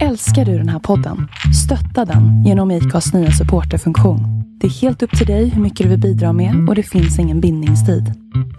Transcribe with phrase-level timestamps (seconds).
[0.00, 1.28] Älskar du den här podden?
[1.64, 4.20] Stötta den genom IKAs nya supporterfunktion.
[4.60, 7.18] Det är helt upp till dig hur mycket du vill bidra med och det finns
[7.18, 8.12] ingen bindningstid.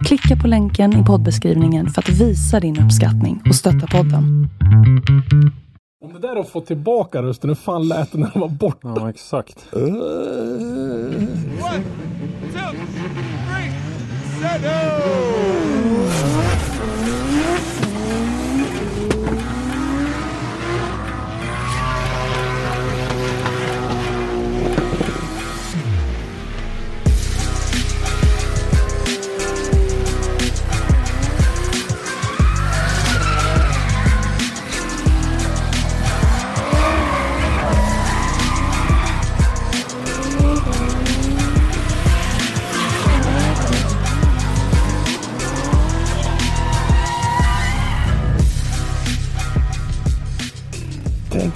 [0.04, 4.48] Klicka på länken i poddbeskrivningen för att visa din uppskattning och stötta podden.
[6.04, 8.94] Om det där att få tillbaka rösten, hur fan lät det när den var borta?
[8.96, 9.66] Ja, exakt.
[9.72, 9.82] One,
[12.52, 12.74] two,
[13.48, 13.72] three,
[14.40, 15.63] settle!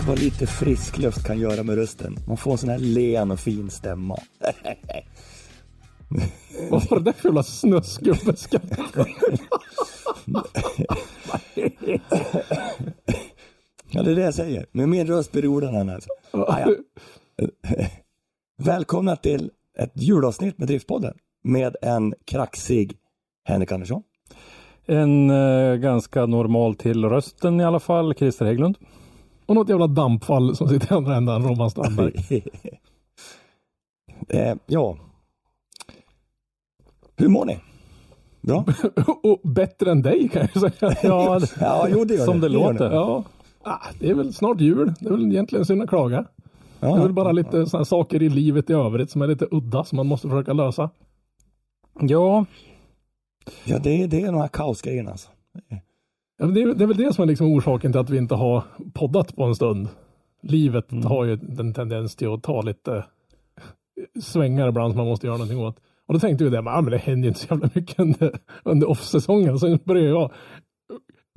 [0.08, 2.16] Vad lite frisk luft kan göra med rösten.
[2.26, 4.16] Man får en sån här len och fin stämma.
[6.70, 8.62] Vad var det där för jävla snuskgubbeskatt?
[13.90, 14.66] Ja, det är det jag säger.
[14.73, 16.10] Med min röst beror den här alltså.
[16.32, 16.70] Ah.
[18.59, 22.96] Välkomna till ett julavsnitt med Driftpodden med en kraxig
[23.45, 24.02] Henrik Andersson.
[24.87, 28.78] En eh, ganska normal till rösten i alla fall, Christer Hägglund.
[29.49, 32.13] Och något jävla dampfall som sitter i andra änden, Robban Strandberg.
[34.29, 34.96] eh, ja.
[37.16, 37.59] Hur mår ni?
[38.40, 38.65] Bra?
[39.23, 40.95] Och bättre än dig kan jag säga.
[41.02, 42.90] Ja, Ja, jo det gör som det gör låter.
[42.93, 43.24] Ja.
[43.63, 44.95] Ah, det är väl snart jul.
[45.01, 46.24] Det är väl egentligen synd att klaga.
[46.80, 49.46] Det är Ja, väl bara lite sådana saker i livet i övrigt som är lite
[49.51, 50.90] udda som man måste försöka lösa.
[52.01, 52.45] Ja,
[53.65, 55.29] ja det, är- det är de här kaosgrejerna alltså.
[56.38, 58.34] Ja, det, är, det är väl det som är liksom orsaken till att vi inte
[58.34, 58.62] har
[58.94, 59.88] poddat på en stund.
[60.42, 63.04] Livet har ju en tendens till att ta lite
[64.20, 65.76] svängar ibland som man måste göra någonting åt.
[66.06, 68.91] Och då tänkte vi det, men, det händer ju inte så jävla mycket under, under
[68.91, 69.59] off-säsongen.
[69.59, 70.32] Sen började jag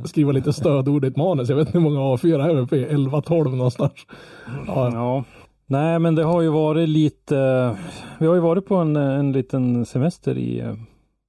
[0.05, 1.49] skriva lite stödord i ett manus.
[1.49, 3.93] Jag vet inte hur många A4 jag är uppe i, 11-12 någonstans.
[4.67, 5.23] Ja, ja.
[5.65, 7.35] Nej, men det har ju varit lite.
[8.19, 10.73] Vi har ju varit på en, en liten semester i, eh,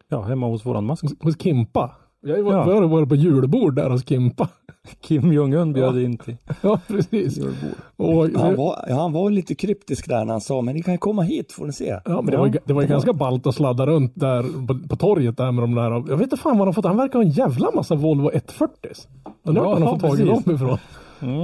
[0.09, 1.05] ja, hemma hos våran mask.
[1.21, 1.91] hos Kimpa.
[2.25, 2.87] Jag har ju varit, Ja.
[2.87, 4.49] varit på julbord där hos Kimpa.
[5.00, 7.38] Kim Jong-Un bjöd in till Ja, precis.
[7.97, 10.99] Och, Han var, ja, han var lite kryptisk där när han sa, men ni kan
[10.99, 11.99] komma hit får ni se.
[12.05, 14.88] Ja, men det var ju, det var ju ganska ballt att sladda runt där på,
[14.88, 15.91] på torget där med de där.
[15.91, 16.84] Jag vet inte fan var de fått.
[16.84, 18.91] Han verkar ha en jävla massa Volvo 140.
[19.44, 20.78] Undrar Ja, vart han har fått tag i dem ifrån.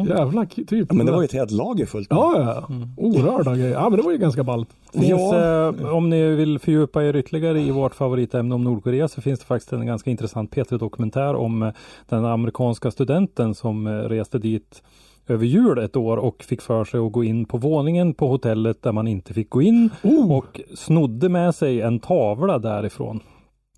[0.09, 0.87] Jävla k- typ.
[0.91, 2.07] Ja, men det var ju ett helt lager fullt.
[2.11, 2.33] Ja,
[2.69, 2.77] ja.
[2.97, 3.73] Orörda grejer.
[3.73, 4.69] Ja, men det var ju ganska ballt.
[4.93, 5.69] Finns, Ja.
[5.69, 9.47] eh, om ni vill fördjupa er ytterligare i vårt favoritämne om Nordkorea så finns det
[9.47, 11.71] faktiskt en ganska intressant P3-dokumentär om eh,
[12.09, 14.83] den amerikanska studenten som eh, reste dit
[15.29, 18.83] över jul ett år och fick för sig att gå in på våningen på hotellet
[18.83, 20.33] där man inte fick gå in Oh.
[20.37, 23.21] och snodde med sig en tavla därifrån.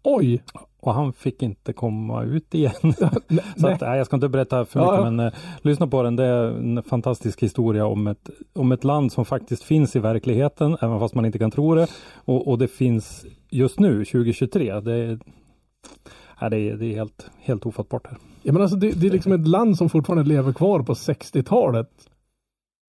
[0.05, 0.43] Oj!
[0.83, 2.73] Och han fick inte komma ut igen.
[3.57, 5.11] Så att, nej, jag ska inte berätta för mycket ja.
[5.11, 5.33] men eh,
[5.63, 6.17] lyssna på den.
[6.17, 10.77] Det är en fantastisk historia om ett, om ett land som faktiskt finns i verkligheten
[10.81, 11.87] även fast man inte kan tro det.
[12.15, 14.81] Och, och det finns just nu 2023.
[14.81, 15.19] Det är,
[16.41, 18.19] ja, det är, det är helt, helt ofattbart här.
[18.43, 22.09] Ja, men alltså, det, det är liksom ett land som fortfarande lever kvar på 60-talet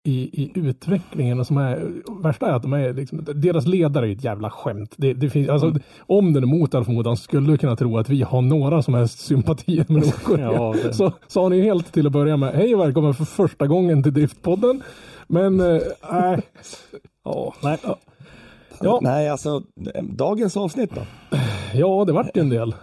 [0.07, 1.93] i, i utvecklingen och som är
[2.23, 4.95] värsta är att de är liksom, deras ledare är ett jävla skämt.
[4.97, 8.09] Det, det finns, alltså, Om den är mot all förmodan skulle du kunna tro att
[8.09, 10.53] vi har några som helst sympatier med Nordkorea.
[10.53, 12.55] Ja, det- Så sa ni helt till att börja med.
[12.55, 14.83] Hej och välkommen för första gången till Driftpodden.
[15.27, 15.81] Men eh,
[16.13, 16.41] nej.
[17.25, 17.79] Ja, nej.
[18.81, 19.63] Ja, Nej, alltså
[20.03, 21.01] dagens avsnitt då?
[21.75, 22.75] ja, det vart ju en del.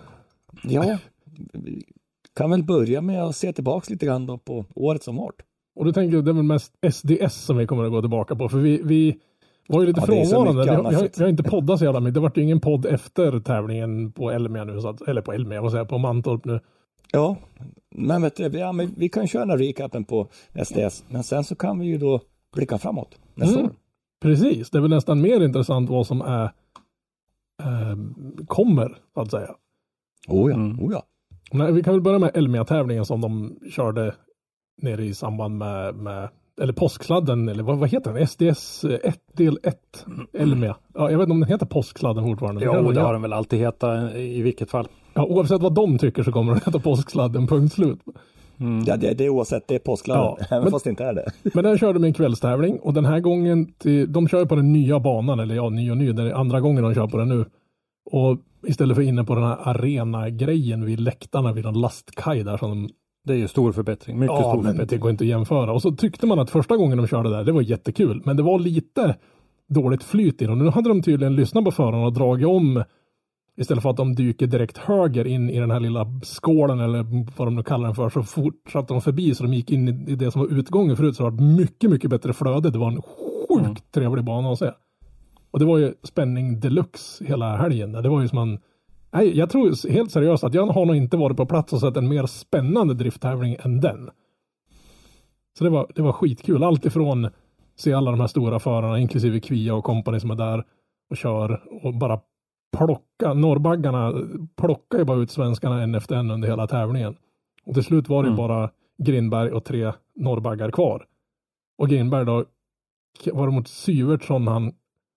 [0.63, 0.97] Ja,
[1.53, 1.83] vi
[2.35, 5.35] kan väl börja med att se tillbaks lite grann då på året som varit.
[5.75, 8.35] Och då tänker jag det är väl mest SDS som vi kommer att gå tillbaka
[8.35, 8.49] på.
[8.49, 9.17] För vi, vi
[9.67, 10.61] var ju lite Ja, frånvarande.
[10.61, 12.13] Vi, vi, har, vi har inte poddat så jävla mycket.
[12.13, 14.81] Det vart ju ingen podd efter tävlingen på Elmia nu.
[14.81, 16.59] Så att, eller på Elmia, vad säger jag, på Mantorp nu.
[17.11, 17.35] Ja,
[17.95, 20.27] men vet du, ja, men vi kan köra den här recapen på
[20.65, 22.21] SDS, men sen så kan vi ju då
[22.55, 23.71] blicka framåt nästa Mm.
[23.71, 23.75] år.
[24.21, 26.43] Precis, det är väl nästan mer intressant vad som är
[27.63, 27.97] eh,
[28.47, 29.49] kommer, så att säga.
[30.27, 30.79] Oh ja, Mm.
[30.79, 31.03] oh ja.
[31.51, 34.15] Men vi kan väl börja med Elmia-tävlingen som de körde
[34.81, 36.29] nere i samband med, med
[36.61, 38.27] eller påsksladden, eller vad, vad heter den?
[38.27, 40.75] SDS 1 del 1 Elmia.
[40.93, 42.65] Ja, jag vet inte om den heter påsksladden fortfarande.
[42.65, 44.87] Jo, det har den väl alltid hetat i vilket fall.
[45.13, 47.99] Ja, oavsett vad de tycker så kommer den heta påsksladden, punkt slut.
[48.87, 51.13] ja det, det är oavsett, det är påskladden, Ja, även men- fast det inte är
[51.13, 51.25] det.
[51.53, 54.73] Men den körde med en kvällstävling och den här gången, till, de kör på den
[54.73, 57.29] nya banan, eller ja, ny och ny, det är andra gången de kör på den
[57.29, 57.45] nu.
[58.11, 58.37] Och
[58.67, 62.89] istället för inne på den här arena-grejen vid läktarna vid en lastkaj där som de
[63.23, 64.99] Det är ju stor förbättring, mycket Ja, stor men det förbättring.
[64.99, 65.73] går inte att jämföra.
[65.73, 68.21] Och så tyckte man att första gången de körde där, det var jättekul.
[68.25, 69.15] Men det var lite
[69.69, 70.59] dåligt flyt i dem.
[70.59, 72.83] Nu hade de tydligen lyssnat på förarna och dragit om
[73.57, 77.05] istället för att de dyker direkt höger in i den här lilla skålen eller
[77.37, 80.15] vad de nu kallar den för så fortsatte de förbi så de gick in i
[80.15, 82.69] det som var utgången förut så det var mycket, mycket bättre flöde.
[82.69, 83.75] Det var en sjukt Mm.
[83.93, 84.71] trevlig bana att se.
[85.51, 87.91] Och det var ju spänning deluxe hela helgen.
[87.91, 88.59] Det var ju som man
[89.13, 91.97] Nej, jag tror helt seriöst att jag har nog inte varit på plats och sett
[91.97, 94.09] en mer spännande drifttävling än den.
[95.57, 96.63] Så det var, det var skitkul.
[96.63, 97.29] Allt ifrån
[97.75, 100.63] se alla de här stora förarna, inklusive Kvia och kompani som är där
[101.09, 102.19] och kör och bara
[102.77, 103.33] plocka.
[103.33, 104.13] Norrbaggarna
[104.55, 107.15] plockar ju bara ut svenskarna en efter en under hela tävlingen.
[107.65, 108.37] Och till slut var det Mm.
[108.37, 111.05] bara Grindberg och tre norrbaggar kvar.
[111.77, 112.45] Och Grindberg då
[113.33, 114.73] var det mot Syvertsson han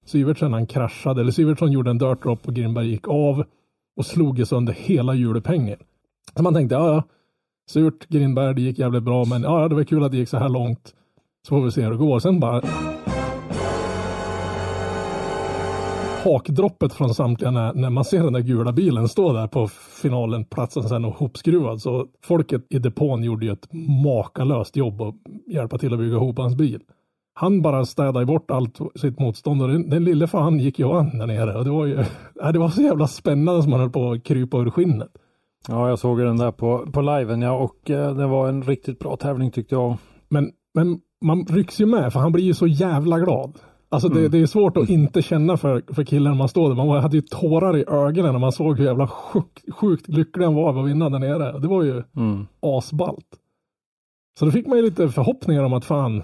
[0.06, 3.44] Syvertsen han kraschade, eller Syvertsson gjorde en dirt drop och Grindberg gick av
[3.96, 5.78] och slog ju sönder hela julpengen.
[6.36, 7.02] Så man tänkte, ja ja,
[7.70, 10.38] surt Grindberg, det gick jävligt bra, men ja, det var kul att det gick så
[10.38, 10.94] här långt.
[11.48, 12.18] Så får vi se hur det går.
[12.18, 12.62] Sen bara
[16.24, 19.68] hakdroppet från samtliga när, när man ser den där gula bilen stå där på
[20.02, 21.82] finalen, platsen sen och hopskruvad.
[21.82, 23.72] Så folket i depån gjorde ju ett
[24.04, 25.14] makalöst jobb och
[25.46, 26.82] hjälpa till att bygga ihop hans bil.
[27.36, 31.18] Han bara städade bort allt sitt motstånd och den, den lille fan gick ju an
[31.18, 31.54] där nere.
[31.58, 32.04] Och det var ju,
[32.34, 35.08] ja, det var så jävla spännande som man höll på att krypa ur skinnet.
[35.68, 38.98] Ja, jag såg den där på, på liven ja, och eh, det var en riktigt
[38.98, 39.96] bra tävling tyckte jag.
[40.28, 43.58] Men, men man rycks ju med för han blir ju så jävla glad.
[43.88, 46.76] Alltså det, det är svårt att inte känna för, för killen när man står där.
[46.76, 50.54] Man hade ju tårar i ögonen när man såg hur jävla sjukt, sjukt lycklig han
[50.54, 51.58] var över att vinna där nere.
[51.58, 52.46] Det var ju Mm.
[52.60, 53.26] asballt.
[54.38, 56.22] Så då fick man ju lite förhoppningar om att fan,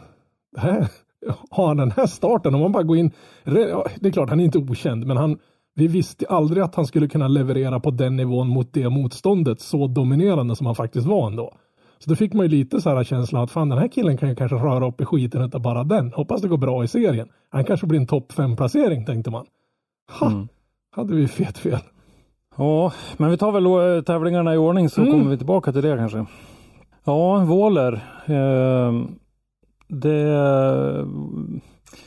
[1.50, 2.54] har han den här starten?
[2.54, 3.10] Om man bara går in,
[3.44, 5.38] det är klart han är inte okänd, men han,
[5.74, 9.86] vi visste aldrig att han skulle kunna leverera på den nivån mot det motståndet så
[9.86, 11.54] dominerande som han faktiskt var ändå.
[11.98, 14.28] Så då fick man ju lite så här känslan att fan den här killen kan
[14.28, 16.12] ju kanske röra upp i skiten utav bara den.
[16.12, 17.28] Hoppas det går bra i serien.
[17.50, 19.46] Han kanske blir en topp fem placering tänkte man.
[20.20, 20.48] Ha, Mm.
[20.96, 21.78] hade vi fet fel.
[22.56, 25.12] Ja, men vi tar väl eh, tävlingarna i ordning så Mm.
[25.12, 26.24] kommer vi tillbaka till det kanske.
[27.04, 27.92] Ja, Våler.
[28.26, 28.92] Eh,
[29.90, 31.06] det,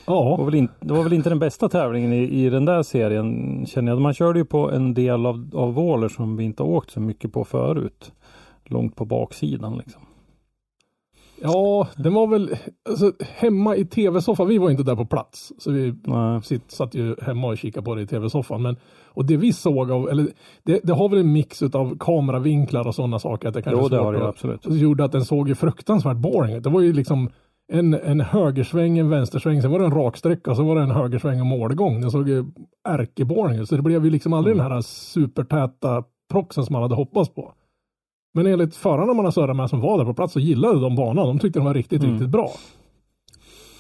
[0.06, 2.84] Ja, var väl in, det var väl inte den bästa tävlingen i, i den där
[2.84, 4.02] serien känner jag.
[4.02, 7.34] Man körde ju på en del av, av Våler som vi inte åkt så mycket
[7.34, 8.12] på förut.
[8.66, 10.02] Långt på baksidan liksom.
[11.42, 12.56] ja, den var väl
[12.90, 14.48] alltså, hemma i tv-soffan.
[14.48, 16.44] Vi var inte där på plats, så vi Nej.
[16.44, 18.62] sitt, satt ju hemma och kikade på det i tv-soffan.
[18.62, 18.76] Men,
[19.06, 20.28] och det vi såg av, eller
[20.64, 23.48] det, det har väl en mix av kameravinklar och sådana saker.
[23.48, 24.64] Att det kanske Jo, det har det absolut.
[24.64, 26.64] Det gjorde att den såg ju fruktansvärt boring ut.
[26.64, 27.30] Det var ju liksom
[27.72, 30.92] en, en högersväng, en vänstersväng, sen var det en raksträcka och så var det en
[30.92, 32.02] högersväng och målgång.
[32.02, 32.46] Den såg ju
[32.90, 33.70] ärkeboring ut.
[33.70, 34.64] Så det blev ju liksom aldrig Mm.
[34.66, 37.54] den här supertäta proxen som man hade hoppats på.
[38.34, 40.96] Men enligt förarna man har surrat med som var där på plats så gillade de
[40.96, 41.28] banan.
[41.28, 42.14] De tyckte den var riktigt, Mm.
[42.14, 42.52] riktigt bra.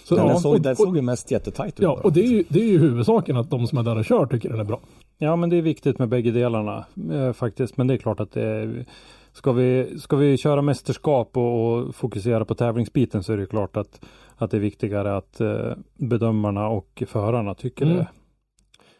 [0.05, 1.83] Så, Men ja, den såg, och- den såg ju mest jättetajt ut.
[1.83, 4.05] Ja, och det är, ju, det är ju huvudsaken att de som är där och
[4.05, 4.79] kör tycker den är bra.
[5.17, 7.77] Ja, men det är viktigt med bägge delarna eh, faktiskt.
[7.77, 8.85] Men det är klart att det är,
[9.33, 13.77] ska, vi, ska vi köra mästerskap och, och fokusera på tävlingsbiten så är det klart
[13.77, 17.97] att, att det är viktigare att eh, bedömarna och förarna tycker Mm.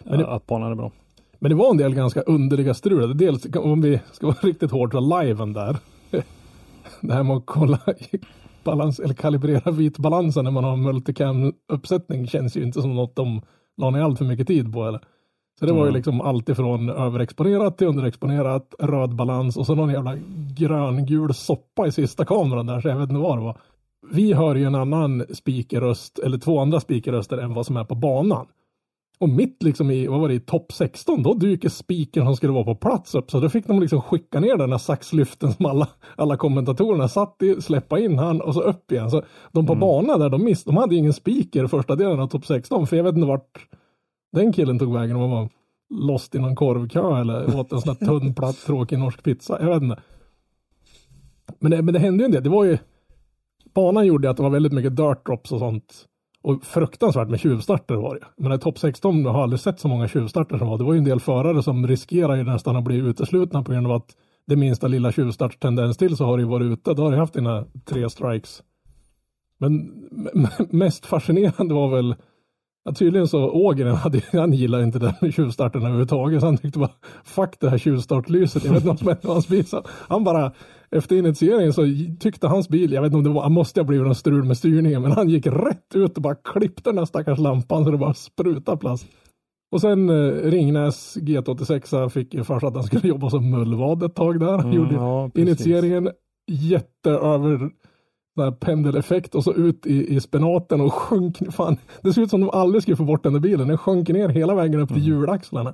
[0.04, 0.92] det, det- att banan är bra.
[1.40, 3.18] Men det var en del ganska underliga strul.
[3.18, 5.78] Dels om vi ska vara riktigt hårda, liven där.
[7.02, 7.80] Det här med att kolla
[8.64, 13.42] balans, eller kalibrera vitbalansen när man har multicam-uppsättning känns ju inte som något de
[13.78, 14.88] la ner allt för mycket tid på.
[14.88, 15.02] Eller?
[15.64, 15.96] Så det var ju Mm.
[15.96, 20.16] liksom allt ifrån överexponerat till underexponerat, röd balans och så någon jävla
[20.58, 23.58] gröngul soppa i sista kameran där, så jag vet inte vad det var.
[24.12, 27.96] Vi hör ju en annan speakerröst, eller två andra speakerröster än vad som är på
[27.96, 28.46] banan.
[29.20, 32.54] Och mitt liksom i, vad var det, i topp 16, då dyker spiken som skulle
[32.54, 33.32] vara på plats upp.
[33.32, 37.42] Så då fick de liksom skicka ner den här saxlyften som alla, alla kommentatorerna satt
[37.42, 39.12] i, släppa in han och så upp igen.
[39.12, 42.46] Så de på banan där, de, miss, de hade ingen speaker första delen av topp
[42.46, 43.68] 16, för jag vet inte vart
[44.34, 45.16] den killen tog vägen.
[45.16, 45.50] och var
[45.90, 49.58] lost i någon korvkö eller åt en sån här tunn, platt, tråkig norsk pizza.
[49.62, 50.02] Jag vet inte.
[51.60, 52.44] Men det, men det hände ju en del.
[52.44, 52.78] Det var ju,
[53.74, 56.06] banan gjorde att det var väldigt mycket dirt drops och sånt.
[56.42, 58.26] Och fruktansvärt med tjuvstarter var det.
[58.44, 60.78] Men i topp 16 har jag aldrig sett så många tjuvstarter som var.
[60.78, 63.88] Det var ju en del förare som riskerar ju nästan att bli uteslutna på grund
[63.88, 64.16] av att
[64.48, 66.94] det minsta lilla tjuvstartstendens till så har det ju varit ute.
[66.94, 68.64] Då har det haft dina tre strikes.
[69.58, 69.92] Men
[70.70, 72.16] mest fascinerande var väl
[72.86, 73.96] Ja, tydligen så Ågren,
[74.32, 76.40] han gillar inte den tjuvstarten överhuvudtaget.
[76.42, 76.92] Så han tyckte bara,
[77.24, 78.66] fuck det här tjuvstartlyset.
[78.66, 79.66] Jag vet inte vad som hände med hans bil.
[79.90, 80.52] Han bara,
[80.92, 81.82] efter initieringen så
[82.20, 84.58] tyckte hans bil, jag vet inte om det var, måste ha blivit någon strul med
[84.58, 87.98] styrningen, men han gick rätt ut och bara klippte den här stackars lampan så det
[87.98, 89.08] bara sprutade plast.
[89.72, 94.04] Och sen eh, Ringnäs GT86 fick ju för sig att han skulle jobba som mullvad
[94.04, 94.60] ett tag där.
[94.60, 96.10] Mm, gjorde ja, initieringen
[96.52, 97.70] jätteöver
[98.60, 101.54] pendeleffekt och så ut i, i spenaten och sjönk.
[101.54, 103.68] Fan, det ser ut som de aldrig skulle få bort den där bilen.
[103.68, 105.74] Den sjönk ner hela vägen upp till hjulaxlarna.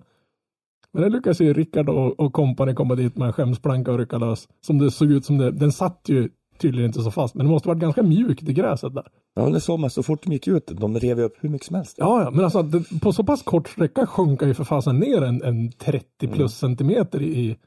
[0.92, 4.18] Men det lyckas ju Rickard och, och kompani komma dit med en skämsplanka och rycka
[4.18, 4.48] lös.
[4.62, 7.52] Som det såg ut som det, den satt ju tydligen inte så fast, men det
[7.52, 9.08] måste varit ganska mjukt i gräset där.
[9.36, 10.68] Ja, det såg man så fort de gick ut.
[10.68, 11.96] De rev ju upp hur mycket som helst.
[11.98, 15.22] Ja, ja, men alltså det, på så pass kort sträcka sjunka ju för fasen ner
[15.22, 17.58] en, en 30 plus centimeter i,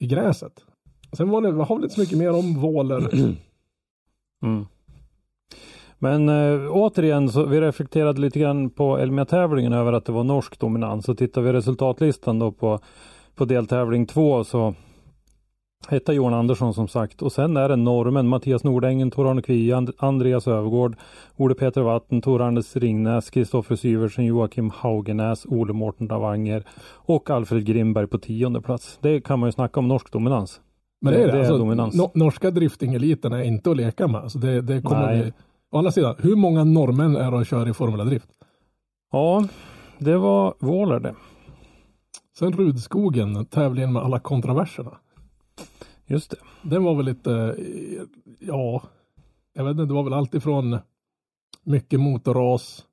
[0.00, 0.52] i gräset.
[1.12, 3.08] Sen var det, har väl inte så mycket mer om våler.
[4.42, 4.66] Mm.
[5.98, 10.58] Men äh, återigen, så vi reflekterade lite grann på Elmia-tävlingen över att det var norsk
[10.58, 11.04] dominans.
[11.04, 12.80] Så tittar vi resultatlistan då på,
[13.34, 14.74] på deltävling två så
[15.88, 19.90] hette Johan Andersson som sagt och sen är det normen Mattias Nordängen, Tor-Arne Kvie, And
[19.98, 20.96] Andreas Övergård,
[21.36, 28.06] Ole Peter Watten, Tor-Anders Ringnäs, Kristoffer Syversen, Joakim Haugenäs, Ole Mårten Davanger och Alfred Grimberg
[28.06, 28.98] på tionde plats.
[29.02, 30.60] Det kan man ju snacka om norsk dominans.
[31.02, 31.38] Men det är det.
[31.38, 31.94] Alltså, dominans.
[31.94, 34.20] no, norska driftingeliten är inte att leka med.
[34.20, 35.22] Alltså det, det kommer Nej.
[35.22, 35.32] bli,
[35.70, 38.28] å andra sidan, hur många norrmän är det att köra i Formula Drift?
[39.12, 39.48] Ja,
[39.98, 41.14] det var Våler det.
[42.38, 44.90] Sen Rudskogen, tävlingen med alla kontroverserna.
[46.06, 46.36] Just det.
[46.62, 47.56] Den var väl lite,
[48.40, 48.82] ja,
[49.54, 50.78] jag vet inte, det var väl allt ifrån
[51.62, 52.84] mycket motorras,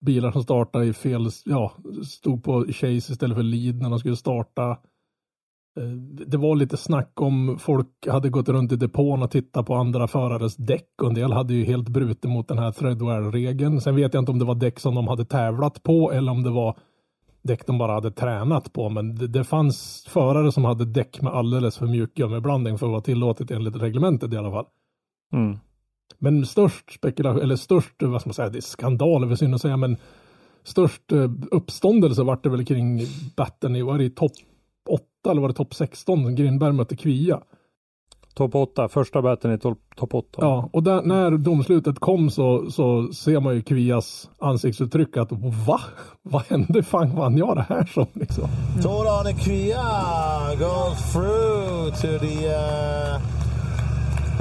[0.00, 1.72] bilar som startade i fel, ja,
[2.06, 4.78] stod på chase istället för lead när de skulle starta.
[5.80, 5.88] Eh,
[6.26, 10.08] Det var lite snack om folk hade gått runt i depån och tittat på andra
[10.08, 13.80] förares däck och en del hade ju helt brutit mot den här threadwear-regeln.
[13.80, 16.42] Sen vet jag inte om det var däck som de hade tävlat på eller om
[16.42, 16.76] det var
[17.42, 18.88] däck de bara hade tränat på.
[18.88, 22.90] Men det, det fanns förare som hade däck med alldeles för mjuk gummiblandning för att
[22.90, 24.66] vara tillåtet enligt reglementet i alla fall.
[25.32, 25.58] Mm.
[26.18, 29.60] Men störst spekulation, eller störst, vad ska man säga, det är skandal, är synd att
[29.60, 29.96] säga, men
[30.64, 33.00] störst eh, uppståndelse vart det väl kring
[33.36, 34.32] batten i, var det i topp
[35.22, 36.34] 8 eller var det topp 16?
[36.34, 37.40] Grindberg mötte Kvia.
[38.34, 40.28] Topp 8, första batten i topp top 8.
[40.40, 45.32] Ja, och där, när domslutet kom så, så ser man ju Kvias ansiktsuttryck att
[45.66, 45.80] va?
[46.22, 46.82] Vad hände?
[46.82, 48.48] Fan vann jag det här som liksom?
[48.82, 49.90] Tor-Arne Kvia
[50.58, 53.41] goes through to the uh,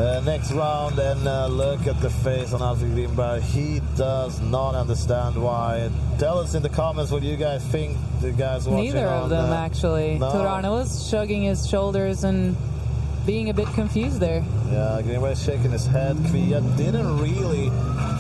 [0.02, 3.42] uh, next round and uh, look at the face on Alfred Grimberg.
[3.42, 5.90] He does not understand why.
[6.18, 7.98] Tell us in the comments what you guys think.
[8.22, 10.18] The guys watching Neither of them, uh, actually.
[10.20, 10.32] no.
[10.32, 12.56] Torano was shrugging his shoulders and
[13.26, 14.44] being a bit confused there.
[14.72, 16.16] Yeah, Grimberg's shaking his head.
[16.18, 17.70] Kvia didn't really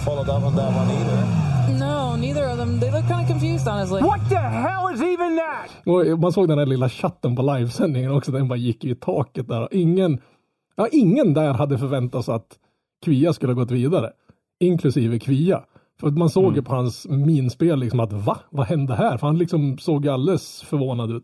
[0.05, 1.77] follow up on that one either.
[1.79, 2.79] No, neither of them.
[2.79, 4.01] They look kind of confused, honestly.
[4.03, 5.69] What the hell is even that?
[5.85, 9.47] Och man såg den där lilla chatten på livesändningen också, den bara gick i taket
[9.47, 9.67] där.
[9.71, 10.21] Ingen,
[10.75, 12.59] ja, ingen där hade förväntat sig att
[13.05, 14.11] Kvia skulle ha gått vidare.
[14.59, 15.63] Inklusive Kvia.
[15.99, 18.39] För att man såg ju på hans minspel liksom att va?
[18.49, 19.17] Vad hände här?
[19.17, 21.23] För han liksom såg alldeles förvånad ut.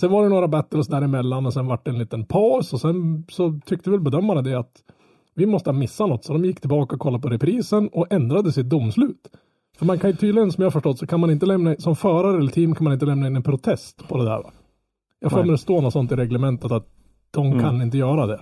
[0.00, 3.24] Sen var det några battles däremellan och sen vart det en liten paus och sen
[3.30, 4.82] så tyckte väl bedömarna det att
[5.34, 6.24] vi måste ha missat något.
[6.24, 9.30] Så de gick tillbaka och kollade på reprisen och ändrade sitt domslut.
[9.78, 12.38] För man kan ju tydligen, som jag förstått, så kan man inte lämna, som förare
[12.38, 14.50] eller team kan man inte lämna in en protest på det där va?
[15.20, 16.88] Jag får mig det står något sånt i reglementet att
[17.30, 18.40] de kan inte göra det.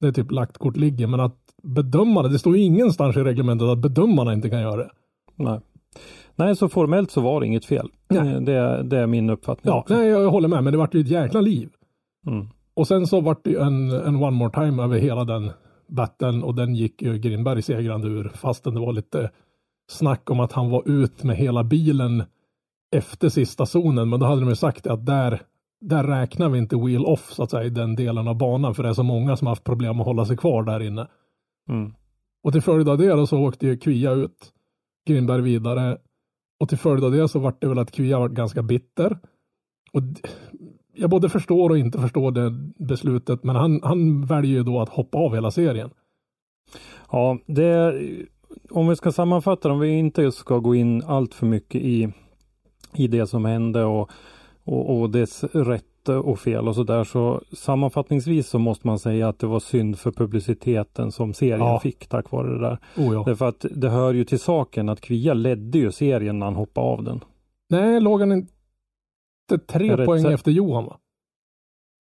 [0.00, 3.68] Det är typ lagt kort ligger, men att bedömarna, det står ju ingenstans i reglementet
[3.68, 4.90] att bedömarna inte kan göra det.
[5.36, 5.60] Nej.
[6.36, 7.88] Nej, så formellt så var det inget fel.
[8.08, 8.34] Nej.
[8.34, 9.72] Eh, Det, är- det är min uppfattning.
[9.74, 9.94] Ja, också.
[9.94, 11.68] nej, jag håller med, men det vart ju ett jäkla liv.
[12.26, 12.48] Mm.
[12.74, 15.50] Och sen så vart det ju en, en one more time över hela den
[15.88, 19.30] battlen och den gick ju Grimberg segrande ur fastän det var lite
[19.90, 22.22] snack om att han var ut med hela bilen
[22.96, 24.08] efter sista zonen.
[24.08, 25.42] Men då hade de ju sagt att där,
[25.82, 28.82] där räknar vi inte wheel off så att säga i den delen av banan för
[28.82, 31.08] det är så många som har haft problem att hålla sig kvar där inne.
[31.68, 31.94] Mm.
[32.42, 34.52] Och till följd av det då så åkte ju Kvia ut,
[35.06, 35.98] Grimberg vidare
[36.60, 39.18] och till följd av det så vart det väl att Kvia var ganska bitter.
[39.92, 40.02] Och
[40.94, 44.88] jag både förstår och inte förstår det beslutet, men han, han väljer ju då att
[44.88, 45.90] hoppa av hela serien.
[47.10, 48.00] Ja, det,
[48.70, 52.12] om vi ska sammanfatta, om vi inte ska gå in allt för mycket i,
[52.94, 54.10] i det som hände och,
[54.64, 55.84] och, och dess rätt
[56.24, 60.10] och fel och sådär så sammanfattningsvis så måste man säga att det var synd för
[60.12, 61.80] publiciteten som serien Ja.
[61.80, 62.78] fick tack vare det där.
[62.96, 63.22] Oh ja.
[63.26, 66.86] Därför att det hör ju till saken att Kvia ledde ju serien när han hoppade
[66.86, 67.20] av den.
[67.70, 68.52] Nej, låg han inte
[69.66, 70.96] tre det poäng ett- efter Johan va?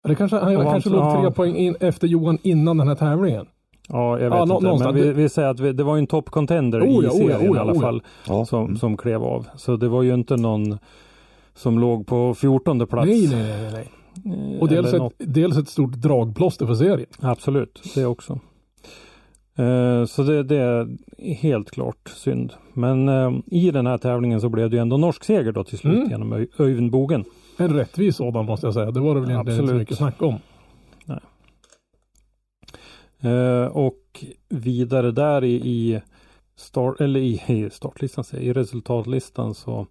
[0.05, 1.31] Eller kanske, han Ja, kanske han- låg tre ja.
[1.31, 3.45] poäng in, efter Johan innan den här tävlingen.
[3.89, 4.63] Ja, jag Ja, vet nå- inte.
[4.65, 4.93] någonstans.
[4.95, 6.91] Men vi, Det- vi säger att vi, det var ju en top contender Oh ja,
[6.91, 8.45] i oh ja, serien oh ja, i alla oh fall Ja.
[8.45, 9.47] som, som klev av.
[9.55, 10.77] Så det var ju inte någon
[11.55, 13.07] som låg på 14 plats.
[13.07, 13.89] Nej, nej, nej, nej.
[14.53, 17.09] Eh, Och dels ett, dels ett stort dragplåster för serien.
[17.19, 18.39] Absolut, det också.
[19.57, 20.87] Eh, Så det, det är
[21.35, 22.53] helt klart synd.
[22.73, 25.77] Men eh, i den här tävlingen så blev det ju ändå norsk seger då till
[25.77, 26.09] slut Mm.
[26.09, 27.25] genom Öyvind Bogen.
[27.57, 28.91] En rättvis sådan måste jag säga.
[28.91, 30.35] Det var det väl inte så mycket snack om.
[33.21, 36.01] Eh, och vidare där i, i,
[36.55, 39.87] start, eller i, i startlistan, i resultatlistan så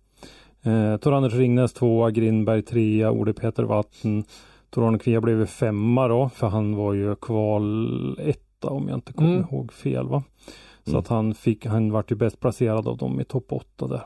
[0.65, 4.25] eh, Tor Anders Ringnäs tvåa, Grindberg trea, Ole Peter Vatten.
[4.71, 9.13] Tor Arne Kvia blev femma då, för han var ju kval etta om jag inte
[9.13, 9.45] kommer Mm.
[9.51, 10.23] ihåg fel va.
[10.85, 11.01] Så Mm.
[11.01, 14.03] att han fick, han vart ju bäst placerad av dem i topp åtta där.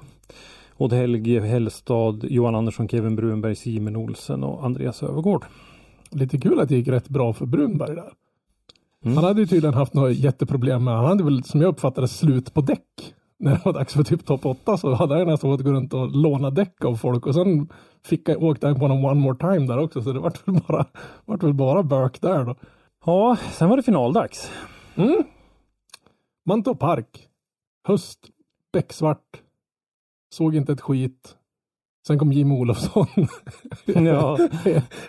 [0.77, 5.45] Odd Helge, Hellstad, Johan Andersson, Kevin Brunberg, Simon Olsen och Andreas Övergård.
[6.11, 8.13] Lite kul att det gick rätt bra för Brunberg där.
[9.05, 9.17] Mm.
[9.17, 12.55] Han hade ju tydligen haft några jätteproblem med, han hade väl som jag uppfattade slut
[12.55, 13.15] på däck.
[13.39, 15.95] När det var dags för typ topp 8 så hade han nästan fått gå runt
[15.95, 17.69] och låna däck av folk och sen
[18.05, 20.61] fick jag, åkte han på någon one more time där också så det vart väl
[20.69, 20.87] bara,
[21.25, 22.55] vart väl bara bök där då.
[23.07, 24.51] Ja, sen var det finaldags.
[24.95, 25.25] Mm.
[26.47, 27.29] Mantorp Park.
[27.89, 28.29] Höst.
[28.73, 29.43] Becksvart.
[30.35, 31.37] Såg inte ett skit.
[32.09, 33.07] Sen kom Jim Olofsson.
[33.85, 34.39] Ja,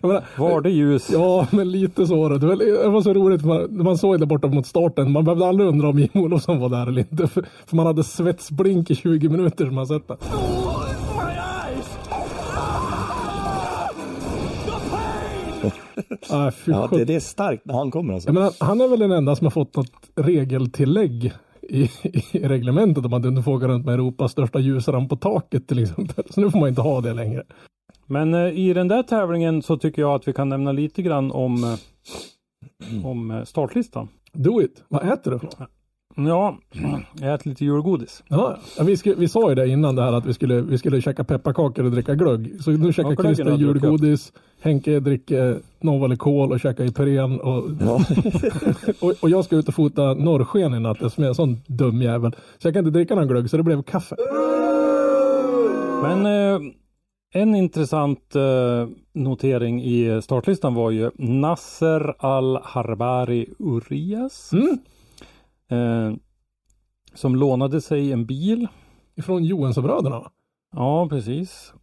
[0.02, 1.10] menar, var det ljus?
[1.14, 2.38] Ja, men lite så var det.
[2.38, 5.12] Det var, så roligt man, man såg det borta mot starten.
[5.12, 7.28] Man behövde aldrig undra om Jim Olofsson var där eller inte.
[7.28, 10.18] För, för man hade svetsblink i 20 minuter som man sett det.
[16.30, 18.34] Ah, Ja, det, det är starkt när han kommer alltså.
[18.34, 21.34] Menar, han är väl den enda som har fått något regeltillägg
[21.70, 21.90] i,
[22.32, 25.84] i reglementet om du inte får åka runt med Europas största ljusramp på taket till
[25.84, 26.24] exempel.
[26.30, 27.44] Så nu får man inte ha det längre.
[28.06, 31.32] Men eh, i den där tävlingen så tycker jag att vi kan nämna lite grann
[31.32, 34.08] om, eh, om eh, startlistan.
[34.34, 34.84] Do it.
[34.88, 35.70] Vad äter du för något?
[36.28, 36.58] Ja,
[37.22, 38.24] jag äter lite julgodis.
[38.28, 40.78] Ja, ja, vi, skulle, vi sa ju det innan det här att vi skulle, vi
[40.78, 42.64] skulle käka pepparkakor och dricka glögg.
[42.64, 48.06] Så nu käkar glöggen Christer julgodis, Henke dricker Novalecol och käkar Ipren och, Ja.
[49.00, 52.02] och, och jag ska ut och fota norrsken i natt jag är en sån dum
[52.02, 52.32] jävel.
[52.58, 54.16] Så jag kan inte dricka någon glögg så det blev kaffe.
[56.02, 56.72] Men eh,
[57.34, 64.54] en intressant eh, notering i startlistan var ju Nasser Al-Harbari Urias.
[64.54, 64.78] Mm.
[65.70, 66.14] Eh,
[67.14, 68.68] som lånade sig en bil.
[69.16, 70.32] Ifrån Johansson-bröderna va?
[70.76, 71.74] Ja, precis.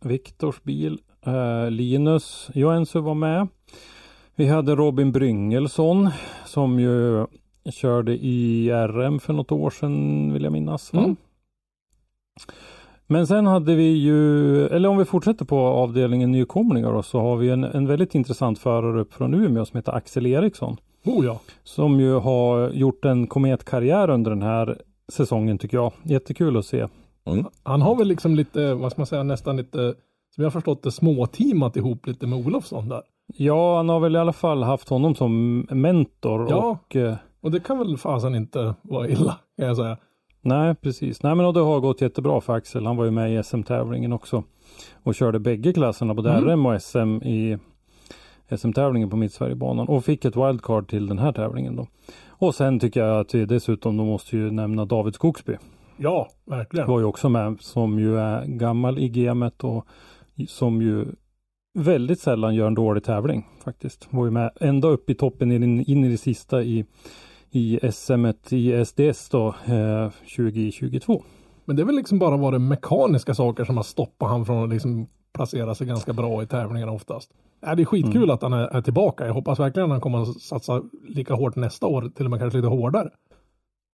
[0.00, 0.98] Viktors bil.
[1.26, 3.48] Eh, Linus Joensuu var med.
[4.34, 6.10] Vi hade Robin Bryngelsson
[6.46, 7.26] som ju
[7.70, 10.92] körde i RM för något år sedan vill jag minnas.
[10.92, 11.16] Mm.
[13.06, 17.36] Men sen hade vi ju, eller om vi fortsätter på avdelningen nykomlingar då, så har
[17.36, 20.76] vi en, en väldigt intressant förare upp från Umeå som heter Axel Eriksson.
[21.06, 21.40] Oh ja.
[21.64, 25.92] Som ju har gjort en kometkarriär under den här säsongen tycker jag.
[26.02, 26.86] Jättekul att se.
[27.62, 29.78] Han har väl liksom lite, vad ska man säga, nästan lite,
[30.34, 33.02] som jag har förstått det, småteamat ihop lite med Olofsson där.
[33.36, 36.56] Ja, han har väl i alla fall haft honom som mentor Ja.
[36.56, 39.96] och eh, Och det kan väl fasen inte vara illa, kan jag säga.
[40.40, 41.22] Nej, precis.
[41.22, 42.86] Nej, men och det har gått jättebra för Axel.
[42.86, 44.42] Han var ju med i SM-tävlingen också
[45.02, 46.44] och körde bägge klasserna, både Mm.
[46.50, 47.58] RM och SM i
[48.50, 51.86] SM-tävlingen på Mittsverigebanan och fick ett wildcard till den här tävlingen då.
[52.28, 55.56] Och sen tycker jag att vi dessutom då måste ju nämna David Skogsby.
[55.96, 56.88] Ja, verkligen.
[56.88, 59.86] Var ju också med som ju är gammal i gamet och
[60.48, 61.06] som ju
[61.74, 64.08] väldigt sällan gör en dålig tävling faktiskt.
[64.10, 66.84] Var ju med ända upp i toppen in, in i det sista i
[67.50, 71.22] i SM i SDS då eh, 2022.
[71.64, 74.70] Men det är väl liksom bara varit mekaniska saker som har stoppat han från att
[74.70, 77.30] liksom placera sig ganska bra i tävlingarna oftast.
[77.60, 78.30] Ja, det är skitkul Mm.
[78.30, 79.26] att han är, är tillbaka.
[79.26, 82.40] Jag hoppas verkligen att han kommer att satsa lika hårt nästa år, till och med
[82.40, 83.10] kanske lite hårdare.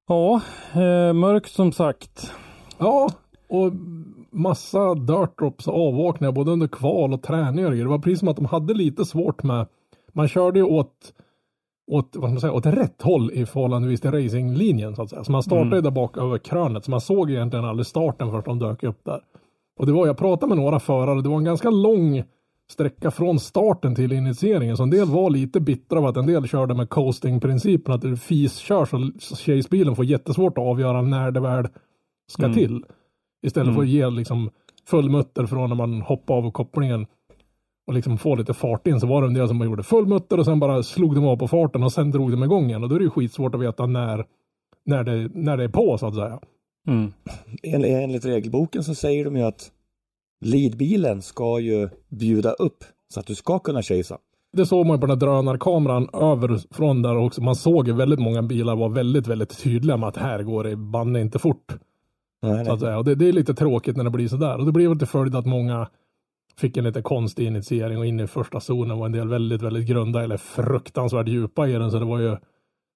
[0.08, 0.40] Ja,
[0.72, 2.32] eh, mörkt som sagt.
[2.78, 3.10] Ja,
[3.48, 3.72] och
[4.30, 7.70] massa dirt drops och avvakningar både under kval och träningar.
[7.70, 9.66] Det var precis som att de hade lite svårt med,
[10.12, 11.12] man körde ju åt
[11.90, 15.24] åt, vad man säga, åt rätt håll i förhållandevis till racinglinjen så att säga.
[15.24, 15.82] Så man startade Mm.
[15.82, 19.20] där bak över krönet så man såg egentligen aldrig starten förrän de dök upp där.
[19.78, 22.22] Och det var, jag pratade med några förare, det var en ganska lång
[22.72, 24.76] sträcka från starten till initieringen.
[24.76, 28.16] Så en del var lite bittra av att en del körde med coasting-principen, att det
[28.16, 28.96] fis-kör så
[29.36, 31.68] chase-bilen får jättesvårt att avgöra när det väl
[32.30, 32.54] ska Mm.
[32.56, 32.84] till.
[33.46, 33.74] Istället Mm.
[33.74, 34.50] för att ge liksom
[34.86, 37.06] full mutter från när man hoppar av kopplingen
[37.86, 40.38] och liksom få lite fart in så var det en del som gjorde full mutter
[40.38, 42.88] och sen bara slog de av på farten och sen drog de igång igen och
[42.88, 44.24] då är det ju skitsvårt att veta när,
[44.84, 46.40] när, det, när det är på så att säga.
[46.88, 47.12] Mm.
[47.62, 49.70] En, enligt regelboken så säger de ju att
[50.42, 54.18] leadbilen ska ju bjuda upp så att du ska kunna chasea.
[54.52, 57.42] Det såg man på den här drönarkameran över från där också.
[57.42, 60.76] Man såg ju väldigt många bilar var väldigt, väldigt tydliga med att här går det
[60.76, 61.72] banne inte fort.
[62.42, 62.98] Nej, Så att säga.
[62.98, 64.58] Och det, det är lite tråkigt när det blir sådär.
[64.58, 65.88] Och det blir väl till följd att många
[66.56, 69.88] fick en lite konstig initiering och in i första zonen var en del väldigt, väldigt
[69.88, 71.90] grunda eller fruktansvärt djupa i den.
[71.90, 72.36] Så det var ju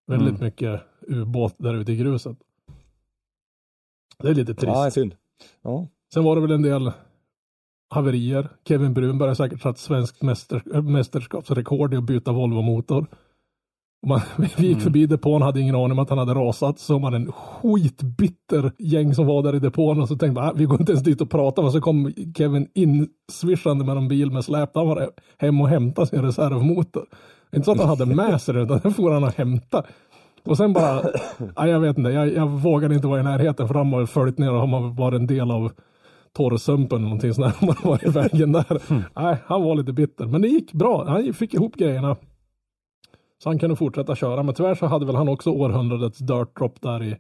[0.06, 0.44] väldigt Mm.
[0.44, 2.37] mycket ubåt där ute i gruset.
[4.22, 4.76] Det är lite trist.
[4.76, 5.14] Ja, synd.
[5.62, 5.87] Ja.
[6.14, 6.92] Sen var det väl en del
[7.90, 8.49] haverier.
[8.68, 13.07] Kevin Brunberg har säkert satt svenskt mäster, äh, mästerskapsrekord i att byta Volvo-motor.
[14.07, 14.20] Man,
[14.57, 16.79] vi gick förbi depån, hade ingen aning om att han hade rasat.
[16.79, 20.53] Så man en skitbitter gäng som var där i depån och så tänkte man, "Ah,
[20.57, 21.62] vi går inte ens dit och pratar.
[21.62, 24.70] Men så kom Kevin in svischande med en bil med släp.
[24.75, 27.07] Han var hem och hämtade sin reservmotor.
[27.57, 29.83] Inte så att han hade med sig det, utan den får han och hämta.
[30.44, 31.03] Och sen bara,
[31.59, 34.38] nej, jag vet inte, jag, jag vågade inte vara i närheten för han har följt
[34.38, 35.72] ner och har man varit en del av
[36.37, 37.66] torrsumpen eller någonting sånt där.
[37.66, 38.83] Man var i vägen där.
[39.22, 40.27] Nej, han var lite bitter.
[40.27, 41.05] Men det gick bra.
[41.09, 42.16] Han fick ihop grejerna.
[43.42, 44.42] Så han kunde fortsätta köra.
[44.42, 47.16] Men tyvärr så hade väl han också århundradets dirt drop där i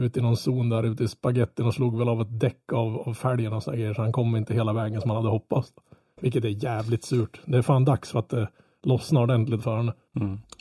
[0.00, 2.98] ute i någon zon där ute i spagettin och slog väl av ett däck av,
[2.98, 3.94] av fälgen och så grejer.
[3.94, 5.72] Så han kom inte hela vägen som han hade hoppats.
[6.20, 7.40] Vilket är jävligt surt.
[7.44, 8.48] Det är fan dags för att det
[8.82, 9.94] lossnar ordentligt för honom.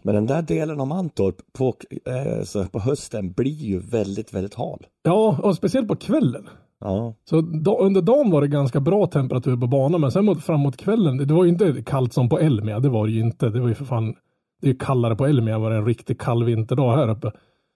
[0.04, 4.54] Men den där delen av Mantorp på, eh, så på hösten blir ju väldigt, väldigt
[4.54, 4.86] hal.
[5.04, 6.50] Ja, och speciellt på kvällen.
[6.80, 10.44] Ja, Så da, under dagen var det ganska bra temperatur på banan, men sen mot,
[10.44, 13.50] framåt kvällen, det, var ju inte kallt som på Elmia, det var det ju inte.
[13.50, 14.16] Det var ju för fan,
[14.62, 17.10] det är ju kallare på Elmia än vad det är en riktigt kall vinterdag här
[17.10, 17.32] uppe.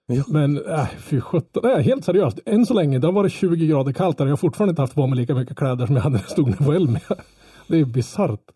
[0.06, 0.22] Ja.
[0.28, 3.92] Men äh, fy sjutton, nej, helt seriöst, än så länge, det har varit 20 grader
[3.92, 6.14] kallt där, jag har fortfarande inte haft på mig lika mycket kläder som jag hade
[6.14, 7.00] när jag stod nere på Elmia.
[7.68, 8.50] Det är bisarrt.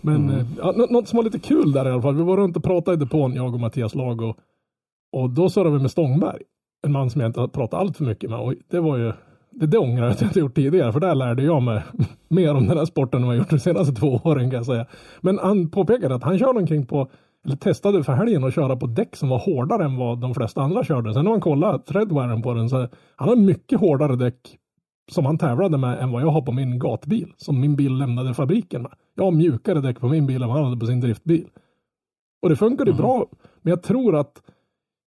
[0.00, 2.36] Men eh, ja, nå- något som var lite kul där i alla fall, vi var
[2.36, 4.36] runt och pratade i depån, jag och Mattias Lag och,
[5.12, 6.42] och då surrade vi med Stångberg.
[6.82, 9.12] En man som jag inte har pratat allt för mycket med och det var ju
[9.50, 11.82] det, det ångrar jag att jag inte gjort tidigare, för där lärde jag mig
[12.28, 14.66] mer om den här sporten än vad jag gjort de senaste två åren kan jag
[14.66, 14.86] säga.
[15.20, 17.10] Men han påpekade att han körde omkring på,
[17.44, 20.62] eller testade för helgen att köra på däck som var hårdare än vad de flesta
[20.62, 21.14] andra körde.
[21.14, 24.56] Sen när man kollar treadwearen på den så han har mycket hårdare däck
[25.12, 28.34] som han tävlade med än vad jag har på min gatbil, som min bil lämnade
[28.34, 28.92] fabriken med.
[29.14, 31.46] Jag har mjukare däck på min bil än vad han hade på sin driftbil.
[32.42, 33.26] Och det funkade bra,
[33.62, 34.42] men jag tror att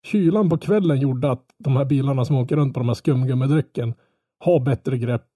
[0.04, 3.94] kylan på kvällen gjorde att de här bilarna som åker runt på de här skumgummidäcken
[4.40, 5.30] har bättre grepp.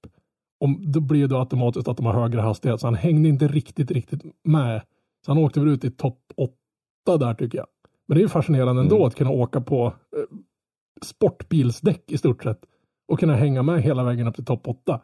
[0.59, 3.91] Om, då blir det automatiskt att de har högre hastighet, så han hängde inte riktigt,
[3.91, 4.81] riktigt med.
[5.25, 7.67] Så han åkte väl ut i topp åtta där tycker jag.
[8.07, 10.37] Men det är ju fascinerande ändå att kunna åka på eh,
[11.01, 12.59] sportbilsdäck i stort sett
[13.07, 15.01] och kunna hänga med hela vägen upp till topp åtta.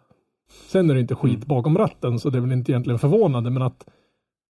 [0.67, 3.63] Sen är det inte skit bakom ratten, så det är väl inte egentligen förvånande, men
[3.63, 3.89] att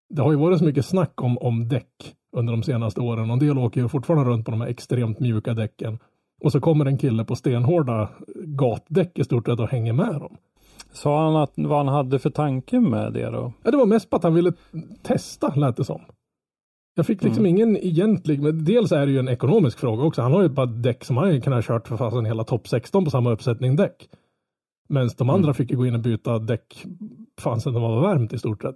[0.10, 3.34] det har ju varit så mycket snack om, om däck under de senaste åren och
[3.34, 6.00] en del åker ju fortfarande runt på de här extremt mjuka däcken.
[6.42, 10.38] Och så kommer en kille på stenhårda gatdäck i stort sett och hänger med dem.
[10.92, 13.54] Sa han att vad han hade för tanke med det då?
[13.64, 14.54] Ja, det var mest på att han ville
[15.04, 16.02] testa, lät det som.
[16.96, 20.22] Jag fick liksom ingen egentlig, men dels är det ju en ekonomisk fråga också.
[20.22, 22.68] Han har ju ett par däck som han kan ha kört för fasen hela topp
[22.68, 24.10] 16 på samma uppsättning däck.
[24.90, 26.86] Medan de andra fick ju gå in och byta däck
[27.38, 28.76] fan sen det var varmt i stort sett.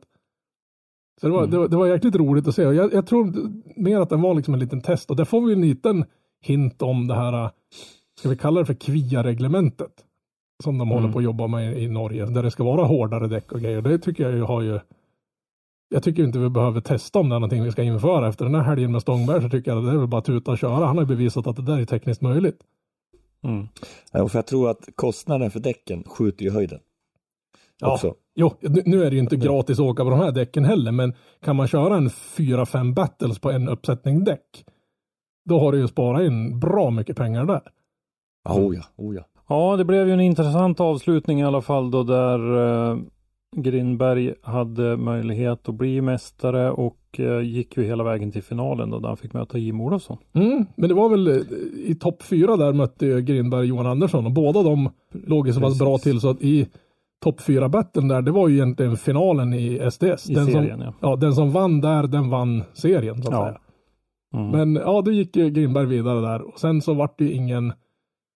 [1.21, 3.99] Så det var, det var, det var jäkligt roligt att se jag, jag tror mer
[3.99, 6.05] att den var liksom en liten test och där får vi en liten
[6.41, 7.49] hint om det här,
[8.19, 10.03] ska vi kalla det för KVIA-reglementet?
[10.63, 13.51] Som de håller på att jobba med i Norge, där det ska vara hårdare däck
[13.51, 13.81] och grejer.
[13.81, 14.79] Det tycker jag ju har ju
[15.89, 18.27] jag tycker inte vi behöver testa om det är någonting vi ska införa.
[18.27, 20.25] Efter den här helgen med Stångberg så tycker jag att det är väl bara att
[20.25, 20.85] tuta och köra.
[20.85, 22.59] Han har ju bevisat att det där är tekniskt möjligt.
[23.43, 23.67] Mm.
[24.11, 26.79] Ja, för jag tror att kostnaden för däcken skjuter i höjden.
[27.79, 27.93] Ja.
[27.93, 28.13] Också.
[28.35, 31.13] Jo, nu är det ju inte gratis att åka på de här däcken heller, men
[31.41, 34.65] kan man köra en 4-5 battles på en uppsättning däck,
[35.45, 37.61] då har du ju sparat in bra mycket pengar där.
[38.43, 39.23] Ja, Oh ja, oh ja.
[39.49, 42.57] Ja, det blev ju en intressant avslutning i alla fall då där
[42.91, 42.97] eh,
[43.55, 48.99] Grindberg hade möjlighet att bli mästare och eh, gick ju hela vägen till finalen då
[48.99, 50.17] där han fick möta Jim Olofsson.
[50.33, 51.35] Mm, men det var väl eh,
[51.85, 55.79] i topp fyra där mötte och Johan Andersson och båda de låg ju så pass
[55.79, 56.67] bra till så att i
[57.23, 60.29] topp fyra battlen där, det var ju egentligen finalen i SDS.
[60.29, 60.93] I den, serien, som, ja.
[61.01, 61.15] ja.
[61.15, 63.43] Den som vann där, den vann serien så att Ja.
[63.45, 63.59] säga.
[64.33, 64.51] Mm.
[64.51, 67.73] Men ja, då gick ju Grindberg vidare där och sen så vart det ju ingen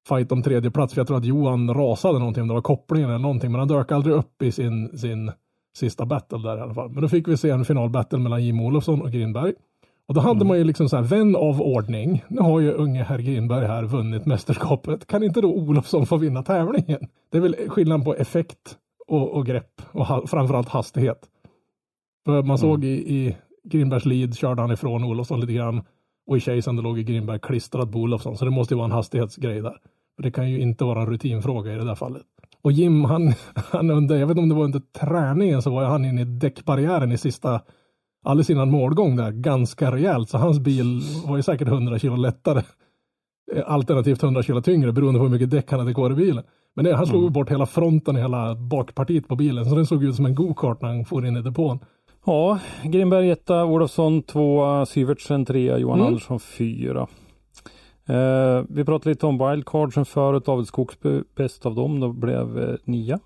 [0.09, 3.09] fight om tredje plats för jag tror att Johan rasade någonting, om det var kopplingen
[3.09, 5.31] eller någonting, men han dök aldrig upp i sin, sin
[5.77, 6.89] sista battle där i alla fall.
[6.89, 9.53] Men då fick vi se en finalbattle mellan Jim Olofsson och Grindberg.
[10.11, 12.23] Och då hade man ju liksom så här, vän av ordning.
[12.27, 15.07] Nu har ju unge herr Grindberg här vunnit mästerskapet.
[15.07, 16.99] Kan inte då Olofsson få vinna tävlingen?
[17.29, 21.19] Det är väl skillnad på effekt och, och grepp och ha, framförallt hastighet.
[22.25, 25.81] För man såg i, i Grindbergs lead körde han ifrån Olofsson lite grann.
[26.27, 28.37] Och i chasen låg ju Grindberg klistrad på Olofsson.
[28.37, 29.77] Så det måste ju vara en hastighetsgrej där.
[30.15, 32.23] För det kan ju inte vara en rutinfråga i det där fallet.
[32.61, 35.85] Och Jim, han, han under, jag vet inte om det var under träningen så var
[35.85, 37.61] han inne i däckbarriären i sista,
[38.23, 40.29] alldeles innan målgång där, ganska rejält.
[40.29, 42.63] Så hans bil var ju säkert 100 kilo lättare.
[43.53, 46.43] Eh, Alternativt 100 kilo tyngre beroende på hur mycket däck han hade kvar i bilen.
[46.75, 49.65] Men det, han slog ju bort hela fronten och hela bakpartiet på bilen.
[49.65, 51.79] Så den såg ut som en go-kart när han for in i depån.
[52.25, 56.07] Ja, Grimberg etta, Olofsson tvåa, Syvertsen trea, Johan Mm.
[56.07, 57.07] Andersson fyra.
[58.05, 62.75] Eh, vi pratade lite om wildcardsen förut, David Skogsby bäst av dem, då blev eh,
[62.85, 63.19] nia.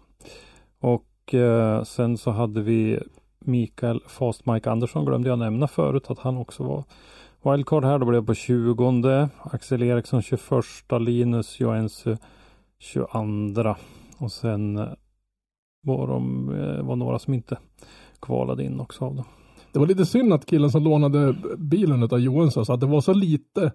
[0.79, 2.99] Och eh, sen så hade vi
[3.47, 6.83] Mikael Fast Mike Andersson glömde jag nämna förut att han också var
[7.51, 7.99] wildcard här.
[7.99, 9.29] Då blev det på 20.
[9.41, 10.41] Axel Eriksson 21.
[10.99, 12.17] Linus Joensuu
[12.79, 13.75] 22.
[14.17, 14.87] Och sen eh,
[15.81, 17.57] var de eh, var några som inte
[18.19, 19.25] kvalade in också av dem.
[19.71, 23.01] Det var lite synd att killen som lånade bilen av Johansson sa att det var
[23.01, 23.71] så lite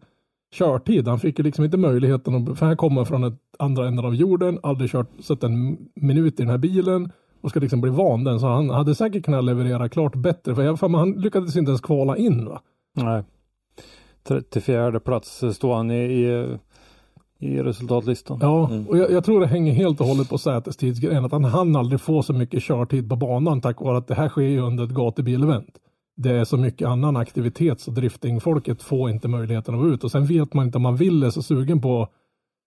[0.55, 1.09] körtid.
[1.09, 4.15] Han fick ju liksom inte möjligheten att, för han kommer från ett andra änden av
[4.15, 8.25] jorden, aldrig kört, sett en minut i den här bilen och ska liksom bli van
[8.25, 8.41] den.
[8.41, 10.55] Så han hade säkert kunnat leverera klart bättre.
[10.55, 12.61] För jag, för han lyckades inte ens kvala in va?
[12.97, 13.23] Nej.
[14.29, 16.59] 34 plats står han i, i,
[17.39, 18.39] i resultatlistan.
[18.43, 18.89] Ja, mm.
[18.89, 21.25] och jag, jag, tror det hänger helt och hållet på sätestidsgrejen.
[21.25, 24.29] Att han hann aldrig få så mycket körtid på banan tack vare att det här
[24.29, 25.79] sker ju under ett gatubilevent.
[26.17, 30.05] Det är så mycket annan aktivitet så driftingfolket får inte möjligheten att vara ut.
[30.05, 32.09] Och sen vet man inte om man vill är så sugen på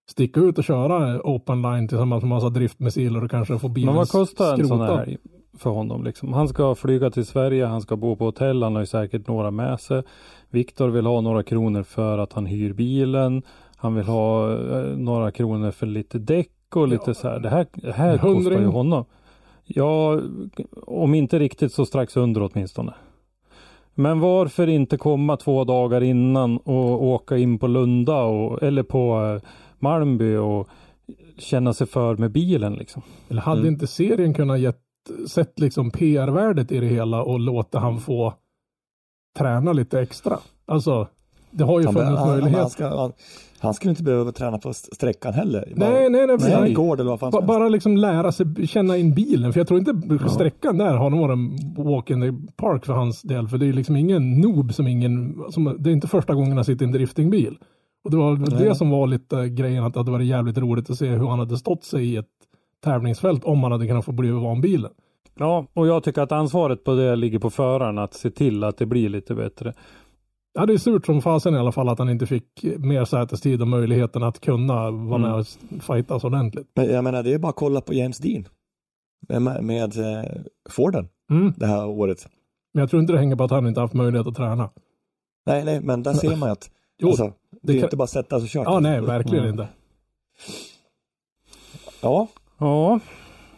[0.10, 3.96] sticka ut och köra open line tillsammans med massa driftmissiler och kanske få bilen Men
[3.96, 5.18] vad kostar en sån här
[5.58, 6.04] för honom?
[6.04, 6.34] Liksom?
[6.34, 9.52] Han ska flyga till Sverige, han ska bo på hotell, han har ju säkert några
[9.52, 10.04] med sig.
[10.50, 13.44] Viktor vill ha några kronor för att han hyr bilen.
[13.76, 17.14] Han vill ha eh, några kronor för lite däck och lite ja.
[17.14, 17.40] så här.
[17.40, 19.06] Det här, det här kostar ju honom.
[19.66, 20.20] Ja,
[20.88, 22.94] om inte riktigt så strax under åtminstone.
[23.96, 29.34] Men varför inte komma två dagar innan och åka in på Lunda och, eller på
[29.36, 29.50] eh,
[29.84, 30.68] Malmby och
[31.38, 33.02] känna sig för med bilen liksom.
[33.30, 33.74] Eller hade mm.
[33.74, 34.82] inte serien kunnat gett,
[35.28, 38.34] sett liksom PR-värdet i det hela och låta han få
[39.38, 40.40] träna lite extra?
[40.66, 41.08] Alltså,
[41.52, 42.60] det har ju han, funnits han, möjlighet.
[42.60, 43.12] Han, ska, han,
[43.60, 45.74] han skulle inte behöva träna på sträckan heller.
[45.76, 46.38] Bara, nej, nej, nej.
[46.40, 46.74] nej.
[46.74, 49.54] Gård eller vad fan ba, bara liksom lära sig känna in bilen.
[49.54, 50.30] För jag tror inte ja.
[50.30, 53.48] sträckan där har en walk in the park för hans del.
[53.48, 56.66] För det är liksom ingen noob som ingen, som, det är inte första gången han
[56.66, 57.58] sitter i en driftingbil.
[58.04, 58.64] Och det var nej.
[58.64, 61.40] det som var lite grejen att det hade varit jävligt roligt att se hur han
[61.40, 62.28] hade stått sig i ett
[62.84, 64.92] tävlingsfält om han hade kunnat få bli van bilen.
[65.36, 68.78] Ja, och jag tycker att ansvaret på det ligger på föraren att se till att
[68.78, 69.74] det blir lite bättre.
[70.54, 73.62] Ja, det är surt som fasen i alla fall att han inte fick mer sätestid
[73.62, 75.40] och möjligheten att kunna vara med mm.
[75.40, 75.48] och
[75.84, 76.68] fightas ordentligt.
[76.76, 78.46] Men jag menar, det är bara att kolla på James Dean
[79.28, 80.30] med, med eh,
[80.70, 81.54] Forden mm.
[81.58, 82.28] det här året.
[82.74, 84.70] Men jag tror inte det hänger på att han inte haft möjlighet att träna.
[85.46, 86.70] Nej, nej, men där ser man att
[87.04, 87.84] jo, alltså, det är kan...
[87.84, 88.64] inte bara sätta sig och köra.
[88.64, 89.50] Ja, nej, verkligen mm.
[89.50, 89.68] inte.
[92.02, 92.28] Ja.
[92.58, 93.00] Ja,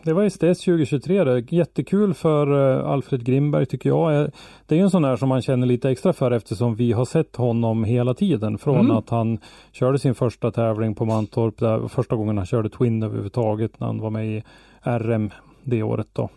[0.03, 1.51] det var STS 2023 det.
[1.51, 4.21] Jättekul för eh, Alfred Grimberg tycker jag.
[4.21, 4.27] Eh,
[4.65, 7.05] det är ju en sån där som man känner lite extra för eftersom vi har
[7.05, 8.57] sett honom hela tiden.
[8.57, 8.97] Från mm.
[8.97, 9.39] att han
[9.71, 13.99] körde sin första tävling på Mantorp, där första gången han körde Twin överhuvudtaget när han
[13.99, 14.43] var med i
[14.83, 15.31] RM
[15.63, 16.29] det året då.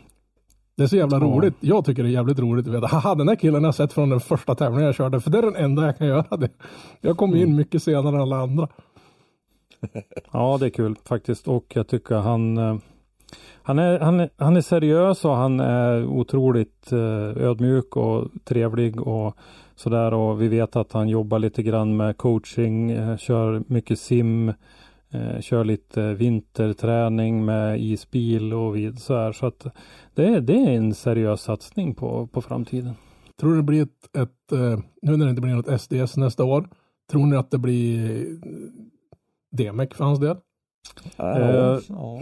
[0.78, 1.54] Det är så jävla roligt.
[1.60, 2.86] Jag tycker det är jävligt roligt att veta.
[2.86, 5.20] Haha, den här killen har jag sett från den första tävlingen jag körde.
[5.20, 6.50] För det är den enda jag kan göra det.
[7.00, 7.56] Jag kom in mm.
[7.56, 8.68] mycket senare än alla andra.
[10.32, 11.48] ja, det är kul faktiskt.
[11.48, 12.76] Och jag tycker han eh,
[13.62, 19.00] han är, han, är, han är seriös och han är otroligt eh, ödmjuk och trevlig
[19.00, 19.36] och
[19.76, 24.52] sådär och vi vet att han jobbar lite grann med coaching, eh, kör mycket sim,
[25.10, 29.32] eh, kör lite vinterträning med isbil och vid, så här.
[29.32, 29.66] Så att
[30.14, 32.94] det, är, det är en seriös satsning på, på framtiden.
[33.40, 36.44] Tror du det blir ett, ett eh, nu när det inte blir något SDS nästa
[36.44, 36.68] år,
[37.10, 38.26] tror ni att det blir
[39.50, 40.36] DMEC för hans del?
[41.88, 42.20] Ja.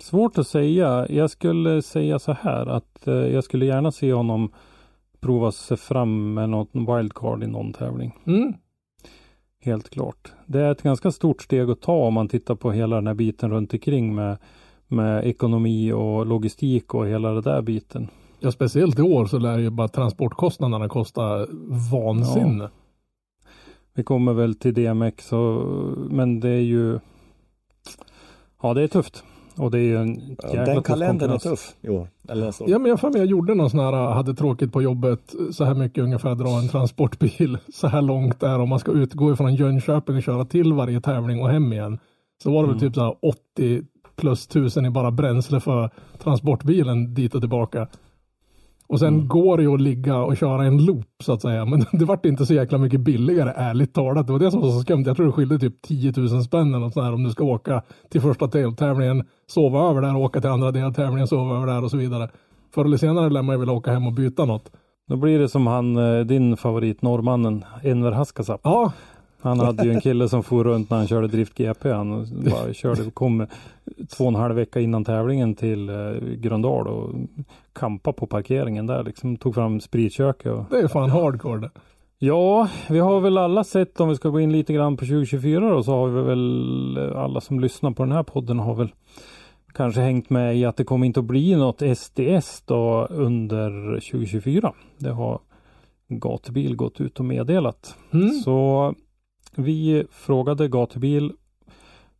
[0.00, 1.06] Svårt att säga.
[1.08, 4.52] Jag skulle säga så här att eh, jag skulle gärna se honom
[5.20, 8.12] prova sig fram med något wildcard i någon tävling.
[8.26, 8.54] Mm.
[9.66, 10.32] Helt klart.
[10.46, 13.14] Det är ett ganska stort steg att ta om man tittar på hela den här
[13.14, 14.36] biten runt omkring med,
[14.88, 18.08] med ekonomi och logistik och hela det där biten.
[18.40, 21.46] Ja, speciellt i år så lär ju bara transportkostnaderna kosta
[21.92, 22.64] vansinne.
[22.64, 22.70] Ja.
[23.94, 25.66] Vi kommer väl till DMX, och,
[26.10, 26.98] men det är ju
[28.62, 29.24] Ja, det är tufft.
[29.58, 32.08] Och det är ju en jäkla Den kalendern är tuff i år.
[32.28, 32.64] Eller så.
[32.68, 35.74] Ja, men jag, för jag gjorde någon sån här, hade tråkigt på jobbet, så här
[35.74, 40.16] mycket ungefär dra en transportbil så här långt där om man ska utgå ifrån Jönköping
[40.16, 41.98] och köra till varje tävling och hem igen.
[42.42, 42.78] Så var det mm.
[42.78, 43.82] väl typ så här 80
[44.16, 45.90] plus tusen i bara bränsle för
[46.22, 47.88] transportbilen dit och tillbaka.
[48.86, 49.28] Och sen mm.
[49.28, 51.64] går det ju att ligga och köra en loop så att säga.
[51.64, 54.26] Men det vart inte så jäkla mycket billigare ärligt talat.
[54.26, 55.04] Det var det som var så skumt.
[55.06, 57.44] Jag tror det skilde typ 10 000 spänn eller något sånt här om du ska
[57.44, 61.90] åka till första deltävlingen, sova över där, åka till andra deltävlingen, sova över där och
[61.90, 62.28] så vidare.
[62.74, 64.70] Förr eller senare lär man ju väl åka hem och byta något.
[65.08, 68.60] Då blir det som han, eh, din favorit norrmannen, Enver Haskasap.
[68.64, 68.92] Ja,
[69.46, 71.92] han hade ju en kille som for runt när han körde Drift GP.
[71.92, 73.46] Han bara körde, kom
[74.16, 77.14] två och en halv vecka innan tävlingen till eh, Gröndal och
[77.72, 79.36] kampa på parkeringen där liksom.
[79.36, 80.52] Tog fram spritköket.
[80.52, 80.64] Och...
[80.70, 81.70] Det är fan hardcore det.
[82.18, 85.70] Ja, vi har väl alla sett om vi ska gå in lite grann på 2024
[85.70, 88.88] då så har vi väl alla som lyssnar på den här podden har väl
[89.74, 94.72] kanske hängt med i att det kommer inte att bli något SDS då under 2024.
[94.98, 95.40] Det har
[96.08, 97.96] Gatubil gått ut och meddelat.
[98.12, 98.30] Mm.
[98.30, 98.94] Så
[99.56, 101.32] vi frågade Gatubil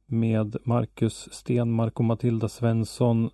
[0.07, 3.31] med Marcus Stenmark och Matilda Svensson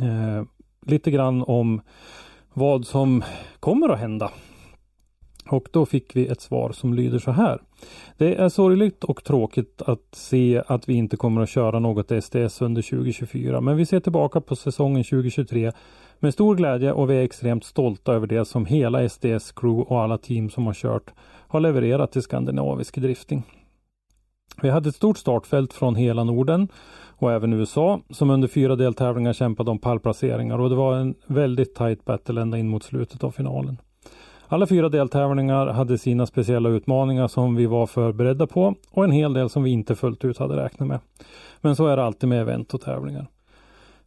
[0.00, 0.44] eh,
[0.86, 1.80] lite grann om
[2.52, 3.24] vad som
[3.60, 4.30] kommer att hända.
[5.46, 7.62] Och då fick vi ett svar som lyder så här.
[8.18, 12.62] Det är sorgligt och tråkigt att se att vi inte kommer att köra något STS
[12.62, 15.72] under 2024 men vi ser tillbaka på säsongen 2023
[16.22, 20.02] med stor glädje och vi är extremt stolta över det som hela SDS crew och
[20.02, 21.10] alla team som har kört
[21.48, 23.42] har levererat till skandinavisk drifting.
[24.62, 26.68] Vi hade ett stort startfält från hela Norden
[27.18, 31.74] och även USA som under fyra deltävlingar kämpade om pallplaceringar och det var en väldigt
[31.74, 33.78] tight battle ända in mot slutet av finalen.
[34.48, 39.32] Alla fyra deltävlingar hade sina speciella utmaningar som vi var förberedda på och en hel
[39.32, 41.00] del som vi inte fullt ut hade räknat med.
[41.60, 43.26] Men så är det alltid med event och tävlingar.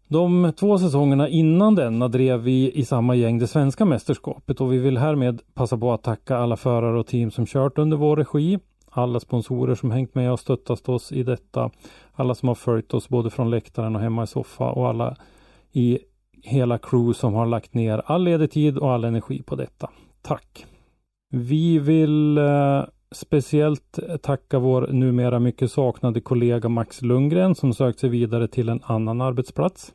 [0.08, 4.78] De två säsongerna innan denna drev vi i samma gäng det svenska mästerskapet och vi
[4.78, 8.60] vill härmed passa på att tacka alla förare och team som kört under vår regi,
[8.90, 11.72] alla sponsorer som hängt med och stöttat oss i detta,
[12.14, 15.16] alla som har följt oss både från läktaren och hemma i soffa och alla
[15.72, 16.00] i
[16.44, 19.90] hela crew som har lagt ner all ledig tid och all energi på detta.
[20.22, 20.66] Tack!
[21.30, 22.84] Vi vill eh,
[23.16, 28.82] speciellt tacka vår numera mycket saknade kollega Max Lundgren som sökt sig vidare till en
[28.84, 29.94] annan arbetsplats.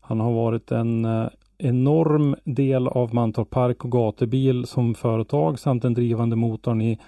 [0.00, 1.28] Han har varit en eh,
[1.58, 6.98] enorm del av Mantorp Park och Gatubil som företag samt den drivande motorn i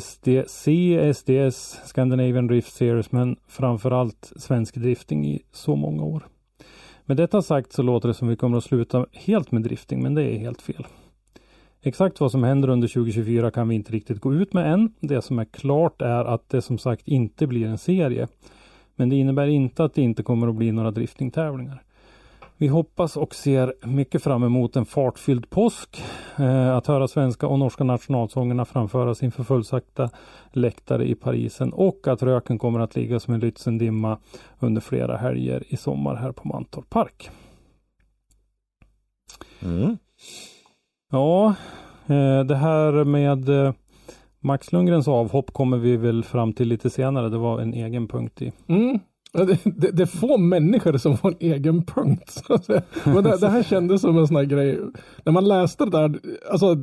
[0.00, 6.26] SDC, SDS, Scandinavian Drift Series men framförallt svensk drifting i så många år.
[7.04, 10.14] Med detta sagt så låter det som vi kommer att sluta helt med drifting men
[10.14, 10.86] det är helt fel.
[11.82, 14.92] Exakt vad som händer under 2024 kan vi inte riktigt gå ut med än.
[15.00, 18.28] Det som är klart är att det som sagt inte blir en serie.
[18.96, 21.82] Men det innebär inte att det inte kommer att bli några driftingtävlingar.
[22.60, 26.02] Vi hoppas och ser mycket fram emot en fartfylld påsk.
[26.38, 30.10] Eh, att höra svenska och norska nationalsångerna framföras inför fullsatta
[30.52, 34.16] läktare i Parisen och att röken kommer att ligga som en Lützendimma
[34.58, 37.30] under flera helger i sommar här på Mantorp Park.
[39.62, 39.98] Mm.
[41.12, 41.54] Ja,
[42.06, 43.72] eh, det här med eh,
[44.40, 47.28] Max Lundgrens avhopp kommer vi väl fram till lite senare.
[47.28, 48.52] Det var en egen punkt i.
[48.66, 48.98] Mm.
[49.32, 52.42] Det, det, det är få människor som får en egen punkt.
[52.46, 52.82] så att säga.
[53.04, 54.78] Men det, det här kändes som en sån här grej.
[55.24, 56.18] När man läste det där,
[56.50, 56.76] alltså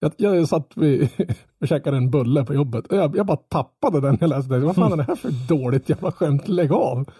[0.00, 1.08] jag, jag satt vid,
[1.60, 2.84] och käkade en bulle på jobbet.
[2.90, 4.60] Jag, jag bara tappade den när jag läste det.
[4.60, 6.48] Vad fan är det här för dåligt jävla skämt?
[6.48, 7.10] Lägg av.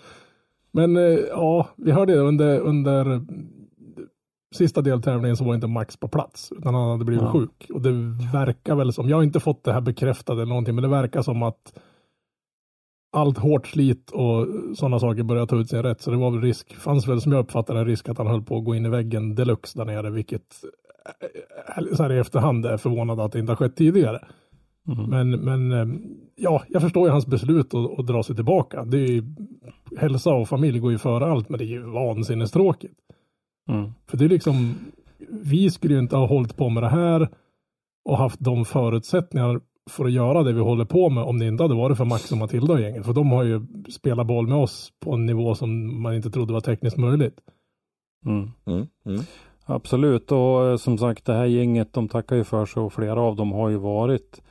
[0.73, 3.21] Men eh, ja, vi hörde det under, under
[4.55, 6.53] sista deltävlingen så var inte Max på plats.
[6.59, 7.33] Utan han hade blivit Ja.
[7.33, 7.71] sjuk.
[7.75, 7.93] Och det
[8.33, 11.23] verkar väl som, jag har inte fått det här bekräftat eller någonting, men det verkar
[11.23, 11.79] som att
[13.13, 16.01] allt hårt slit och sådana saker börjar ta ut sin rätt.
[16.01, 18.43] Så det var väl risk, fanns väl som jag uppfattade en risk att han höll
[18.43, 20.65] på att gå in i väggen deluxe där nere, vilket
[21.77, 24.25] eh, så här i efterhand är förvånad att det inte har skett tidigare.
[24.89, 25.11] Mm.
[25.11, 25.99] Men, men eh,
[26.37, 28.85] ja, jag förstår ju hans beslut att, att dra sig tillbaka.
[28.85, 29.23] Det är ju,
[29.99, 32.95] hälsa och familj går ju före allt, men det är ju vansinnestråkigt.
[33.69, 33.91] Mm.
[34.07, 34.75] För det är liksom,
[35.31, 37.29] vi skulle ju inte ha hållit på med det här
[38.05, 41.63] och haft de förutsättningar för att göra det vi håller på med om det inte
[41.65, 43.07] hade varit för Max och Matilda och gänget.
[43.07, 46.53] För de har ju spelat boll med oss på en nivå som man inte trodde
[46.53, 47.41] var tekniskt möjligt.
[48.27, 48.51] Mm.
[48.67, 48.87] Mm.
[49.07, 49.21] Mm.
[49.65, 53.21] Absolut och eh, som sagt det här gänget de tackar ju för sig och flera
[53.21, 54.43] av dem har ju varit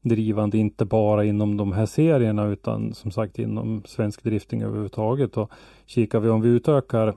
[0.00, 5.50] drivande inte bara inom de här serierna utan som sagt inom svensk drifting överhuvudtaget och
[5.86, 7.14] kikar vi om vi utökar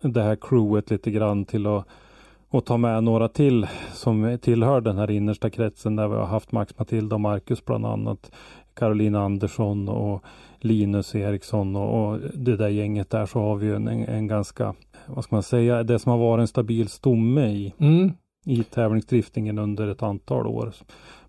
[0.00, 1.86] det här crewet lite grann till att
[2.50, 6.52] och ta med några till som tillhör den här innersta kretsen där vi har haft
[6.52, 8.32] Max Matilda och Marcus bland annat.
[8.74, 10.24] Carolina Andersson och
[10.60, 14.74] Linus Eriksson och, och det där gänget där så har vi en, en, ganska,
[15.06, 18.12] vad ska man säga, det som har varit en stabil stomme i, Mm.
[18.46, 20.72] i tävlingsdriftingen under ett antal år.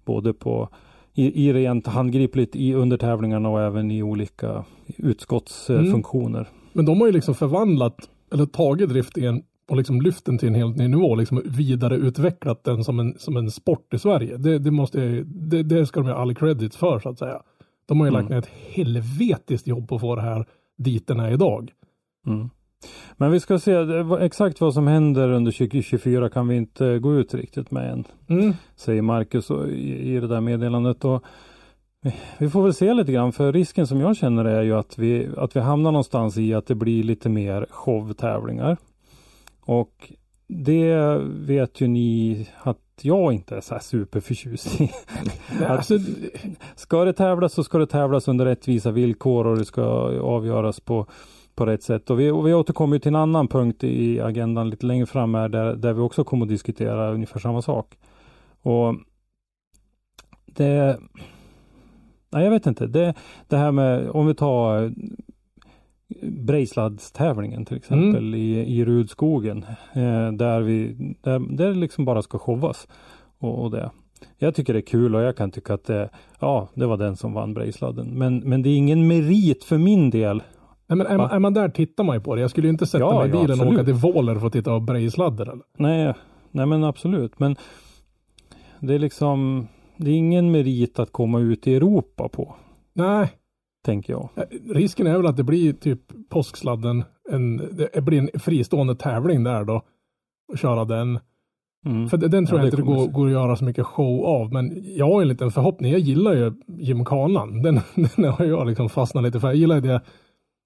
[0.05, 0.69] Både på
[1.13, 4.63] i, i rent handgripligt i under tävlingarna och även i olika
[4.97, 6.47] utskottsfunktioner.
[6.73, 10.55] Men de har ju liksom förvandlat, eller tagit driftingen och liksom lyft den till en
[10.55, 14.37] helt ny nivå, liksom vidareutvecklat den som en, som en sport i Sverige.
[14.37, 17.41] Det, det, måste jag, det, det ska de ha all credit för så att säga.
[17.87, 18.21] De har ju Mm.
[18.21, 20.45] lagt ner ett helvetiskt jobb på att få det här
[20.77, 21.71] dit den är idag.
[22.27, 22.49] Mm.
[23.17, 23.75] Men vi ska se,
[24.19, 28.03] exakt vad som händer under 2024 kan vi inte gå ut riktigt med än.
[28.27, 28.53] Mm.
[28.75, 31.05] Säger Marcus i, i det där meddelandet.
[31.05, 31.23] Och
[32.37, 35.29] vi- får väl se lite grann för risken som jag känner är ju att vi,
[35.37, 38.77] att vi hamnar någonstans i att det blir lite mer showtävlingar.
[39.61, 40.13] Och
[40.47, 44.91] det vet ju ni att jag inte är så här superförtjust i.
[45.67, 45.93] Alltså,
[46.75, 49.83] Ska det tävlas så ska det tävlas under rättvisa villkor och det ska
[50.21, 51.05] avgöras på,
[51.55, 52.09] på rätt sätt.
[52.09, 55.49] Och vi, och vi återkommer till en annan punkt i agendan lite längre fram här
[55.49, 57.97] där, där vi också kommer att diskutera ungefär samma sak.
[58.61, 58.95] Och
[60.45, 60.99] det
[62.31, 62.87] Nej, jag vet inte.
[62.87, 63.13] Det,
[63.47, 64.93] det här med, om vi tar
[66.45, 68.39] Brejsladstävlingen till exempel Mm.
[68.39, 69.65] i, i Rudskogen.
[69.93, 72.87] Eh, där, vi, där, där liksom bara ska showas.
[73.39, 73.91] Och, och det.
[74.37, 76.09] Jag tycker det är kul och jag kan tycka att det,
[76.39, 78.07] ja, det var den som vann Brejsladden.
[78.07, 80.43] Men, men det är ingen merit för min del.
[80.87, 82.41] Nej, men är, är man där tittar man ju på det.
[82.41, 83.73] Jag skulle ju inte sätta Ja, mig i ja, bilen och absolut.
[83.73, 85.45] åka till Våler för att titta på Brejsladder.
[85.45, 85.63] Eller?
[85.77, 86.13] Nej,
[86.51, 87.39] nej men absolut.
[87.39, 87.55] Men
[88.79, 89.67] det är liksom,
[89.99, 92.55] det är ingen merit att komma ut i Europa på,
[92.93, 93.29] Nej,
[93.85, 94.29] tänker jag.
[94.35, 97.03] eh, risken är väl att det blir typ påsksladden.
[97.31, 97.57] En,
[97.93, 99.81] det blir en fristående tävling där då.
[100.51, 101.19] Och köra den.
[101.85, 102.09] Mm.
[102.09, 104.53] För den tror Ja, jag inte går, går att göra så mycket show av.
[104.53, 105.91] Men jag har en liten förhoppning.
[105.91, 107.61] Jag gillar ju gymkanan.
[107.61, 107.79] Den,
[108.15, 109.47] den har jag liksom fastnat lite för.
[109.47, 110.01] Jag gillar det,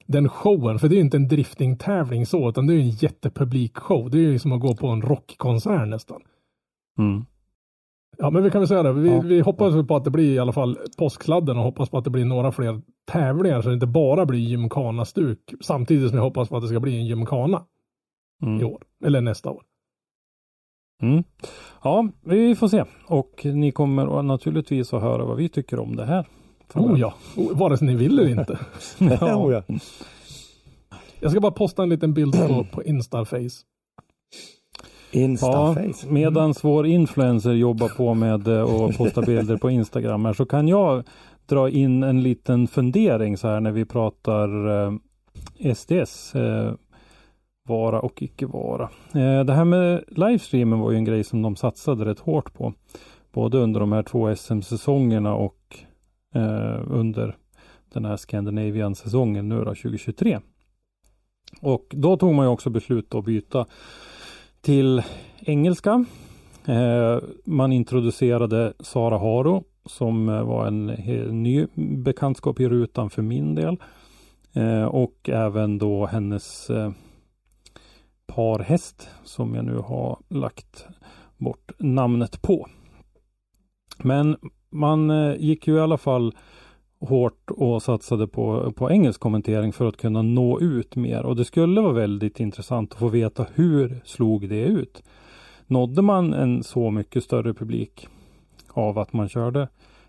[0.07, 0.79] den showen.
[0.79, 4.09] För det är ju inte en driftingtävling så, utan det är ju en jättepublikshow.
[4.09, 6.21] Det är ju som att gå på en rockkonsert nästan.
[6.97, 7.25] Mm.
[8.23, 8.93] Ja, men vi kan väl säga det.
[8.93, 9.21] Vi, Ja.
[9.21, 12.09] vi hoppas på att det blir i alla fall påsksladden och hoppas på att det
[12.09, 15.53] blir några fler tävlingar så det inte bara blir gymkana-stuk.
[15.61, 17.63] Samtidigt som jag hoppas på att det ska bli en gymkana
[18.41, 18.65] i Mm.
[18.67, 18.83] år.
[19.05, 19.63] Eller nästa år.
[21.01, 21.23] Mm.
[21.83, 22.83] Ja, vi får se.
[23.07, 26.27] Och ni kommer naturligtvis att höra vad vi tycker om det här.
[26.73, 28.59] Oh ja, Oh, vare sig ni vill eller inte.
[29.35, 29.63] Oh, ja.
[31.19, 33.63] Jag ska bara posta en liten bild på, på Instaface.
[35.13, 36.07] Ja, Instaface.
[36.09, 40.67] medans vår influencer jobbar på med eh, att posta bilder på Instagram här, så kan
[40.67, 41.03] jag
[41.45, 44.93] dra in en liten fundering så här när vi pratar eh,
[45.73, 46.35] SDS.
[46.35, 46.73] Eh,
[47.67, 48.83] vara och icke vara.
[49.13, 52.73] Eh, det här med livestreamen var ju en grej som de satsade rätt hårt på.
[53.33, 55.77] Både under de här två SM-säsongerna och
[56.35, 57.35] eh, under
[57.93, 60.39] den här Scandinavian-säsongen nu då 2023.
[61.61, 63.65] Och då tog man ju också beslut att byta
[64.63, 65.03] till
[65.39, 66.05] engelska.
[66.65, 70.85] Eh, man introducerade Sara Haro som eh, var en
[71.43, 73.77] ny bekantskap i rutan för min del.
[74.53, 76.71] Eh, och även då hennes
[78.27, 80.87] parhäst som jag nu har lagt
[81.37, 82.67] bort namnet på.
[84.03, 84.37] Men
[84.69, 86.35] man gick ju i alla fall
[87.07, 91.25] hårt och satsade på, på engelsk kommentering för att kunna nå ut mer.
[91.25, 95.03] Och det skulle vara väldigt intressant att få veta hur slog det ut?
[95.67, 98.07] Nådde man en så mycket större publik
[98.73, 99.67] av att man körde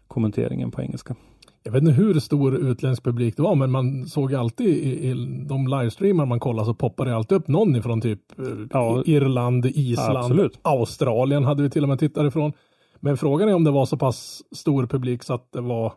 [0.09, 1.15] kommenteringen på engelska?
[1.63, 5.15] Jag vet inte hur stor utländsk publik det var, men man såg alltid i, i
[5.49, 9.03] de livestreamar man kollade så poppade det alltid upp någon ifrån typ eh, Ja.
[9.07, 10.59] Irland, Island, Absolut.
[10.63, 12.53] Australien hade vi till och med tittare ifrån.
[13.01, 15.93] Men frågan är om det var så pass stor publik så att det var,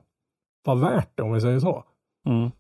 [0.68, 1.84] var värt det om vi säger så.
[2.30, 2.52] Mm.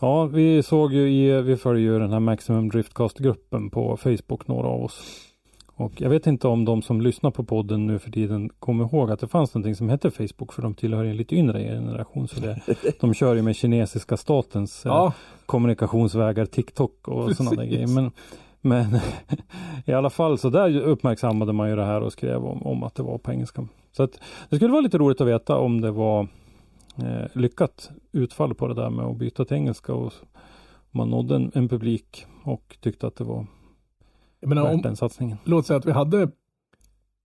[0.00, 4.68] Ja, vi såg ju i, vi följer ju den här Maximum Driftcast-gruppen på Facebook, några
[4.68, 5.26] av oss.
[5.74, 9.10] Och jag vet inte om de som lyssnar på podden nu för tiden kommer ihåg
[9.10, 12.28] att det fanns någonting som hette Facebook för de tillhör en lite yngre generation.
[12.28, 12.60] Så det,
[13.00, 15.12] de kör ju med kinesiska statens eh, Ja,
[15.46, 17.86] kommunikationsvägar, TikTok och sådana där grejer.
[17.86, 18.10] Men,
[18.60, 19.00] men
[19.84, 22.94] i alla fall så där uppmärksammade man ju det här och skrev om, om att
[22.94, 23.66] det var på engelska.
[23.92, 26.28] Så att det skulle vara lite roligt att veta om det var eh,
[27.32, 30.12] lyckat utfall på det där med att byta till engelska och
[30.90, 33.46] man nådde en, en publik och tyckte att det var
[34.40, 35.38] jag menar, värt om, den satsningen.
[35.44, 36.30] låt säga att vi hade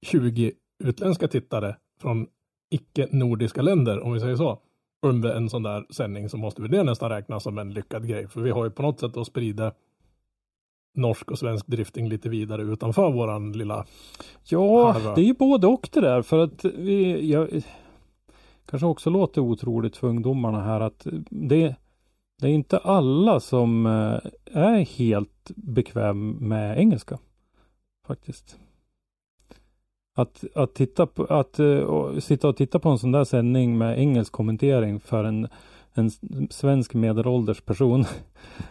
[0.01, 0.51] 20
[0.83, 2.27] utländska tittare från
[2.69, 4.59] icke-nordiska länder, om vi säger så,
[5.01, 8.27] under en sån där sändning så måste vi det nästan räknas som en lyckad grej.
[8.27, 9.71] För vi har ju på något sätt att sprida
[10.95, 13.85] norsk och svensk drifting lite vidare utanför våran lilla...
[14.43, 15.15] Ja, Halva.
[15.15, 17.49] det är ju både och det där för att vi, jag,
[18.65, 21.75] kanske också låter otroligt för ungdomarna här att det,
[22.41, 24.19] det är inte alla som eh,
[24.63, 27.19] är helt bekväm med engelska.
[28.07, 28.59] Faktiskt.
[30.17, 33.77] Att, att, titta på, att eh, och sitta och titta på en sån där sändning
[33.77, 35.47] med engelsk kommentering för en,
[35.93, 36.11] en
[36.49, 38.01] svensk medelålders person.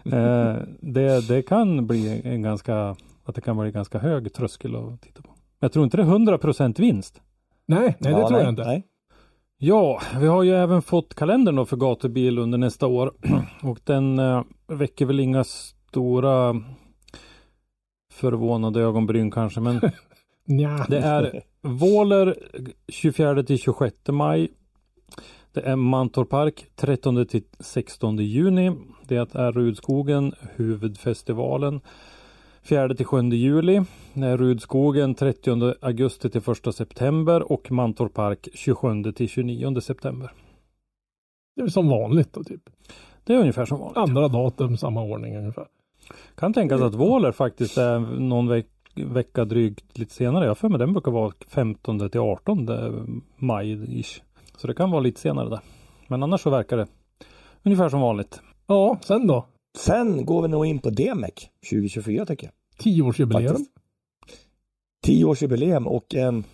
[0.05, 4.77] eh, det, det kan bli en ganska, att det kan bli en ganska hög tröskel
[4.77, 5.31] att titta på.
[5.61, 7.21] Jag tror inte det är 100% vinst.
[7.67, 8.65] Nej, nej det Ja, tror jag inte.
[8.65, 8.83] Nej.
[9.59, 13.13] Ja, vi har ju även fått kalendern då för gatubil under nästa år
[13.63, 16.63] och den eh, väcker väl inga stora
[18.13, 19.81] förvånade ögonbryn kanske, men
[20.89, 22.37] det är Våler
[22.89, 24.49] 24 till 26 maj.
[25.53, 28.73] Det är Mantorpark 13 till 16 juni.
[29.03, 31.81] Det är Rudskogen, huvudfestivalen.
[32.65, 33.83] 4 till 7 juli.
[34.15, 40.33] Är Rudskogen 30 augusti till 1 september och Mantorpark 27 till 29 september.
[41.57, 42.71] Det är som vanligt då typ.
[43.25, 43.97] Det är ungefär som vanligt.
[43.97, 45.67] Andra datum, samma ordning ungefär.
[46.35, 50.47] Kan tänkas att Våler faktiskt är någon veck, vecka drygt lite senare.
[50.47, 54.23] Jag för mig den brukar vara 15 till 18 maj ish.
[54.57, 55.61] Så det kan vara lite senare där.
[56.09, 56.87] Men annars så verkar det
[57.63, 58.41] ungefär som vanligt.
[58.67, 59.47] Ja, sen då?
[59.77, 61.35] Sen går vi nog in på DMEC
[61.71, 62.53] 2024 tycker jag.
[62.79, 63.67] Tioårsjubileum.
[65.03, 66.45] Tioårsjubileum och en,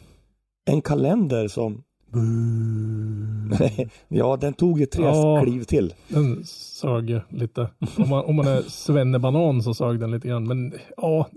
[0.65, 1.83] en kalender som
[4.09, 5.43] ja, den tog ju tre Ja.
[5.45, 5.95] kliv till.
[6.09, 7.71] Den sög lite.
[7.97, 10.47] Om man, om man är svennebanan så sög den lite grann.
[10.49, 11.29] Men ja,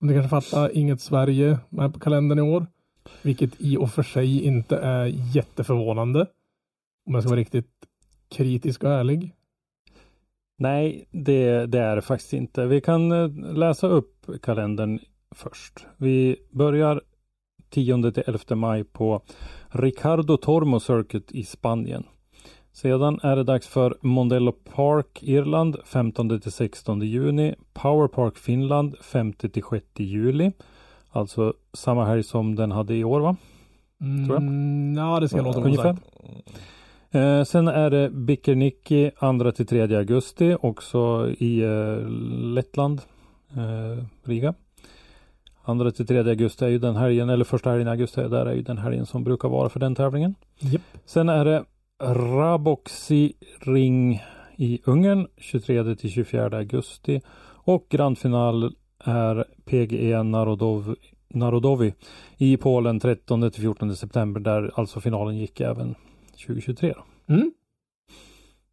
[0.00, 2.66] ni kanske fattar, inget Sverige med på kalendern i år.
[3.22, 6.26] Vilket i och för sig inte är jätteförvånande.
[7.06, 7.70] Om jag ska vara riktigt
[8.28, 9.34] kritisk och ärlig.
[10.60, 12.66] Nej, det, det är det faktiskt inte.
[12.66, 14.98] Vi kan eh, läsa upp kalendern
[15.34, 15.86] först.
[15.96, 17.02] Vi börjar
[17.70, 19.22] 10 till 11 maj på
[19.68, 22.04] Ricardo Tormo Circuit i Spanien.
[22.72, 27.54] Sedan är det dags för Mondello Park Irland 15 till 16 juni.
[27.72, 30.52] Power Park Finland 5 till 6 juli.
[31.10, 33.36] Alltså samma helg som den hade i år va?
[33.98, 34.42] Tror jag.
[34.42, 35.96] Mm, ja, det ska jag låta vara.
[37.10, 42.08] Eh, sen är det Bikernicki 2 till 3 augusti också i eh,
[42.54, 43.00] Lettland,
[43.56, 44.54] eh, Riga.
[45.66, 48.54] 2 till 3 augusti är ju den helgen, eller första helgen i augusti, där är
[48.54, 50.34] ju den helgen som brukar vara för den tävlingen.
[50.58, 50.82] Japp.
[51.04, 51.64] Sen är det
[52.02, 54.22] Raboxi Ring
[54.56, 57.20] i Ungern 23 till 24 augusti
[57.64, 60.96] och grandfinal är PGE Narodov,
[61.28, 61.94] Narodovi
[62.36, 65.94] i Polen 13 till 14 september där alltså finalen gick även
[66.46, 66.94] 2023.
[67.26, 67.34] Då.
[67.34, 67.52] Mm.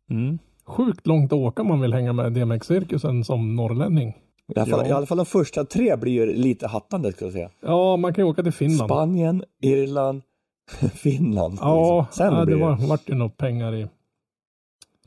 [0.09, 0.39] Mm.
[0.65, 4.09] Sjukt långt att åka om man vill hänga med DMX-cirkusen som norrlänning.
[4.55, 4.87] I alla, fall, Ja.
[4.87, 7.49] I alla fall de första tre blir ju lite hattande ska jag säga.
[7.61, 8.89] Ja, man kan ju åka till Finland.
[8.91, 10.21] Spanien, Irland,
[10.93, 11.57] Finland.
[11.61, 12.17] Ja, liksom.
[12.25, 13.87] Sen ja det blir var, vart ju nog pengar i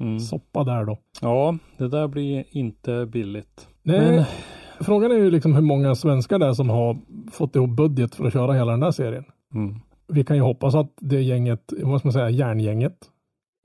[0.01, 0.21] Mm.
[0.21, 0.99] soppa där då.
[1.21, 3.69] Ja, det där blir inte billigt.
[3.83, 4.25] Nej, Men-
[4.85, 6.99] frågan är ju liksom hur många svenskar det är som har
[7.33, 9.25] fått ihop budget för att köra hela den där serien.
[9.55, 9.75] Mm.
[10.13, 12.97] Vi kan ju hoppas att det gänget, vad ska man säga, järngänget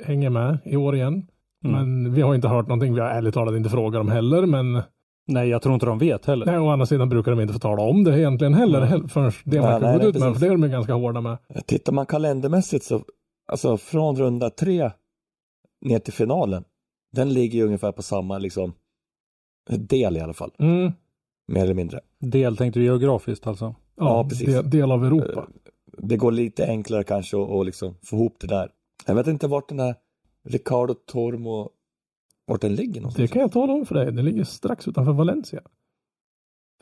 [0.03, 1.27] hänger med i år igen.
[1.65, 1.75] Mm.
[2.03, 2.93] Men vi har inte hört någonting.
[2.93, 4.45] Vi har ärligt talat inte frågat dem heller.
[4.45, 4.81] Men
[5.27, 6.45] Nej, jag tror inte de vet heller.
[6.45, 8.79] nej, å andra sidan brukar de inte få tala om det egentligen heller.
[8.79, 8.89] Nej.
[8.89, 10.33] heller förrän det man kan gå ut med.
[10.33, 11.37] För det är de ju ganska hårda med.
[11.65, 13.01] Tittar man kalendermässigt så,
[13.51, 14.91] alltså från runda tre
[15.85, 16.63] ner till finalen,
[17.15, 18.73] den ligger ju ungefär på samma liksom
[19.69, 20.91] del i alla fall, Mm.
[21.47, 21.99] mer eller mindre.
[22.19, 23.65] Del tänkte du geografiskt alltså?
[23.65, 24.47] Ja, Ja, precis.
[24.47, 25.47] Del, del av Europa.
[25.97, 28.69] Det går lite enklare kanske att liksom få ihop det där.
[29.07, 29.95] Jag vet inte vart den där
[30.45, 31.69] Ricardo Tormo,
[32.47, 33.31] vart den ligger Det någonstans.
[33.31, 34.11] kan jag tala om för dig.
[34.11, 35.61] Den ligger strax utanför Valencia.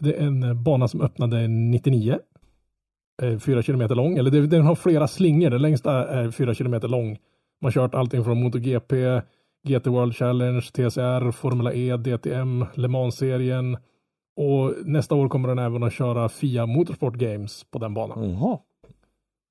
[0.02, 2.20] Det är en eh, bana som öppnade 99.
[3.22, 4.18] Eh, Fyra kilometer lång.
[4.18, 5.50] Eller det- den har flera slingor.
[5.50, 7.08] Den längsta är fyra kilometer lång.
[7.10, 7.18] Man
[7.68, 9.22] har kört allting från MotoGP,
[9.68, 13.78] GT World Challenge, TCR, Formula E, DTM, Le Mans-serien.
[14.36, 18.30] Och nästa år kommer den även att köra FIA Motorsport Games på den banan.
[18.30, 18.58] Jaha.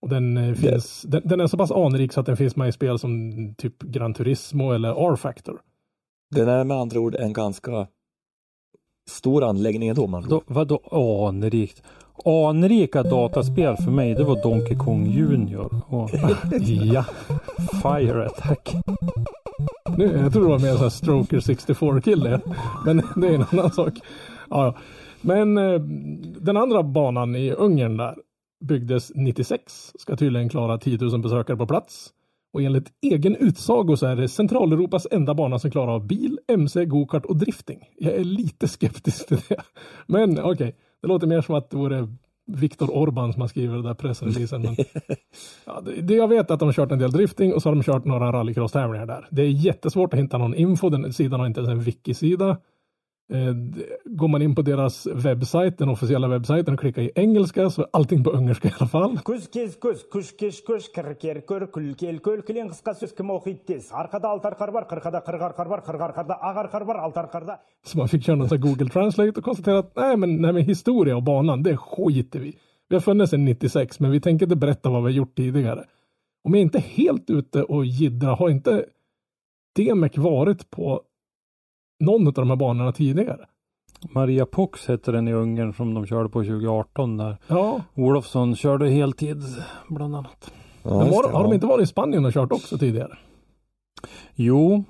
[0.02, 2.68] Och den, eh, finns, den, den är så pass anrik så att den finns med
[2.68, 5.60] i spel som typ Gran Turismo eller R-Factor.
[6.30, 7.86] Den är med andra ord en ganska
[9.10, 10.80] stor anläggning ändå man Då, vadå
[11.28, 11.82] anrikt?
[12.24, 16.10] Anrika dataspel för mig, det var Donkey Kong Junior och
[16.92, 17.04] ja.
[17.82, 18.74] Fire Attack.
[19.96, 22.40] Nu, jag tror det var mer sån här Stroker 64-kille.
[22.84, 23.92] Men det är en annan sak.
[24.50, 24.74] Ja, ja.
[25.20, 25.80] Men eh,
[26.40, 28.14] den andra banan i Ungern där
[28.60, 29.92] byggdes 96.
[29.98, 32.12] Ska tydligen klara 10 000 besökare på plats.
[32.52, 36.84] Och enligt egen utsago så är det Centraleuropas enda bana som klarar av bil, MC,
[36.84, 37.78] gokart och drifting.
[37.98, 39.62] Jag är lite skeptisk till det.
[40.06, 42.08] Men okej, det låter mer som att det vore
[42.46, 44.62] Viktor Orban som har skrivit det där pressreleasen.
[44.62, 44.76] Men
[45.64, 47.68] Ja, det, det jag vet är att de har kört en del drifting och så
[47.68, 49.28] har de kört några rallycross-tävlingar där.
[49.30, 50.88] Det är jättesvårt att hitta någon info.
[50.88, 52.56] Den sidan har inte ens en wiki-sida.
[53.32, 53.54] Eh,
[54.04, 57.88] går man in på deras webbsajt, den officiella webbsajten och klickar i engelska så är
[57.92, 59.18] allting på ungerska i alla fall.
[67.86, 71.16] Så man fick köra någon Google Translate och konstatera att nej men, nej men historia
[71.16, 72.56] och banan, det skiter vi
[72.88, 75.84] Vi har funnits sedan 96 men vi tänker inte berätta vad vi har gjort tidigare.
[76.44, 78.84] Om jag inte helt ute och jiddrar, har inte
[79.76, 81.02] Demek varit på
[82.00, 83.46] någon av de här banorna tidigare?
[84.14, 88.88] Maria Pox hette den i Ungern som de körde på 2018 där Ja, Olofsson körde
[88.90, 89.42] heltid
[89.88, 90.52] bland annat.
[90.82, 93.18] Ja, men var, det, har de inte varit i Spanien och kört också tidigare?
[94.34, 94.84] Jo,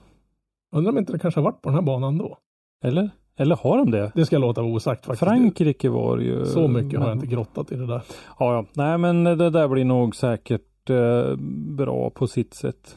[0.72, 2.36] Undrar om inte det kanske har varit på den här banan då?
[2.84, 3.10] eller?
[3.36, 4.12] Eller har de det?
[4.14, 5.20] Det ska jag låta vara osagt faktiskt.
[5.30, 6.44] Frankrike var ju.
[6.46, 8.02] Så mycket har jag men- inte grottat i det där.
[8.38, 8.64] Ja, ja.
[8.72, 11.36] Nej, men det där blir nog säkert eh,
[11.76, 12.96] bra på sitt sätt.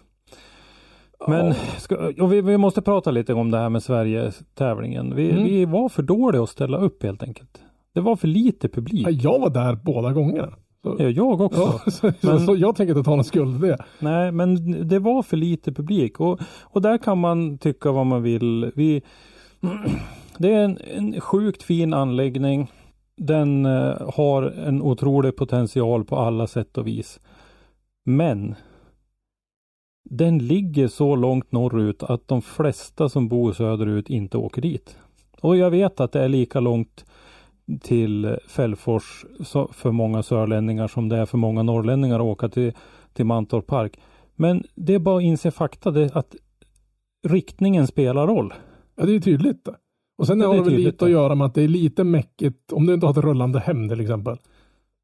[1.27, 5.15] Men ska, vi, vi måste prata lite om det här med Sverige-tävlingen.
[5.15, 5.43] Vi, Mm.
[5.43, 7.61] vi var för dåliga att ställa upp helt enkelt.
[7.93, 9.07] Det var för lite publik.
[9.07, 10.53] Ja, Jag var där båda gångerna.
[10.83, 11.79] Så, Ja, jag också.
[11.85, 13.77] ja, så, Men- så, jag tänker inte ta någon skuld i det.
[13.99, 18.23] Nej, men det var för lite publik och, och där kan man tycka vad man
[18.23, 18.71] vill.
[18.75, 19.01] Vi,
[20.37, 22.71] det är en, en sjukt fin anläggning.
[23.17, 27.19] Den eh, har en otrolig potential på alla sätt och vis.
[28.05, 28.55] Men
[30.03, 34.97] den ligger så långt norrut att de flesta som bor söderut inte åker dit.
[35.41, 37.05] Och jag vet att det är lika långt
[37.81, 39.25] till Fällfors
[39.71, 42.73] för många sörlänningar som det är för många norrlänningar att åka till,
[43.13, 43.99] till Mantorp Park.
[44.35, 46.35] Men det är bara att inse fakta det, att
[47.27, 48.53] riktningen spelar roll.
[48.95, 49.65] Ja, det är tydligt.
[49.65, 49.75] det.
[50.17, 51.09] Och sen Ja, har det det är väl lite att det.
[51.09, 52.71] göra med att det är lite mäckigt.
[52.73, 54.37] Om du inte har ett rullande hem till exempel.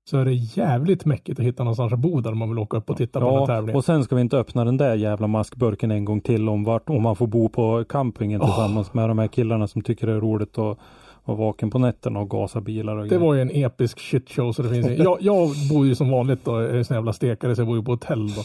[0.09, 2.89] Så är det jävligt mäckigt att hitta någonstans att bo där man vill åka upp
[2.89, 3.75] och titta på den här Ja, tävlingen.
[3.77, 6.89] och sen ska vi inte öppna den där jävla maskburken en gång till om vart
[6.89, 8.47] om man får bo på campingen Åh.
[8.47, 10.77] tillsammans med de här killarna som tycker det är roligt att
[11.25, 13.21] vara vaken på nätterna och gasa bilar och Det grejer.
[13.21, 16.55] var ju en episk shitshow så det finns jag, jag bor ju som vanligt då,
[16.55, 18.41] är en sån jävla stekare så jag bor ju på hotell då.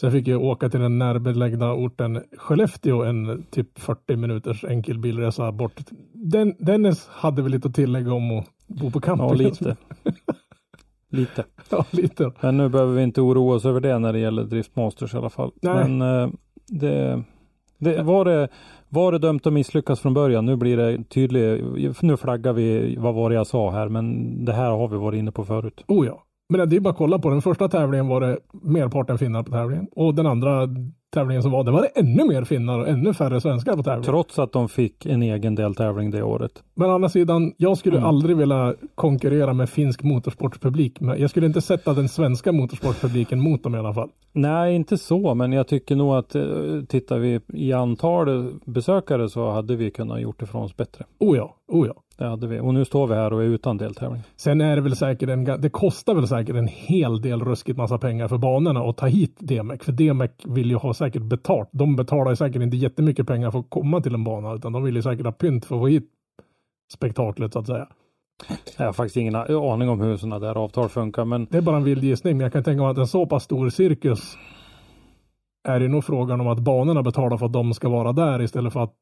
[0.00, 4.98] Så jag fick ju åka till den närbelägna orten Skellefteå en typ 40 minuters enkel
[4.98, 5.80] bilresa bort.
[6.12, 9.26] Den, Dennis hade väl lite att tillägga om att bo på camping.
[9.28, 9.76] Ja, lite.
[11.12, 11.44] lite.
[11.70, 12.32] ja, lite.
[12.40, 15.30] Men nu behöver vi inte oroa oss över det när det gäller Driftmasters i alla
[15.30, 15.52] fall.
[15.62, 15.88] Nej.
[15.88, 16.30] Men eh,
[16.68, 17.22] det,
[17.78, 18.48] det, var, det,
[18.88, 20.46] var det dömt att misslyckas från början?
[20.46, 22.02] Nu blir det tydligt.
[22.02, 25.18] Nu flaggar vi vad var det jag sa här, men det här har vi varit
[25.18, 25.84] inne på förut.
[25.88, 26.24] Oh ja.
[26.48, 29.50] Men det är bara att kolla på den första tävlingen var det merparten finnar på
[29.50, 29.86] tävlingen.
[29.92, 30.68] Och den andra
[31.12, 34.04] tävlingen som var, det var det ännu mer finnar och ännu färre svenskar på tävlingen.
[34.04, 36.62] Trots att de fick en egen deltävling det året.
[36.74, 38.08] Men å andra sidan, jag skulle Mm.
[38.08, 41.00] aldrig vilja konkurrera med finsk motorsportpublik.
[41.00, 44.08] Men jag skulle inte sätta den svenska motorsportpubliken mot dem i alla fall.
[44.32, 46.42] Nej, inte så, men jag tycker nog att eh,
[46.88, 51.04] tittar vi i antal besökare så hade vi kunnat gjort ifrån oss bättre.
[51.18, 51.94] Oh ja, oh ja.
[52.18, 52.60] Det hade vi.
[52.60, 54.22] Och nu står vi här och är utan deltävling.
[54.36, 57.98] Sen är det väl säkert en, det kostar väl säkert en hel del ruskigt massa
[57.98, 59.82] pengar för banorna att ta hit DMEC.
[59.82, 61.68] För DMEC vill ju ha säkert betalt.
[61.72, 64.96] De betalar säkert inte jättemycket pengar för att komma till en bana, utan de vill
[64.96, 66.10] ju säkert ha pynt för att få hit
[66.92, 67.88] spektaklet så att säga.
[68.78, 71.76] Jag har faktiskt ingen aning om hur sådana där avtal funkar, men Det är bara
[71.76, 74.36] en vild gissning, men jag kan tänka mig att en så pass stor cirkus
[75.68, 78.72] är det nog frågan om att banorna betalar för att de ska vara där istället
[78.72, 78.94] för att,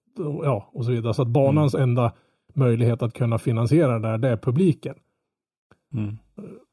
[0.44, 1.14] ja, och så vidare.
[1.14, 2.12] Så att banans enda
[2.54, 4.94] möjlighet att kunna finansiera det där, det är publiken.
[5.94, 6.18] mm.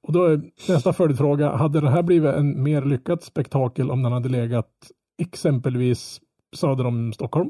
[0.03, 4.11] Och då är nästa följdfråga, hade det här blivit en mer lyckat spektakel om den
[4.11, 4.71] hade legat
[5.17, 6.21] exempelvis
[6.55, 7.49] söder om Stockholm?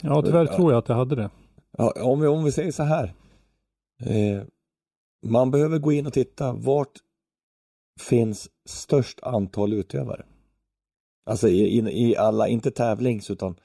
[0.00, 1.30] ja, tyvärr tror jag att jag hade det.
[1.78, 3.14] Ja, om, vi, om vi säger så här.
[4.00, 4.42] Eh,
[5.26, 6.92] man behöver gå in och titta vart
[8.00, 10.24] finns störst antal utövare.
[11.26, 13.56] Alltså i, i, i alla, inte tävlings utan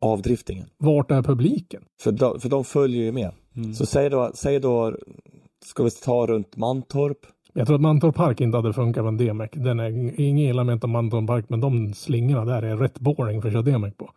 [0.00, 0.68] avdriftingen.
[0.78, 1.84] Vart är publiken?
[2.00, 3.32] För de, för de följer ju med.
[3.56, 3.74] Mm.
[3.74, 4.96] Så säg då, säg då,
[5.64, 7.26] ska vi ta runt Mantorp?
[7.58, 9.50] Jag tror att Mantorp Park inte hade funkat med en DMEC.
[9.52, 13.42] Den är ingen illa ment om Mantorp Park, men de slingorna där är rätt boring
[13.42, 14.10] för att köra DMEC på.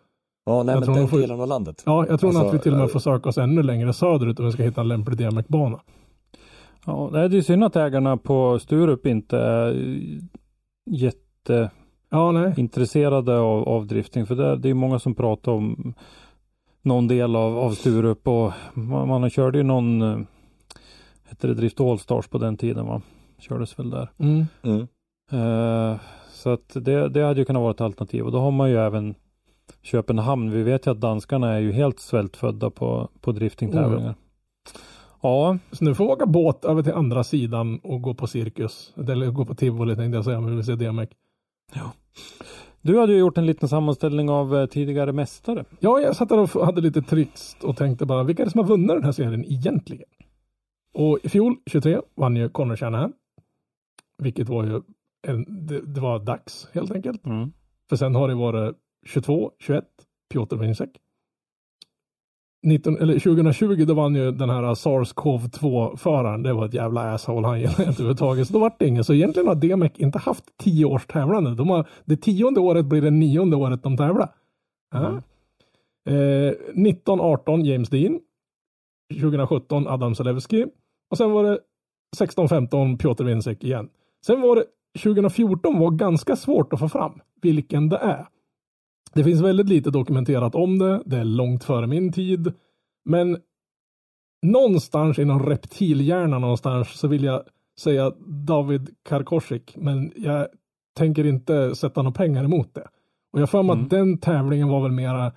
[0.45, 1.83] Ja, nej Jag men tror den de får- delen av landet.
[1.85, 3.63] Ja, jag tror nog Alltså, att vi till och med eh, får söka oss ännu
[3.63, 5.79] längre söderut om vi ska hitta en lämplig DMEC-bana.
[6.85, 9.75] Ja, det är synd att ägarna på Sturup inte är
[10.91, 14.25] jätteintresserade Ja, av, av drifting.
[14.25, 15.93] För det, det är många som pratar om
[16.81, 20.17] någon del av, av Sturup och man, man körde ju någon, eh,
[21.29, 23.01] hette det Drift Allstars på den tiden va?
[23.41, 24.09] Kördes väl där.
[24.17, 24.45] Mm.
[24.63, 24.87] Mm.
[25.31, 25.99] Eh,
[26.31, 28.77] så att det, det hade ju kunnat vara ett alternativ och då har man ju
[28.77, 29.15] även
[29.81, 30.51] Köpenhamn.
[30.51, 34.15] Vi vet ju att danskarna är ju helt svältfödda på, på driftingtävlingar.
[35.21, 38.93] Ja, Så nu får vi åka båt över till andra sidan och gå på cirkus.
[38.97, 41.09] Eller gå på tivoli tänkte jag säga, men vi vill se DMEC.
[42.81, 45.65] du hade ju gjort en liten sammanställning av eh, tidigare mästare.
[45.79, 48.59] Ja, jag satt där och hade lite tricks och tänkte bara, vilka är det som
[48.59, 50.07] har vunnit den här serien egentligen?
[50.93, 53.13] Och i fjol, 23, vann ju Connor Shanahan.
[54.21, 54.81] Vilket var ju,
[55.27, 57.25] en, det, det var dags helt enkelt.
[57.25, 57.51] Mm.
[57.89, 59.85] För sen har det varit 22, 21,
[60.33, 60.89] Piotr Winsek.
[62.63, 66.43] 19, eller 2020 då vann ju den här SARS-CoV-2-föraren.
[66.43, 68.47] Det var ett jävla asshole han gillade inte överhuvudtaget.
[68.47, 69.03] Så då vart det ingen.
[69.03, 71.55] Så egentligen har DMEC inte haft tio års tävlande.
[71.55, 74.29] De har, det tionde året blir det nionde året de tävlar.
[74.91, 75.21] Ja.
[76.05, 78.19] Eh, 19-18 James Dean.
[79.13, 80.65] 2017 Adam Selewski.
[81.09, 81.59] Och sen var det
[82.17, 83.89] 16-15 Piotr Winsek igen.
[84.25, 84.65] Sen var det
[85.03, 88.27] 2014 var ganska svårt att få fram vilken det är.
[89.13, 91.01] Det finns väldigt lite dokumenterat om det.
[91.05, 92.53] Det är långt före min tid.
[93.05, 93.37] Men
[94.41, 97.43] någonstans inom reptilhjärnan någonstans så vill jag
[97.79, 98.11] säga
[98.47, 99.75] David Karkosik.
[99.77, 100.47] Men jag
[100.97, 102.87] tänker inte sätta några pengar emot det.
[103.33, 103.83] Och jag för mig Mm.
[103.85, 105.31] att den tävlingen var väl mera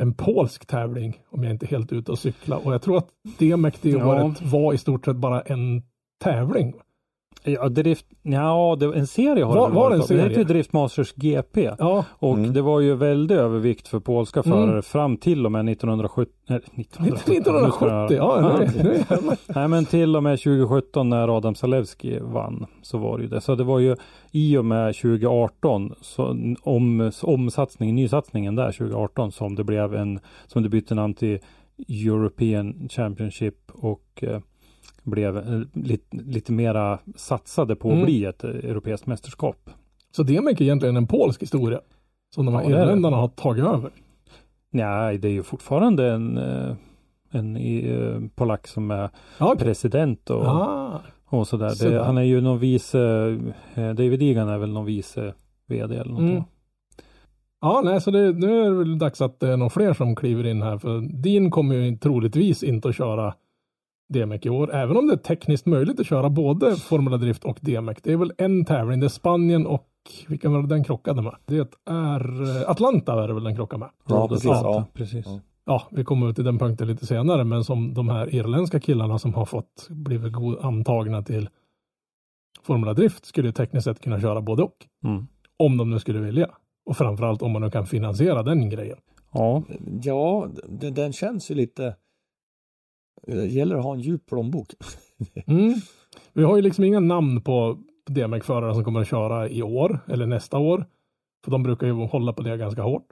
[0.00, 2.56] en polsk tävling, om jag inte är helt ute och cykla.
[2.56, 3.08] Och jag tror att
[3.38, 3.46] det
[3.98, 4.24] Ja.
[4.26, 5.82] året var i stort sett bara en
[6.24, 6.74] tävling.
[7.44, 10.08] Ja, drift, ja det, en serie har Var- det var det en varit.
[10.08, 10.44] Det heter ju?
[10.44, 11.70] Driftmasters GP.
[11.78, 12.52] Ja, Och Mm.
[12.52, 14.58] det var ju väldig övervikt för polska Mm.
[14.58, 16.32] förare fram till och med 1970.
[16.48, 17.32] Nej, 1970.
[17.32, 19.36] 1970, ja, med.
[19.56, 23.40] Nej men till och med 2017 när Adam Zalewski vann så var det ju det.
[23.40, 23.96] Så det var ju
[24.32, 30.62] i och med 2018 så om, omsatsningen, nysatsningen där 2018 som det blev en, som
[30.62, 31.38] det bytte namn till
[31.88, 34.40] European Championship och eh,
[35.10, 38.04] blev eh, lite, lite mera satsade på att Mm.
[38.04, 39.70] bli ett eh, europeiskt mästerskap.
[40.10, 41.80] Så DMEC är egentligen en polsk historia.
[42.34, 43.90] Som de här Ja, irländarna har tagit över.
[44.70, 46.74] Nej, det är ju fortfarande en, eh,
[47.30, 51.68] en eh, polack som är Ja, president och, Ah, och sådär.
[51.68, 51.90] Sådär.
[51.98, 52.98] Det, han är ju någon vice,
[53.74, 55.34] David Egan är väl någon vice
[55.68, 56.20] vd eller något.
[56.20, 56.42] Mm.
[57.60, 60.16] Ja, nej, så det, nu är det väl dags att det är några fler som
[60.16, 60.78] kliver in här.
[60.78, 63.34] För Dean kommer ju troligtvis inte att köra
[64.08, 67.58] DMEC i år, även om det är tekniskt möjligt att köra både Formula Drift och
[67.60, 67.98] DMEC.
[68.02, 69.84] Det är väl en tävling, det är Spanien och
[70.28, 71.34] vilken var det den krockade med?
[71.46, 73.88] Det är eh, Atlanta är det väl den krockar med.
[74.08, 74.44] Ja, precis.
[74.44, 74.84] Ja, Ja.
[74.94, 75.26] precis.
[75.26, 75.40] Ja.
[75.64, 79.34] Ja, vi kommer till den punkten lite senare, men som de här irländska killarna som
[79.34, 81.48] har fått blivit god, antagna till
[82.62, 84.86] Formula Drift skulle ju tekniskt sett kunna köra både och.
[85.04, 85.26] Mm.
[85.56, 86.50] Om de nu skulle vilja.
[86.86, 88.98] Och framförallt om man nu kan finansiera den grejen.
[89.32, 89.62] Ja,
[90.02, 91.94] Ja, den, den känns ju lite...
[93.26, 94.68] Det gäller att ha en djup plånbok.
[95.46, 95.74] Mm.
[96.32, 97.78] Vi har ju liksom inga namn på
[98.10, 100.86] DMX-förare som kommer att köra i år eller nästa år.
[101.44, 103.06] För de brukar ju hålla på det ganska hårt.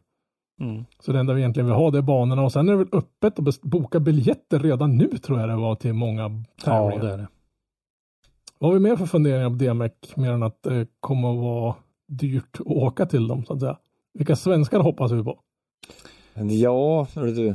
[0.61, 0.85] mm.
[1.01, 2.89] Så det enda vi egentligen vill ha det är banorna och sen är det väl
[2.93, 7.05] öppet att boka biljetter redan nu tror jag det var till många ja tävlingar.
[7.05, 7.29] det är det.
[8.59, 11.75] Vad har vi mer för funderingar på DMX mer än att det kommer att vara
[12.09, 13.79] dyrt att åka till dem så att säga?
[14.15, 15.39] Vilka svenskar hoppas vi på?
[16.51, 17.55] Ja, du.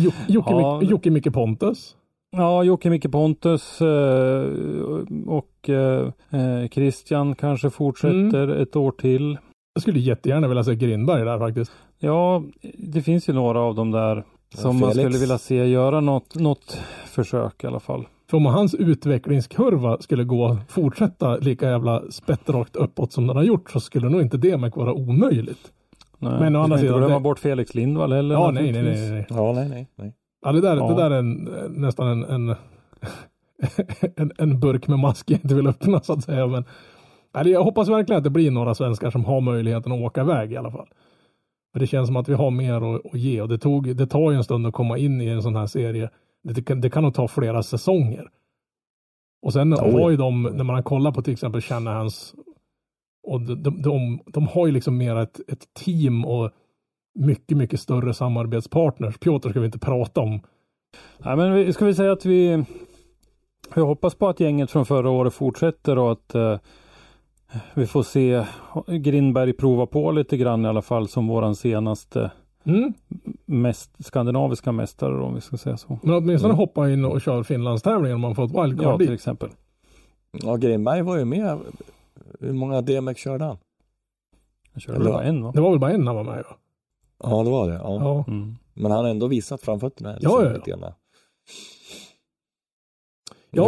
[0.00, 1.96] Jo- Jocke, Ja, Jocke Micke Pontus.
[2.36, 4.44] Ja, Jocke Micke Pontus eh,
[5.26, 8.62] och eh, eh, Christian kanske fortsätter Mm.
[8.62, 9.38] ett år till.
[9.74, 11.72] Jag skulle jättegärna vilja se Grindberg där faktiskt.
[11.98, 12.42] Ja,
[12.78, 14.24] det finns ju några av dem där
[14.54, 15.04] som man Felix.
[15.04, 18.06] skulle vilja se göra något, något försök i alla fall.
[18.30, 23.70] För om hans utvecklingskurva skulle gå, fortsätta lika jävla spettrakt uppåt som den har gjort
[23.70, 25.72] så skulle nog inte DMX vara omöjligt.
[26.22, 28.34] Nej, Men å andra ska inte sidan, glömma det- bort Felix Lindvall heller.
[28.34, 29.26] Ja, nej, nej, nej.
[29.30, 30.14] Ja, nej, nej, nej.
[30.44, 30.88] Ja, det där, Ja.
[30.88, 32.56] det där är en, nästan en, en,
[34.16, 36.46] en, en burk med mask jag inte vill öppna så att säga.
[36.46, 36.64] Men,
[37.44, 40.56] jag hoppas verkligen att det blir några svenskar som har möjligheten att åka iväg i
[40.56, 40.88] alla fall.
[41.72, 44.06] För det känns som att vi har mer att, att ge och det, tog, det
[44.06, 46.10] tar ju en stund att komma in i en sån här serie.
[46.42, 48.28] Det, det, kan, det kan nog ta flera säsonger.
[49.42, 52.34] Och sen Oh, har ju de, när man kollar på till exempel Shanahans
[53.22, 56.50] och de, de, de, de har ju liksom mer ett, ett team och
[57.14, 59.18] mycket, mycket större samarbetspartners.
[59.18, 60.40] Piotr ska vi inte prata om.
[61.18, 62.64] Nej, men vi, ska vi säga att vi,
[63.74, 66.58] vi hoppas på att gänget från förra året fortsätter och att eh,
[67.74, 68.44] vi får se
[68.86, 72.30] Grindberg prova på lite grann i alla fall som våran senaste
[72.64, 72.92] Mm.
[73.46, 75.98] mest, skandinaviska mästare om vi ska säga så.
[76.02, 79.14] Men åtminstone hoppa in och köra Finlandstävlingen om man får ett Ja, wildcard till dit.
[79.14, 79.48] exempel.
[80.32, 81.58] Ja, Grimberg var ju med.
[82.40, 83.56] Hur många DMX körde han?
[84.72, 85.52] Jag körde Eller- bara en va?
[85.54, 86.56] Det var väl bara en han var med va?
[87.22, 87.74] Ja, det var det.
[87.74, 87.94] Ja.
[87.94, 88.24] Ja.
[88.28, 88.56] Mm.
[88.74, 90.16] Men han har ändå visat framfötterna.
[90.20, 90.56] Ja, ja, ja.
[90.56, 90.80] lite grann.
[90.80, 90.94] Ja.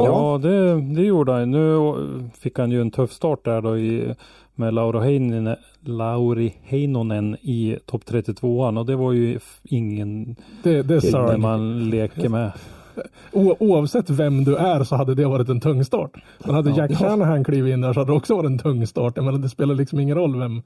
[0.07, 1.51] Ja, det, det gjorde han.
[1.51, 4.15] Nu fick han ju en tuff start där då i,
[4.55, 10.79] med Laura Heinonen, Lauri Heinonen i topp 32an och det var ju ingen Det, det
[10.79, 11.41] är där Sörn.
[11.41, 12.53] man leker med.
[13.33, 16.11] O, oavsett vem du är så hade det varit en tung start.
[16.47, 16.77] Men hade Ja.
[16.77, 19.13] Jack Shanahan klivit in där så hade det också varit en tung start.
[19.17, 20.63] Jag menar, det spelar liksom ingen roll vem,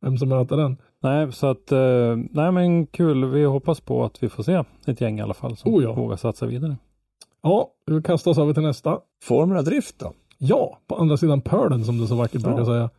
[0.00, 0.76] vem som möter den.
[1.02, 3.24] Nej, så att eh, nej men kul.
[3.24, 5.92] Vi hoppas på att vi får se ett gäng i alla fall som Oh ja.
[5.92, 6.76] vågar satsa vidare.
[7.42, 8.98] Ja, vi kastar oss över till nästa.
[9.22, 10.12] Formula Drift då?
[10.38, 12.48] Ja, på andra sidan pölen som du så vackert Ja.
[12.48, 12.90] brukar säga.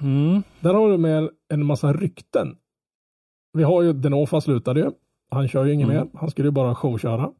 [0.00, 0.42] Mm.
[0.60, 2.56] Där har du med en massa rykten.
[3.52, 4.90] Vi har ju Denofa slutade ju.
[5.30, 5.96] Han kör ju inget Mm.
[5.96, 6.18] mer.
[6.20, 7.30] Han skulle ju bara showköra.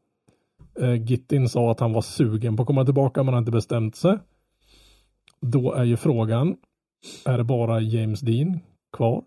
[0.79, 3.51] Eh, Gittin sa att han var sugen på att komma tillbaka men han har inte
[3.51, 4.17] bestämt sig.
[5.41, 6.57] Då är ju frågan.
[7.25, 8.59] Är det bara James Dean
[8.97, 9.23] kvar?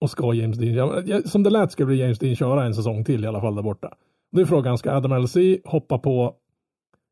[0.00, 3.24] Och ska James Dean, ja, som det lät skulle James Dean köra en säsong till
[3.24, 3.94] i alla fall där borta.
[4.32, 6.34] Då är frågan, ska Adam LC hoppa på,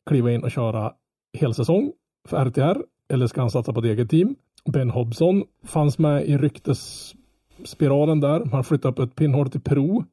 [0.06, 0.92] kliva in och köra
[1.38, 1.92] hel säsong
[2.28, 2.82] för RTR?
[3.08, 4.36] Eller ska han satsa på ett eget team?
[4.72, 8.44] Ben Hobson fanns med i ryktesspiralen där.
[8.52, 10.04] Han flyttade upp ett pinnhål till pro.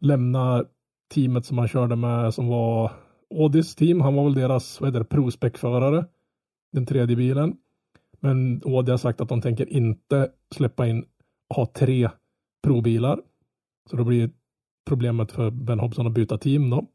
[0.00, 0.64] Lämna
[1.14, 2.92] teamet som han körde med som var
[3.34, 6.06] Audis team, han var väl deras, vad heter det, förare
[6.72, 7.56] Den tredje bilen.
[8.20, 11.04] Men Audi har sagt att de tänker inte släppa in,
[11.54, 12.10] ha tre
[12.62, 13.20] provbilar.
[13.90, 14.30] Så då blir
[14.88, 16.86] problemet för Ben Hobson att byta team då.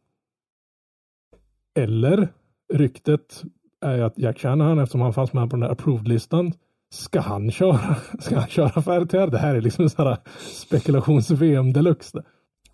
[1.76, 2.28] Eller
[2.74, 3.44] ryktet
[3.82, 6.54] är ju att Jack Shanahan, eftersom han fanns med på den här approved-listan,
[6.90, 7.96] ska han köra?
[8.20, 9.28] Ska han köra för RTR?
[9.28, 10.18] Det här är liksom så här
[10.52, 12.24] spekulations-VM deluxe.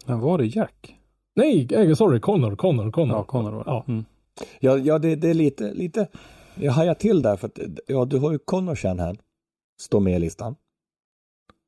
[0.06, 1.01] Men var det Jack?
[1.36, 3.18] Nej, eh, sorry, Connor, Connor, Connor.
[3.18, 3.64] Ja, Connor.
[3.66, 3.86] Ja.
[3.88, 4.06] Mm.
[4.60, 6.08] Ja, ja det, det är lite, lite,
[6.56, 9.18] jag hajar till där för att, ja du har ju Connor Shanahan,
[9.82, 10.56] står med i listan.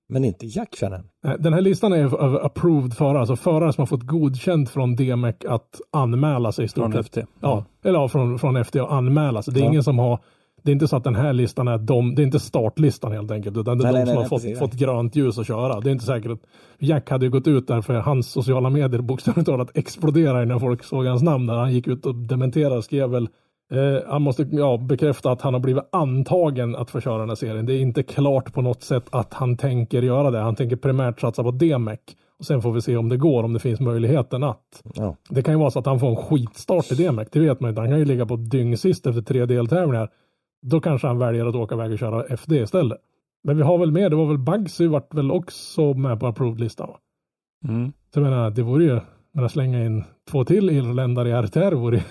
[0.10, 1.10] Men inte Jack Shanahan.
[1.24, 4.96] Nej, Den här listan är över approved förare, alltså förare som har fått godkänt från
[4.96, 7.04] DMEC att anmäla sig Från.
[7.04, 7.18] FT.
[7.40, 9.54] Ja, eller ja, från, från FD att anmäla sig.
[9.54, 9.70] Det är Ja.
[9.70, 10.20] ingen som har
[10.64, 13.32] det är inte så att den här listan är de, det är inte startlistan helt
[13.32, 15.48] enkelt, utan det är Nej, de nej, som nej, har fått, fått grönt ljus att
[15.48, 15.80] köra.
[15.80, 16.42] Det är inte säkert att
[16.80, 21.06] Jack hade gått ut där för hans sociala medier bokstavligt talat exploderade när folk såg
[21.06, 21.54] hans namn där.
[21.54, 23.28] Han gick ut och dementerade och skrev väl
[23.72, 27.36] eh, han måste ja, bekräfta att han har blivit antagen att få köra den här
[27.36, 27.66] serien.
[27.66, 30.40] Det är inte klart på något sätt att han tänker göra det.
[30.40, 32.00] Han tänker primärt satsa på DMEC.
[32.40, 34.84] Och sen får vi se om det går, om det finns möjligheten att.
[34.96, 35.16] Ja.
[35.30, 37.28] Det kan ju vara så att han får en skitstart i DMEC.
[37.32, 37.82] Det vet man inte.
[37.82, 40.10] Han kan ju ligga på dyngsist efter tre deltävlingar.
[40.64, 42.98] Då kanske han väljer att åka iväg och köra FD istället.
[43.44, 46.88] Men vi har väl med, det var väl Bugsy vart väl också med på approved-listan
[46.88, 47.00] va?
[47.68, 47.94] Mm.
[48.14, 49.00] Så jag menar, det vore ju,
[49.32, 52.04] men att slänga in två till irländare i RTR vore ju-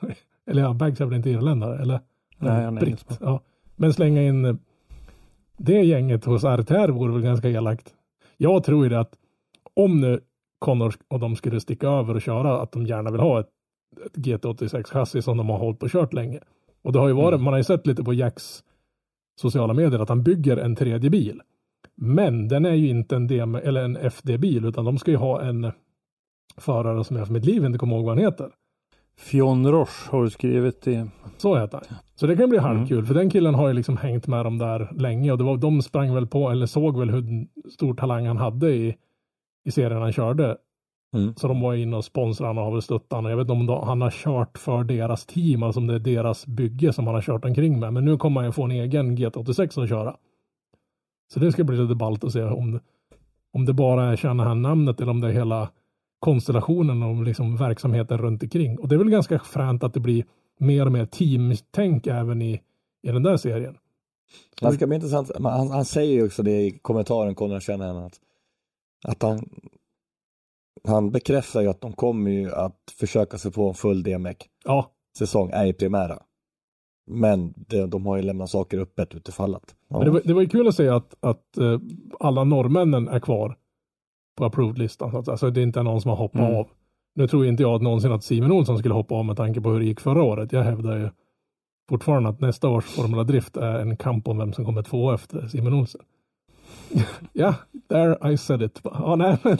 [0.50, 2.00] eller ja, Bugsy är väl inte irländare, eller?
[2.38, 3.18] Nej, han är Britt.
[3.20, 3.40] Ja.
[3.76, 4.54] Men slänga in eh,
[5.56, 7.94] det gänget hos RTR vore väl ganska elakt.
[8.36, 9.14] Jag tror ju det att
[9.74, 10.20] om nu
[10.58, 13.48] Connor och de skulle sticka över och köra, att de gärna vill ha ett,
[14.06, 16.40] ett GT86 chassi som de har hållit på och kört länge.
[16.82, 17.44] Och det har ju varit, Mm.
[17.44, 18.64] man har ju sett lite på Jacks
[19.40, 21.40] sociala medier att han bygger en tredje bil.
[21.96, 25.40] Men den är ju inte en, DM, eller en FD-bil, utan de ska ju ha
[25.42, 25.72] en
[26.56, 28.50] förare som jag för mitt liv inte kommer ihåg vad han heter.
[29.18, 31.04] Fionn Roche har du skrivit i.
[31.36, 31.98] Så heter han.
[32.14, 34.88] Så det kan bli halvkul, för den killen har ju liksom hängt med dem där
[34.96, 38.36] länge och det var, de sprang väl på, eller såg väl hur stor talang han
[38.36, 38.96] hade i,
[39.64, 40.56] i serien han körde.
[41.14, 41.34] Mm.
[41.36, 43.30] Så de var inne och sponsrade honom och har väl stöttat honom.
[43.30, 45.98] Jag vet inte om de, han har kört för deras team, alltså om det är
[45.98, 47.92] deras bygge som han har kört omkring med.
[47.92, 50.16] Men nu kommer han ju få en egen GT86 att köra.
[51.32, 52.80] Så det ska bli lite ballt att se om, det-
[53.52, 55.70] om det bara är Shanahan namnet eller om det är hela
[56.18, 58.78] konstellationen och liksom verksamheten runt omkring.
[58.78, 60.24] Och det är väl ganska fränt att det blir
[60.58, 62.60] mer och mer teamtänk även i,
[63.02, 63.76] i den där serien.
[64.60, 68.20] Det ska bli intressant, han, han säger ju också det i kommentaren, Conor Shanahan, att,
[69.04, 69.48] att han,
[70.84, 74.36] han bekräftar ju att de kommer ju att försöka sig på en full DMEC
[75.18, 76.18] säsong, Ja, är i primära.
[77.10, 79.74] Men det, de har ju lämnat saker öppet utifall att.
[79.88, 80.04] Ja.
[80.04, 81.78] det var, det var ju kul att se att, att eh,
[82.20, 83.56] alla norrmännen är kvar
[84.36, 85.16] på approved-listan.
[85.16, 86.56] Alltså det är inte någon som har hoppat Mm.
[86.56, 86.68] av.
[87.14, 89.70] Nu tror inte jag att någonsin att Simon Olsson skulle hoppa av med tanke på
[89.70, 90.52] hur det gick förra året.
[90.52, 91.08] Jag hävdar ju
[91.88, 95.48] fortfarande att nästa års Formula Drift är en kamp om vem som kommer två efter
[95.48, 96.00] Simon Olsson.
[97.32, 97.54] Ja,
[97.88, 98.80] there I said it.
[98.84, 99.58] Ja, nej, men,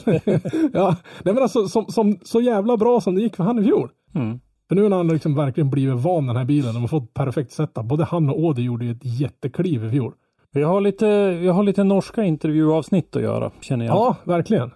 [0.73, 3.63] ja, nej, men alltså som, som, så jävla bra som det gick för han i
[3.63, 3.89] fjol.
[4.15, 4.39] Mm.
[4.67, 7.51] För nu när han liksom verkligen blivit van den här bilen, de har fått perfekt
[7.51, 7.85] setup.
[7.85, 10.13] Både han och Audi gjorde ju ett jättekliv i fjol.
[10.51, 13.95] Vi har lite, vi har lite norska intervjuavsnitt att göra känner jag.
[13.95, 14.71] Ja, verkligen.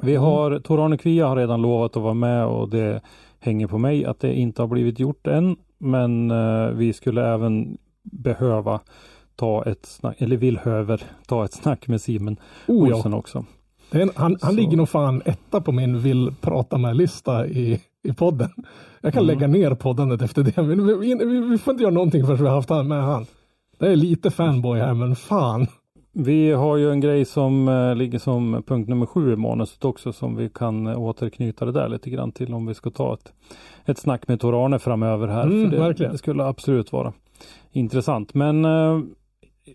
[0.00, 3.00] Vi har, Tor-Arne Kvia har redan lovat att vara med och det
[3.40, 5.56] hänger på mig att det inte har blivit gjort än.
[5.78, 8.80] Men eh, vi skulle även behöva
[9.42, 12.36] ta ett snack, eller vill höver ta ett snack med Simon
[12.66, 12.96] Oh, ja.
[12.96, 13.44] Olsen också.
[13.90, 18.50] En, han han ligger nog fan etta på min vill prata med-lista i, i podden.
[19.00, 19.34] Jag kan Mm.
[19.34, 22.48] lägga ner poddandet efter det, men vi, vi, vi, får inte göra någonting förrän vi
[22.48, 23.26] har haft han med han.
[23.78, 25.66] Det är lite fanboy här, men fan.
[26.12, 30.12] Vi har ju en grej som eh, ligger som punkt nummer sju i manuset också
[30.12, 33.32] som vi kan eh, återknyta det där lite grann till om vi ska ta ett,
[33.84, 35.42] ett snack med Tor-Arne framöver här.
[35.42, 37.12] Mm, för det, det skulle absolut vara
[37.72, 38.34] intressant.
[38.34, 39.00] Men eh,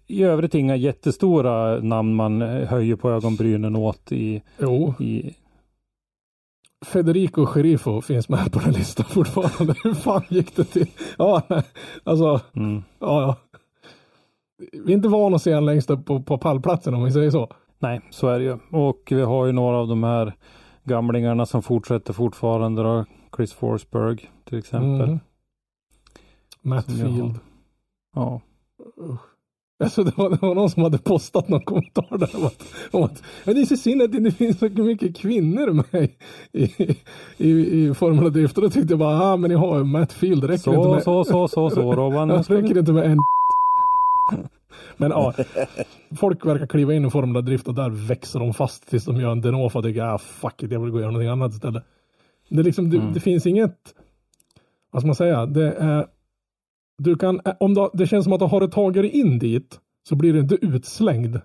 [0.07, 5.35] i övrigt inga jättestora namn man höjer på ögonbrynen åt i, Jo, i
[6.85, 9.75] Federico Scherifo finns med på den listan fortfarande.
[9.83, 10.87] Hur fan gick det till?
[11.17, 11.63] Ja, nej,
[12.03, 12.83] alltså, mm.
[12.99, 13.35] ja, ja.
[14.57, 17.31] Vi är inte vana att se han längst upp på, på pallplatsen om vi säger
[17.31, 17.49] så.
[17.79, 18.57] Nej, så är det ju.
[18.71, 20.33] Och vi har ju några av de här
[20.83, 23.05] gamlingarna som fortsätter fortfarande då.
[23.35, 25.07] Chris Forsberg till exempel.
[25.07, 25.19] Mm.
[26.61, 26.85] Matt.
[26.85, 27.39] Field.
[28.15, 28.41] Ja.
[29.79, 33.03] Alltså det, var, det var någon som hade postat någon kommentar där om att, om
[33.03, 36.09] att men det är så synd att det inte finns så mycket kvinnor med
[36.51, 36.95] i,
[37.37, 37.49] i,
[37.83, 38.57] i Formula Drift.
[38.57, 40.93] Och då tyckte jag bara, ah men ni har ju Matt Field, räcker inte Så,
[40.93, 42.27] med, så, så, så, så Robban.
[42.27, 43.17] det räcker inte med en
[44.97, 45.33] Men ja,
[46.19, 49.31] folk verkar kliva in i Formula Drift och där växer de fast tills de gör
[49.31, 51.83] en Denofa och tycker, ah fuck it, jag vill gå och göra någonting annat istället.
[52.49, 53.13] Det, är liksom, det, Mm.
[53.13, 53.75] det finns inget
[54.91, 56.07] vad ska man säga, det är,
[56.97, 59.79] du kan, om du, det känns som att du har tagit dig in dit
[60.09, 61.41] så blir du inte utslängd.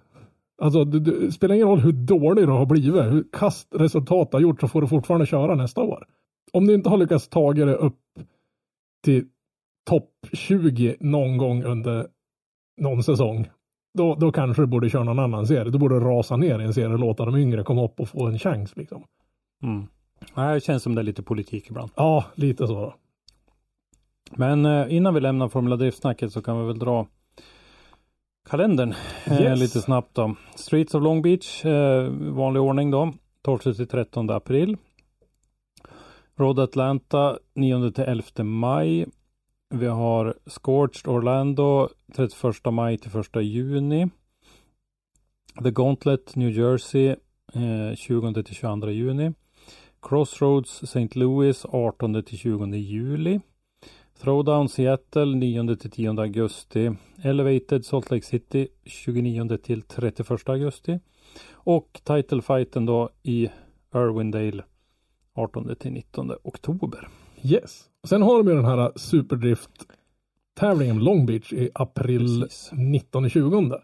[0.62, 4.36] Alltså det, det spelar ingen roll hur dålig du har blivit, hur kast resultat du
[4.36, 6.06] har gjort så får du fortfarande köra nästa år.
[6.52, 8.00] Om du inte har lyckats ta dig upp
[9.04, 9.24] till
[9.90, 12.06] topp 20 någon gång under
[12.80, 13.48] någon säsong,
[13.98, 15.70] då, då kanske du borde köra någon annan serie.
[15.70, 18.08] Då borde du rasa ner i en serie och låta de yngre komma upp och
[18.08, 18.76] få en chans.
[18.76, 19.04] Liksom.
[19.62, 19.86] Mm.
[20.34, 21.90] Nej, det känns som det är lite politik ibland.
[21.96, 22.94] Ja, lite så.
[24.36, 27.06] Men eh, innan vi lämnar Formula Drift-snacket så kan vi väl dra
[28.50, 28.94] kalendern
[29.26, 29.60] eh, Yes.
[29.60, 30.34] lite snabbt då.
[30.54, 33.12] Streets of Long Beach, eh, vanlig ordning då,
[33.42, 34.76] 12 till 13 april.
[36.36, 39.06] Road Atlanta 9 till 11 maj.
[39.74, 44.08] Vi har Scorched Orlando 31 maj till 1 juni.
[45.62, 47.08] The Gauntlet New Jersey
[47.54, 49.32] eh, 20 till 22 juni.
[50.02, 51.18] Crossroads St.
[51.18, 53.40] Louis 18 till 20 juli.
[54.22, 56.90] Throwdown Seattle 9 till 10 augusti.
[57.22, 61.00] Elevated Salt Lake City 29 till 31 augusti.
[61.52, 63.50] Och Title Fighten då i
[63.94, 64.62] Irwindale
[65.34, 67.08] 18 till 19 oktober.
[67.42, 67.84] Yes.
[68.08, 69.70] Sen har de ju den här Superdrift
[70.54, 72.70] tävlingen Long Beach i april Precis.
[72.72, 73.78] 19-20.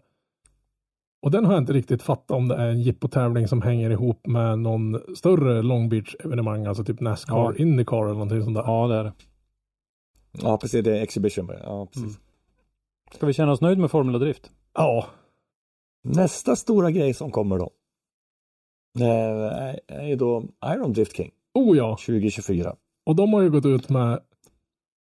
[1.21, 4.27] Och den har jag inte riktigt fattat om det är en jippotävling som hänger ihop
[4.27, 7.53] med någon större Long Beach evenemang, alltså typ Nascar, Ja.
[7.55, 8.63] Indycar eller någonting sånt där.
[8.63, 9.13] Ja, det är det.
[10.31, 10.83] Ja, precis.
[10.83, 11.51] Det är exhibition.
[11.63, 12.03] Ja, precis.
[12.03, 12.15] Mm.
[13.13, 14.51] Ska vi känna oss nöjd med Formula Drift?
[14.73, 15.05] Ja,
[16.03, 17.69] Nästa stora grej som kommer då.
[18.99, 21.97] är- är ju då Iron Drift King oh ja.
[22.05, 22.75] 2024.
[23.05, 24.19] Och de har ju gått ut med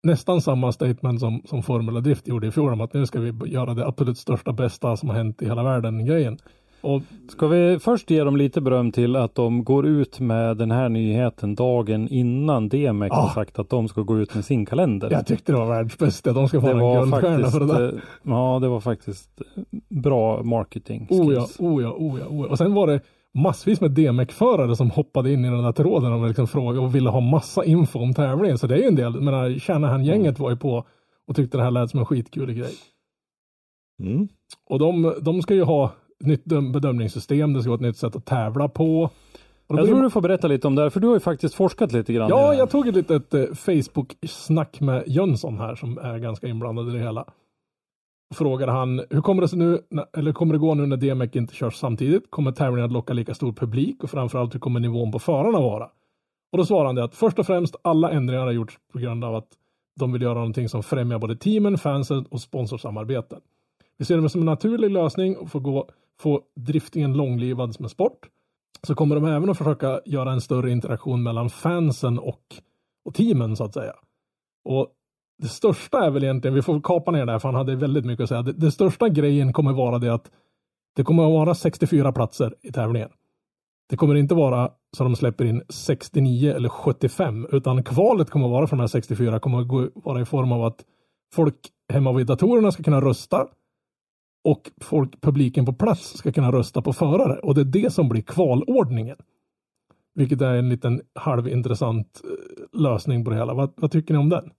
[0.03, 3.51] nästan samma statement som, som Formula Drift gjorde i fjol om att nu ska vi
[3.51, 6.39] göra det absolut största bästa som har hänt i hela världen grejen.
[6.83, 10.71] Och Ska vi först ge dem lite beröm till att de går ut med den
[10.71, 13.29] här nyheten dagen innan DMX har Ah.
[13.35, 15.11] sagt att de ska gå ut med sin kalender.
[15.11, 16.33] jag tyckte det var världsbästa.
[16.33, 17.89] De ska få det en guldstjärna för det där.
[17.95, 21.07] eh, ja det var faktiskt eh, bra marketing.
[21.11, 21.61] Oh ja, skills.
[21.61, 22.49] oh ja, oh ja, oh ja.
[22.51, 23.01] Och sen var det
[23.35, 27.11] massvis med DMEC-förare som hoppade in i den där tråden och liksom frågade och ville
[27.11, 28.59] ha massa info om tävlingen.
[28.59, 30.85] Så det är ju en del, men Shanahan-gänget var ju på
[31.29, 32.73] och tyckte det här lät som en skitkul grej.
[34.03, 34.29] Mm.
[34.71, 35.93] Och de, de ska ju ha
[36.27, 39.11] nytt döm- bedömningssystem, det ska vara ett nytt sätt att tävla på.
[39.67, 41.93] Jag tror du får berätta lite om det här, för du har ju faktiskt forskat
[41.93, 42.29] lite grann.
[42.29, 46.93] Ja, jag tog ett litet eh, Facebook-snack med Jönsson här som är ganska inblandad i
[46.93, 47.25] det hela.
[48.35, 49.79] Frågade han, hur kommer det nu,
[50.17, 52.31] eller kommer det gå nu när DMEC inte körs samtidigt?
[52.31, 55.89] Kommer tävlingen att locka lika stor publik och framförallt hur kommer nivån på förarna vara?
[56.53, 59.25] Och då svarade han det att först och främst alla ändringar har gjorts på grund
[59.25, 59.49] av att
[60.01, 63.41] de vill göra någonting som främjar både teamen, fansen och sponsorsamarbeten.
[63.99, 65.89] Vi ser det som en naturlig lösning och få, gå,
[66.23, 68.29] få driftingen långlivad som en sport.
[68.87, 72.43] Så kommer de även att försöka göra en större interaktion mellan fansen och,
[73.05, 73.93] och teamen så att säga.
[74.65, 74.89] Och
[75.43, 78.05] det största är väl egentligen, vi får kapa ner det här för han hade väldigt
[78.05, 78.43] mycket att säga.
[78.43, 80.31] Det, det största grejen kommer vara det att
[80.97, 83.11] det kommer att vara 64 platser i tävlingen.
[83.89, 88.53] Det kommer inte vara så de släpper in 69 eller 75 utan kvalet kommer att
[88.53, 90.85] vara för de här 64 kommer att gå, vara i form av att
[91.35, 91.57] folk
[91.93, 93.47] hemma vid datorerna ska kunna rösta
[94.45, 98.09] och folk, publiken på plats ska kunna rösta på förare och det är det som
[98.09, 99.17] blir kvalordningen.
[100.15, 103.55] Vilket är en liten halvintressant eh, lösning på det hela.
[103.55, 104.51] Vad, vad tycker ni om den?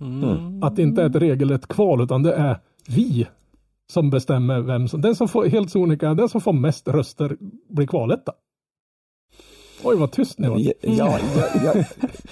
[0.00, 0.62] Mm.
[0.62, 3.26] Att det inte är ett regelrätt kval utan det är vi
[3.92, 7.36] som bestämmer vem som, den som får helt sonika, den som får mest röster
[7.68, 8.32] blir kvaletta.
[9.84, 10.58] Oj vad tyst ni var.
[10.58, 11.18] Ja, ja,
[11.64, 11.84] ja,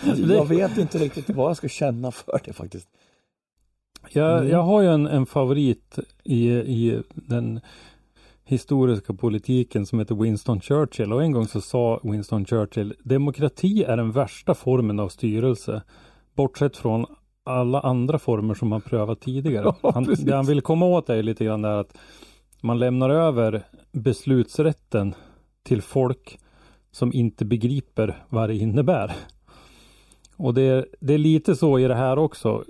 [0.04, 2.88] jag, jag vet inte riktigt vad jag ska känna för det faktiskt.
[4.12, 4.50] Jag, Mm.
[4.50, 7.61] jag har ju en, en favorit i, i den
[8.44, 13.96] historiska politiken som heter Winston Churchill och en gång så sa Winston Churchill demokrati är
[13.96, 15.82] den värsta formen av styrelse
[16.34, 17.07] bortsett från
[17.44, 19.64] alla andra former som man prövat tidigare.
[19.82, 21.96] Ja, Han, det han vill komma åt är lite grann där att
[22.61, 25.14] man lämnar över beslutsrätten
[25.62, 26.38] till folk
[26.92, 29.12] som inte begriper vad det innebär.
[30.36, 32.64] Och det, det är lite så i det här också.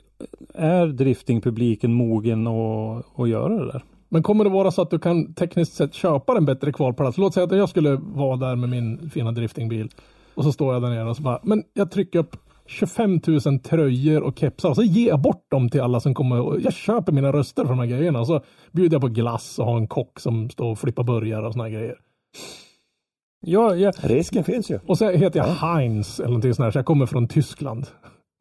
[0.55, 3.83] Är driftingpubliken mogen att, att göra det där?
[4.09, 7.19] Men kommer det vara så att du kan tekniskt sett köpa en bättre kvalplats?
[7.19, 9.89] Låt säga att jag skulle vara där med min fina driftingbil
[10.35, 12.37] och så står jag där nere och så bara, men jag trycker upp
[12.67, 16.41] 25 000 tröjor och kepsar och så ger jag bort dem till alla som kommer.
[16.41, 18.41] och Jag köper mina röster för de här grejerna och så
[18.73, 21.65] bjuder jag på glass och har en kock som står och flippar burgare och såna
[21.65, 21.97] här grejer.
[23.47, 24.79] Ja, ja, Risken finns ju.
[24.87, 27.87] Och så heter jag Heinz eller någonting sånt här, så jag kommer från Tyskland.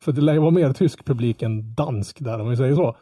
[0.03, 2.95] För det lär ju vara mer tysk publik än dansk där om vi säger så.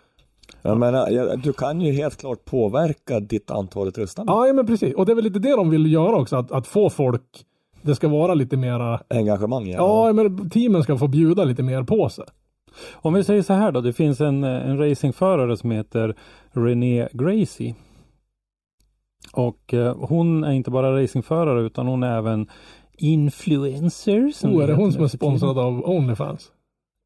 [0.61, 4.31] Jag menar, du kan ju helt klart påverka ditt antalet röstande.
[4.31, 4.95] Ja, ja, men precis.
[4.95, 7.45] Och det är väl lite det de vill göra också, att, att få folk
[7.81, 10.07] det ska vara lite mera, Engagemang ja.
[10.07, 12.25] ja men teamen ska få bjuda lite mer på sig.
[12.93, 16.15] Om vi säger så här då, det finns en, en racingförare som heter
[16.51, 17.75] René Gracie.
[19.33, 22.47] Och eh, hon är inte bara racingförare utan hon är även
[22.97, 24.31] influencer.
[24.35, 26.51] som Oh, är det hon som är sponsrad av Onlyfans?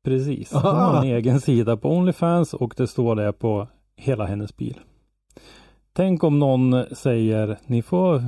[0.06, 0.54] Precis.
[0.54, 4.80] Hon har en egen sida på Onlyfans och det står det på hela hennes bil.
[5.94, 8.24] Tänk om någon säger ni får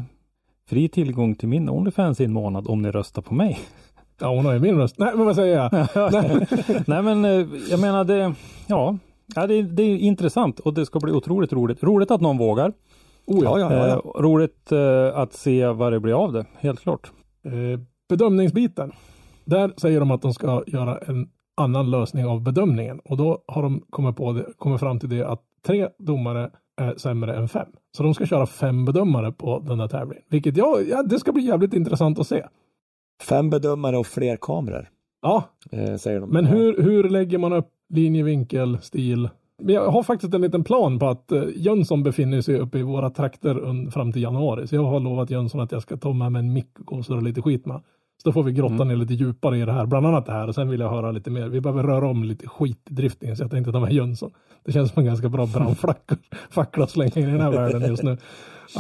[0.70, 3.60] fri tillgång till min Onlyfans i en månad om ni röstar på mig.
[4.20, 5.00] Ja, hon har ju min röst.
[5.00, 5.72] Nej, men vad säger jag?
[6.12, 6.48] Nej.
[6.88, 8.34] Nej men eh, jag menar det,
[8.68, 8.98] ja,
[9.36, 11.84] ja det, det är intressant och det ska bli otroligt roligt.
[11.84, 12.74] Roligt att någon vågar.
[13.26, 13.60] Oh, ja.
[13.60, 17.12] Ja, ja, ja, Eh, roligt eh, att se vad det blir av det, helt klart.
[17.46, 18.92] Eh, bedömningsbiten.
[19.46, 23.62] Där säger de att de ska göra en annan lösning av bedömningen och då har
[23.64, 26.50] de kommit, på det, kommit fram till det att tre domare
[26.82, 27.68] är sämre än fem.
[27.98, 30.24] Så de ska köra fem bedömare på den här tävlingen.
[30.30, 32.46] Vilket ja, ja, det ska bli jävligt intressant att se.
[33.24, 34.90] Fem bedömare och fler kameror,
[35.22, 36.30] Ja, eh, säger de.
[36.30, 39.30] men hur, hur lägger man upp linje, vinkel, stil?
[39.62, 42.84] Men Jag har faktiskt en liten plan på att eh, Jönsson befinner sig uppe i
[42.84, 44.68] våra trakter fram till januari.
[44.68, 47.20] Så jag har lovat Jönsson att jag ska ta med mig en mick och surra
[47.20, 47.82] lite skit med.
[48.24, 50.48] Så då får vi grotta ner lite djupare i det här, bland annat det här.
[50.48, 51.48] Och sen vill jag höra lite mer.
[51.48, 54.32] Vi behöver röra om lite skit i driftingen så jag tänkte ta med Jönsson.
[54.66, 58.04] Det känns som en ganska bra brandfackla att slänga in i den här världen just
[58.04, 58.18] nu.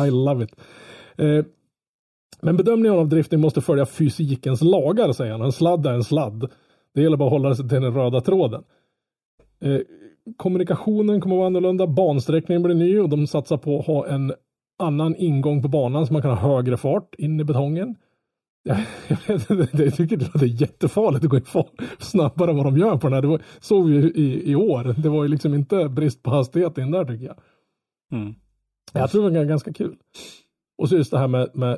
[0.07, 0.55] I love it.
[1.17, 1.45] Eh,
[2.41, 5.41] men bedömningen av drifting måste följa fysikens lagar, säger han.
[5.41, 6.51] En sladd är en sladd.
[6.93, 8.63] Det gäller bara att hålla sig till den röda tråden.
[9.61, 9.79] Eh,
[10.38, 11.88] kommunikationen kommer att vara annorlunda.
[11.88, 14.33] Bansträckningen blir ny och de satsar på att ha en
[14.79, 17.95] annan ingång på banan så man kan ha högre fart in i betongen.
[18.68, 23.07] Jag, tycker det är jättefarligt att gå in fart snabbare än vad de gör på
[23.07, 23.22] den här.
[23.22, 24.95] Det var, såg vi i, i år.
[24.97, 27.38] Det var ju liksom inte brist på hastighet in där tycker jag.
[28.11, 28.36] Mm.
[28.93, 29.95] Jag tror det var ganska kul.
[30.78, 31.78] Och så just det här med, med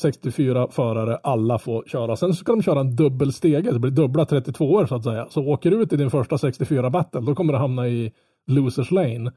[0.00, 2.16] 64 förare, alla får köra.
[2.16, 5.26] Sen ska de köra en dubbel stege, det blir dubbla 32 år så att säga.
[5.30, 8.12] Så åker du ut i din första 64 battle, då kommer du hamna i
[8.46, 9.32] losers lane.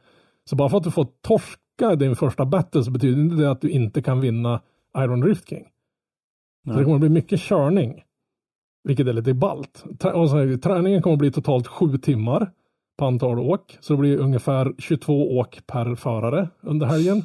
[0.50, 3.62] Så bara för att du får torska din första battle så betyder inte det att
[3.62, 4.62] du inte kan vinna
[4.98, 5.66] Iron Rift King.
[6.74, 8.04] Så det kommer bli mycket körning.
[8.84, 9.84] Vilket är lite ballt.
[10.00, 12.52] Trä- och så, träningen kommer bli totalt sju timmar
[12.98, 13.78] på antal åk.
[13.82, 17.24] Så det blir ungefär 22 åk per förare under helgen.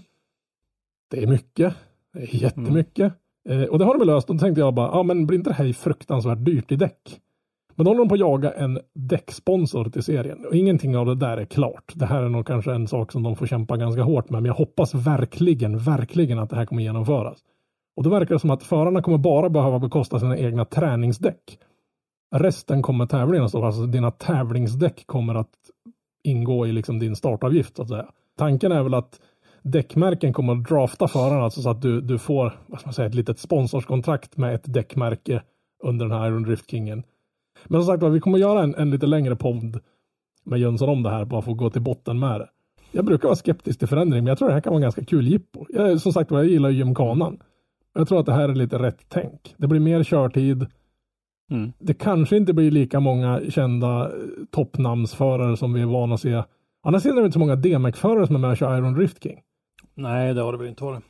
[1.11, 1.75] Det är mycket.
[2.13, 3.13] Det är jättemycket.
[3.49, 4.29] Eh, och det har de löst.
[4.29, 7.21] Då tänkte jag bara, ja men blir inte det här fruktansvärt dyrt i däck?
[7.75, 10.47] Men då håller de på att jaga en däcksponsor till serien.
[10.47, 11.93] Och ingenting av det där är klart.
[11.95, 14.43] Det här är nog kanske en sak som de får kämpa ganska hårt med.
[14.43, 17.39] Men jag hoppas verkligen, verkligen att det här kommer genomföras.
[17.97, 21.59] Och då verkar det som att förarna kommer bara behöva bekosta sina egna träningsdäck.
[22.35, 25.55] Resten kommer tävlingen att stå, alltså dina tävlingsdäck kommer att
[26.23, 28.07] ingå i liksom din startavgift så att säga.
[28.39, 29.21] Tanken är väl att
[29.63, 33.09] däckmärken kommer att drafta förarna alltså så att du, du får vad ska man säga,
[33.09, 35.43] ett litet sponsorskontrakt med ett däckmärke
[35.83, 37.03] under den här Iron Drift Kingen.
[37.65, 39.81] Men som sagt vi kommer göra en, en lite längre podd
[40.45, 42.49] med Jönsson om det här bara för att gå till botten med det.
[42.93, 45.05] Jag brukar vara skeptisk till förändring, men jag tror det här kan vara en ganska
[45.05, 45.67] kul jippo.
[45.69, 47.39] Jag, som sagt jag gillar ju gymkanan.
[47.93, 49.55] Jag tror att det här är lite rätt tänk.
[49.57, 50.67] Det blir mer körtid.
[51.51, 51.73] Mm.
[51.79, 54.13] Det kanske inte blir lika många kända eh,
[54.51, 56.43] toppnamnsförare som vi är vana att se.
[57.01, 59.41] Sidan är det inte så många DMX-förare som är med och kör Iron Drift King.
[59.95, 61.05] Nej, det har det väl inte varit.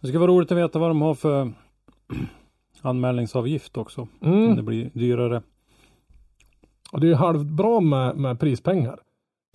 [0.00, 1.52] Det ska vara roligt att veta vad de har för
[2.82, 4.00] anmälningsavgift också.
[4.00, 4.64] Om det Mm.
[4.64, 5.42] blir dyrare.
[6.92, 8.98] Och det är ju halvt bra med, med prispengar.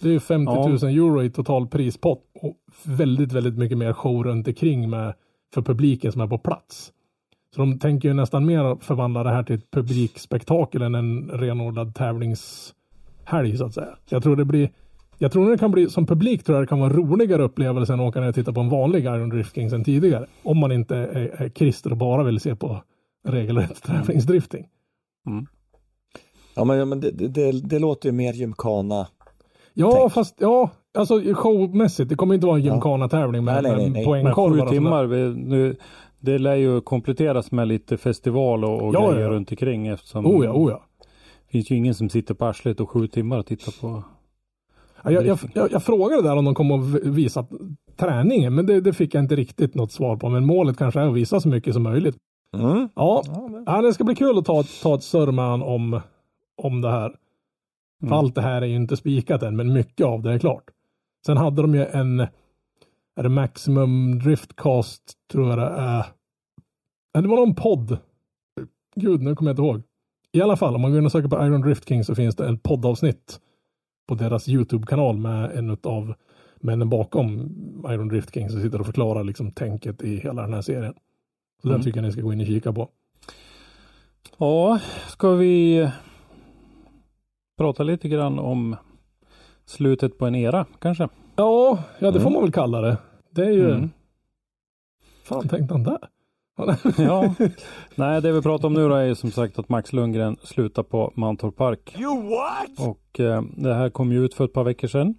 [0.02, 4.24] Det är ju 50 000 euro i total prispott och väldigt, väldigt mycket mer show
[4.24, 5.14] runt omkring med
[5.58, 6.92] för publiken som är på plats.
[7.56, 11.96] Så de tänker ju nästan mer förvandla det här till ett publikspektakel än en renodlad
[11.96, 13.98] tävlingshelg så att säga.
[14.10, 14.70] Jag tror det blir
[15.18, 17.94] jag tror det kan bli, som publik tror jag det kan vara en roligare upplevelse
[17.94, 20.28] än att åka ner och titta på en vanlig Iron Drift King sen tidigare.
[20.44, 22.84] Om man inte är, är krister och bara vill se på
[23.28, 24.68] regelrätt tävlingsdrifting.
[26.56, 29.08] Ja men, ja, men det, det, det, det låter ju mer gymkana.
[29.74, 30.14] Ja, Tänk.
[30.14, 32.10] fast ja, alltså showmässigt.
[32.10, 35.76] Det kommer inte vara en gymkana-tävling med, Nej, poängkorvar sju timmar, vi, nu,
[36.20, 39.30] det lär ju kompletteras med lite festival och, och Ja, grejer ja.
[39.30, 40.84] runt omkring eftersom Oh ja, oh ja.
[41.46, 44.04] det finns ju ingen som sitter på arslet och sju timmar och tittar på.
[45.04, 47.46] Ja, Jag, jag, jag, jag frågade där om de kommer att visa
[47.98, 50.30] träningen, men det, det fick jag inte riktigt något svar på.
[50.30, 52.16] Men målet kanske är att visa så mycket som möjligt.
[52.58, 52.90] Mm.
[52.96, 53.24] Ja,
[53.66, 56.00] ja det ska bli kul att ta, ett- ta ett han om,
[56.64, 57.10] om det här.
[58.00, 58.18] För Mm.
[58.20, 60.64] allt det här är ju inte spikat än, men mycket av det är klart.
[61.28, 62.20] Sen hade de ju en,
[63.16, 66.06] är det Maximum Driftcast, tror jag det är.
[67.14, 67.98] Nej, det var någon podd.
[68.96, 69.84] Gud, nu kommer jag inte ihåg.
[70.32, 72.36] I alla fall, om man går in och söker på Iron Drift King så finns
[72.36, 73.40] det ett poddavsnitt
[74.08, 76.14] på deras YouTube-kanal med en av
[76.56, 77.40] männen bakom
[77.90, 80.94] Iron Drift King som sitter och förklarar liksom tänket i hela den här serien.
[81.62, 82.90] Så Så den tycker jag ni ska gå in och kika på.
[84.38, 85.90] Ja, ska vi
[87.58, 88.76] prata lite grann om
[89.68, 91.10] slutet på en era kanske?
[91.36, 92.98] Ja, ja det får man väl kalla det.
[93.32, 93.72] Det är ju...
[93.72, 93.90] Mm.
[95.24, 96.00] Fan tänkte han där?
[96.98, 97.36] Ja,
[97.96, 100.84] nej det vi pratar om nu då är ju som sagt att Max Lundgren slutar
[100.84, 101.96] på Mantorp Park.
[102.00, 102.88] You what?
[102.88, 105.16] Och eh, det här kom ju ut för ett par veckor sedan.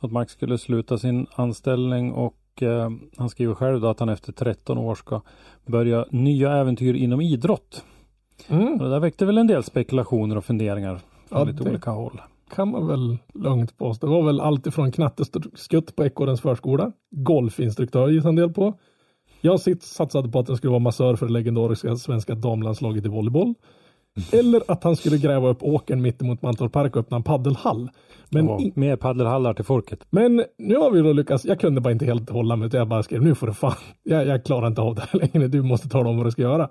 [0.00, 4.32] Att Max skulle sluta sin anställning och eh, han skriver själv då att han efter
[4.32, 5.20] 13 år ska
[5.66, 7.84] börja nya äventyr inom idrott.
[8.48, 8.72] Mm.
[8.72, 11.90] Och det där väckte väl en del spekulationer och funderingar från Ja, lite det- olika
[11.90, 12.20] håll.
[12.50, 14.06] Kan man väl lugnt påstå.
[14.06, 18.74] Det var väl allt ifrån knatteskutt på Ekorrens förskola, golfinstruktör gissade en del på.
[19.40, 23.54] Jag satsade på att han skulle vara massör för det legendariska svenska damlandslaget i volleyboll.
[24.32, 27.90] Eller att han skulle gräva upp åkern mittemot Mantorp Park och öppna en paddelhall.
[28.30, 30.06] Men, in, mer paddelhallar till folket.
[30.10, 32.88] men nu har vi då lyckats, jag kunde bara inte helt hålla mig utan jag
[32.88, 35.62] bara skrev nu får det fan, jag, jag klarar inte av det här längre, du
[35.62, 36.68] måste tala om vad du ska göra.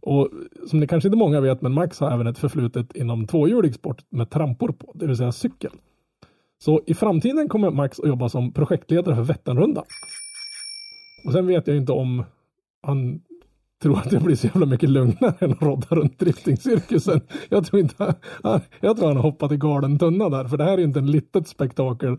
[0.00, 0.28] Och
[0.66, 4.04] som det kanske inte många vet, men Max har även ett förflutet inom tvåhjulig sport
[4.10, 5.70] med trampor på, det vill säga cykel.
[6.58, 9.84] Så i framtiden kommer Max att jobba som projektledare för Vätternrundan.
[11.26, 12.24] Och sen vet jag inte om
[12.82, 13.20] han
[13.82, 17.20] tror att det blir så jävla mycket lugnare än att rodda runt driftingcirkusen.
[17.48, 20.64] Jag tror inte han, jag tror han har hoppat i galen tunna där, för det
[20.64, 22.16] här är ju inte en litet spektakel.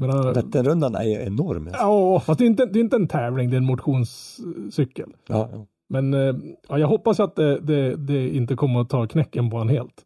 [0.00, 1.70] Äh, Vätternrundan är ju enorm.
[1.72, 5.12] ja, fast det är, inte, det är inte en tävling, det är en motionscykel.
[5.26, 5.66] Ja, ja.
[5.88, 6.34] Men eh,
[6.68, 10.04] ja, jag hoppas att det, det, det inte kommer att ta knäcken på han helt.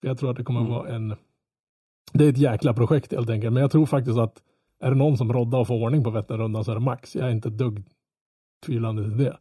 [0.00, 1.14] För Jag tror att det kommer att vara en...
[2.12, 3.52] Det är ett jäkla projekt helt enkelt.
[3.52, 4.42] Men jag tror faktiskt att
[4.80, 7.16] är det någon som roddar och får ordning på Vätternrundan så är det Max.
[7.16, 7.82] Jag är inte dugg
[8.66, 9.36] tvivlande till det.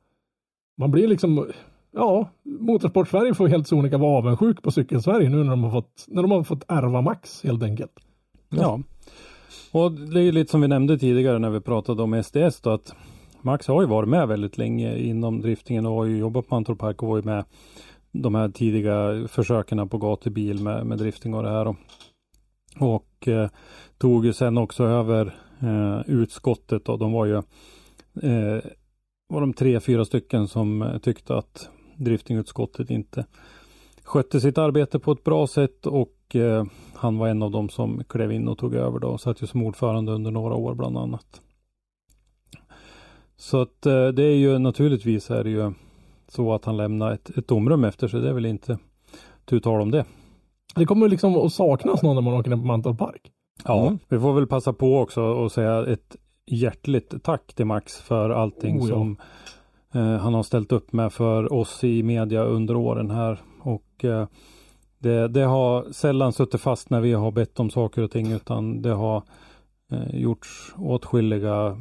[0.77, 1.51] Man blir liksom...
[1.91, 6.21] Ja, Motorsport-Sverige får helt sonika vara avundsjuk på Cykelsverige nu när de har fått, när
[6.21, 7.99] de har fått ärva Max helt enkelt.
[8.49, 8.79] Ja.
[9.71, 12.69] Och det är ju lite som vi nämnde tidigare när vi pratade om SDS då
[12.69, 12.95] att
[13.45, 16.79] Max har ju varit med väldigt länge inom driftingen och har ju jobbat på Mantorp
[16.79, 17.45] Park och var ju med
[18.11, 21.67] de här tidiga försöken på gatubil med, med drifting och det här.
[21.67, 21.75] Och,
[22.79, 23.49] och eh,
[23.97, 27.35] tog ju sen också över eh, utskottet och de var ju
[28.21, 28.63] eh,
[29.27, 33.25] var de tre, fyra stycken som eh, tyckte att driftingutskottet inte
[34.03, 36.65] skötte sitt arbete på ett bra sätt och eh,
[36.95, 39.47] han var en av dem som klev in och tog över då och satt ju
[39.47, 41.42] som ordförande under några år bland annat.
[43.37, 45.73] Så att eh, det är ju naturligtvis är det ju
[46.27, 48.21] så att han lämnar ett, ett tomrum efter sig.
[48.21, 48.77] Det är väl inte
[49.45, 50.05] tu tal om det.
[50.75, 53.31] Det kommer liksom att saknas någon när man åker ner på Mantorp Park.
[53.65, 56.15] Ja, vi får väl passa på också och säga ett
[56.45, 58.95] hjärtligt tack till Max för allting Oh ja.
[58.95, 59.17] som
[59.93, 63.41] eh, han har ställt upp med för oss i media under åren här.
[63.61, 64.27] Och eh,
[64.99, 68.81] det, det har sällan suttit fast när vi har bett om saker och ting utan
[68.81, 69.23] det har
[69.91, 71.77] eh, gjorts åtskilliga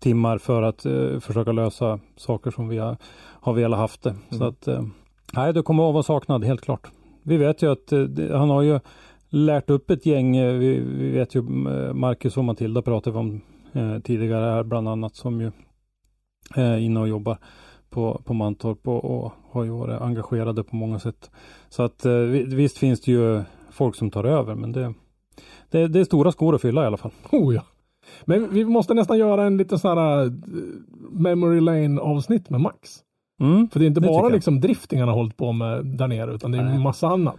[0.00, 2.96] timmar för att eh, försöka lösa saker som vi har,
[3.40, 4.14] har velat haft det.
[4.30, 4.82] Så att eh,
[5.32, 6.90] nej, det kommer att vara saknad helt klart.
[7.22, 8.06] Vi vet ju att eh,
[8.38, 8.80] han har ju
[9.28, 10.36] lärt upp ett gäng.
[10.36, 13.40] eh, Vi, vi vet ju eh, Marcus och Matilda pratade vi om
[13.72, 15.52] eh, tidigare här bland annat som ju
[16.54, 17.38] är inne och jobbar
[17.90, 21.30] på, på Mantorp och, och har ju varit engagerade på många sätt.
[21.68, 24.94] Så att vi- visst finns det ju folk som tar över men det,
[25.70, 27.10] det, det är stora skor att fylla i alla fall.
[27.32, 27.62] Oh ja.
[28.24, 30.30] Men vi måste nästan göra en liten sån här eh,
[31.10, 32.76] Memory Lane avsnitt med Max.
[33.40, 33.68] Mm.
[33.68, 36.34] För det är inte Det bara liksom drifting han har hållit på med där nere
[36.34, 36.78] utan det är Nej.
[36.78, 37.36] massa annat.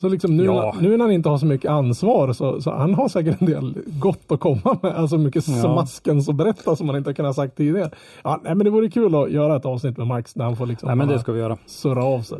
[0.00, 0.74] Så liksom nu, Ja.
[0.80, 3.74] nu när han inte har så mycket ansvar så, så han har säkert en del
[4.00, 4.92] gott att komma med.
[4.94, 5.54] Alltså mycket Ja.
[5.54, 7.90] smaskens att berätta som man inte kunnat sagt tidigare.
[8.24, 10.66] Ja, nej, men det vore kul att göra ett avsnitt med Max när han får
[10.66, 11.58] liksom Nej men det ska vi göra.
[11.66, 12.38] surra av sig.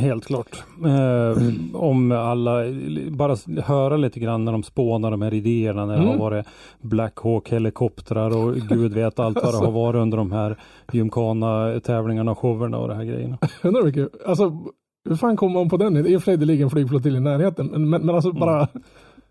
[0.00, 0.62] Helt klart.
[0.84, 1.42] Eh,
[1.80, 2.62] om alla,
[3.10, 6.08] bara höra lite grann när de spånar de här idéerna när det Mm.
[6.12, 6.46] har varit
[6.80, 10.56] Black Hawk helikoptrar och gud vet allt vad det har varit under de här
[10.92, 13.38] gymkana tävlingarna och showerna och de här grejerna.
[13.62, 14.52] Undrar hur mycket, alltså
[15.08, 16.06] hur fan kommer man på den?
[16.06, 17.66] I och för sig det ligger en flygflottilj i närheten.
[17.66, 18.68] Men, men, men alltså bara,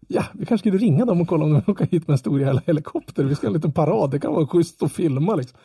[0.07, 2.17] ja vi kanske skulle ringa dem och kolla om de vill åka hit med en
[2.17, 3.23] stor jävla helikopter.
[3.23, 5.57] Vi ska ha en liten parad, det kan vara schysst att filma liksom.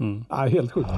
[0.00, 0.24] Mm.
[0.30, 0.90] Nej, helt sjukt.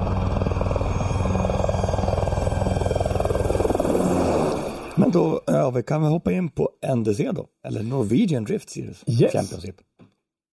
[5.01, 9.03] Men då, ja, vi kan väl hoppa in på NDC då, eller Norwegian Drift Series
[9.21, 9.31] Yes.
[9.33, 9.75] Championship.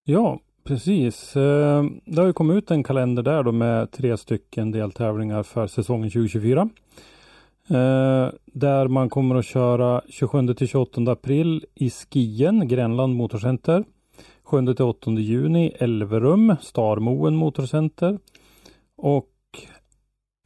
[0.05, 1.35] Ja, precis.
[1.35, 5.67] Eh, Det har ju kommit ut en kalender där då med tre stycken deltävlingar för
[5.67, 6.69] säsongen 2024.
[7.69, 13.83] Eh, Där man kommer att köra 27 till 28 april i Skien, Grenland Motorcenter.
[14.43, 18.19] 7 till 8 juni Elverum, Starmoen Motorcenter.
[18.97, 19.25] Och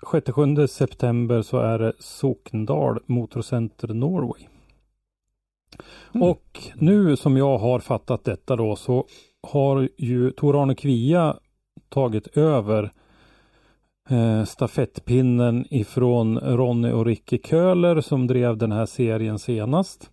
[0.01, 4.41] 6-7 september så är det Sokndal Motorcenter Norway.
[6.13, 9.05] Och nu som jag har fattat detta då så
[9.41, 11.35] har ju Tor-Arne Kvia
[11.89, 12.91] tagit över
[14.09, 20.11] eh, stafettpinnen ifrån Ronny och Ricky Köhler som drev den här serien senast.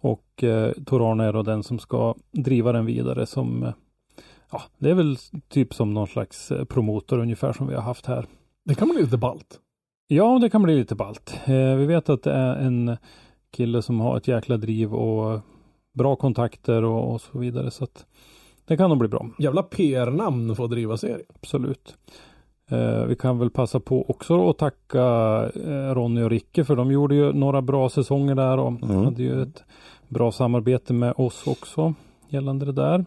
[0.00, 3.72] Och eh, Tor Arne är då den som ska driva den vidare som eh,
[4.52, 5.16] Ja, det är väl
[5.48, 8.26] typ som någon slags eh, promotor ungefär som vi har haft här.
[8.66, 9.60] Det kan bli lite ballt.
[10.08, 11.40] Ja, det kan bli lite ballt.
[11.46, 12.96] Eh, vi vet att det är en
[13.50, 15.40] kille som har ett jäkla driv och
[15.94, 17.70] bra kontakter och, och så vidare.
[17.70, 18.06] Så att
[18.66, 19.26] det kan nog bli bra.
[19.38, 21.20] Jävla PR-namn för att driva serien.
[21.34, 21.96] Absolut.
[22.70, 25.02] Eh, vi kan väl passa på också att tacka
[25.66, 29.04] eh, Ronny och Ricke för de gjorde ju några bra säsonger där och Mm.
[29.04, 29.64] hade ju ett
[30.08, 31.94] bra samarbete med oss också
[32.28, 33.04] gällande det där.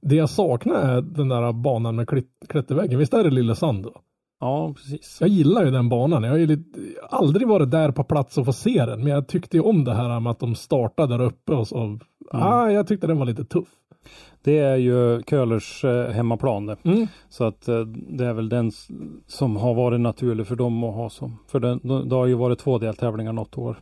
[0.00, 2.08] Det jag saknar är den där banan med
[2.48, 2.98] klätterväggen.
[2.98, 4.00] Visst är det Lillesand då?
[4.40, 5.18] Ja, precis.
[5.20, 6.22] Jag gillar ju den banan.
[6.22, 6.64] Jag har ju
[7.10, 8.98] aldrig varit där på plats och få se den.
[9.00, 11.98] Men jag tyckte ju om det här med att de startade där uppe och så.
[12.30, 13.68] Ah, jag tyckte den var lite tuff.
[14.42, 16.76] Det är ju Köhlers eh, hemmaplan det.
[16.84, 17.06] Mm.
[17.28, 18.72] Så att eh, det är väl den
[19.26, 21.38] som har varit naturlig för dem att ha som.
[21.48, 23.78] För den, det har ju varit två deltävlingar något år.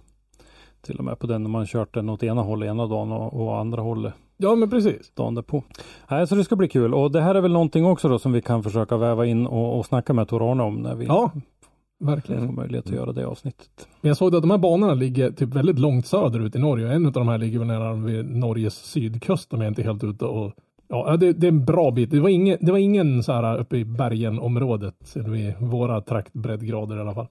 [0.82, 3.46] Till och med på den när man kört den åt ena hållet ena dagen och,
[3.46, 5.10] och andra hållet Ja, men precis.
[5.14, 5.64] dagen därpå.
[6.10, 6.94] Nej, så det ska bli kul.
[6.94, 9.78] Och det här är väl någonting också då som vi kan försöka väva in och,
[9.78, 11.30] och snacka med Tor Arne om när vi Ja,
[12.00, 12.46] verkligen.
[12.46, 13.88] får möjlighet att göra det avsnittet.
[14.00, 16.92] Men jag såg att de här banorna ligger typ väldigt långt söderut i Norge.
[16.92, 20.04] En av de här ligger väl nära vid Norges sydkust om jag inte är helt
[20.04, 20.52] ute och
[20.90, 22.10] Ja, det, det är en bra bit.
[22.10, 26.32] Det var ingen, det var ingen så här uppe i bergen-området, eller vid våra trakt
[26.32, 27.26] breddgrader i alla fall.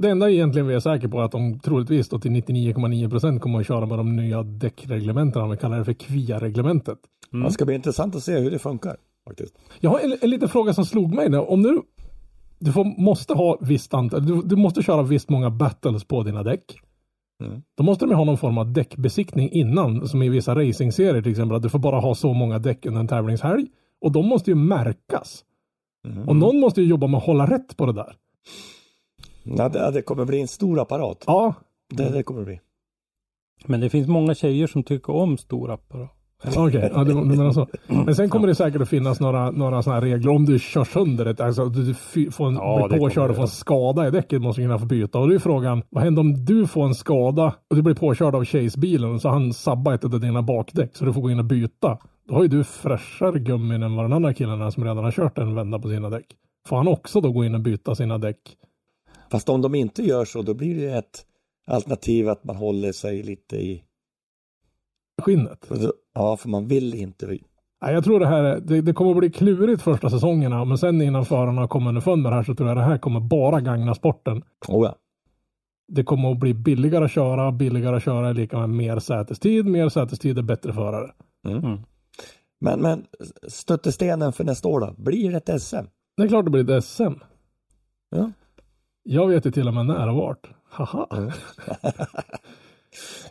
[0.00, 3.42] Det enda egentligen vi är säkra på är att de troligtvis då till 99,9 procent
[3.42, 6.98] kommer att köra med de nya däckreglementena, om vi kallar det för KVIA-reglementet.
[7.30, 8.96] Det ska bli intressant att se hur det funkar
[9.28, 9.54] faktiskt.
[9.80, 11.28] Jag har en, en liten fråga som slog mig.
[11.30, 11.38] nu.
[11.38, 11.82] Om du,
[12.58, 16.42] du får, måste ha visst antal, du, du måste köra visst många battles på dina
[16.42, 16.80] däck.
[17.44, 17.62] Mm.
[17.76, 21.30] Då måste de ju ha någon form av däckbesiktning innan, som i vissa racingserier till
[21.30, 23.66] exempel, att du får bara ha så många däck under en tävlingshelg.
[24.00, 25.44] Och de måste ju märkas.
[26.08, 26.28] Mm.
[26.28, 28.16] Och någon måste ju jobba med att hålla rätt på det där.
[29.56, 31.24] Ja, det, det kommer bli en stor apparat.
[31.26, 31.54] Ja,
[31.94, 32.60] Det, det kommer bli.
[33.66, 36.14] Men det finns många tjejer som tycker om stora apparater.
[36.56, 36.90] okej.
[36.94, 37.66] Ja, du, menar så.
[37.86, 40.30] Men sen kommer det säkert att finnas några, några sådana här regler.
[40.32, 41.94] Om du kör sönder ett, alltså du
[42.30, 44.86] får en, Ja, blir påkörd och får en skada i däcket måste du kunna få
[44.86, 45.18] byta.
[45.18, 48.34] Och då är frågan, vad händer om du får en skada och du blir påkörd
[48.34, 51.44] av Chase-bilen så han sabbar ett av dina bakdäck så du får gå in och
[51.44, 51.98] byta.
[52.28, 55.10] Då har ju du fräschare gummin än vad den andra killen är som redan har
[55.12, 56.26] kört en vända på sina däck.
[56.68, 58.38] Får han också då gå in och byta sina däck?
[59.30, 61.26] Fast om de inte gör så, då blir det ett
[61.66, 63.84] alternativ att man håller sig lite i...
[65.22, 65.70] Skinnet.
[66.14, 67.26] Ja, för man vill inte...
[67.82, 70.78] Nej, jag tror det här är, det, det kommer att bli klurigt första säsongerna, men
[70.78, 73.60] sen innan förarna kommer underfund med det här så tror jag det här kommer bara
[73.60, 74.42] gagna sporten.
[74.68, 74.94] Oh ja.
[75.92, 79.66] Det kommer att bli billigare att köra, billigare att köra är lika med mer sätestid,
[79.66, 81.10] mer sätestid är bättre förare.
[81.48, 81.80] Mm.
[82.60, 83.06] Men, men
[83.48, 84.94] stöttestenen för nästa år då?
[84.96, 85.86] Blir det ett SM?
[86.16, 87.02] Det är klart det blir ett SM.
[88.10, 88.30] Ja.
[89.10, 90.50] Jag vet ju till och med när och vart.
[90.70, 91.06] Haha.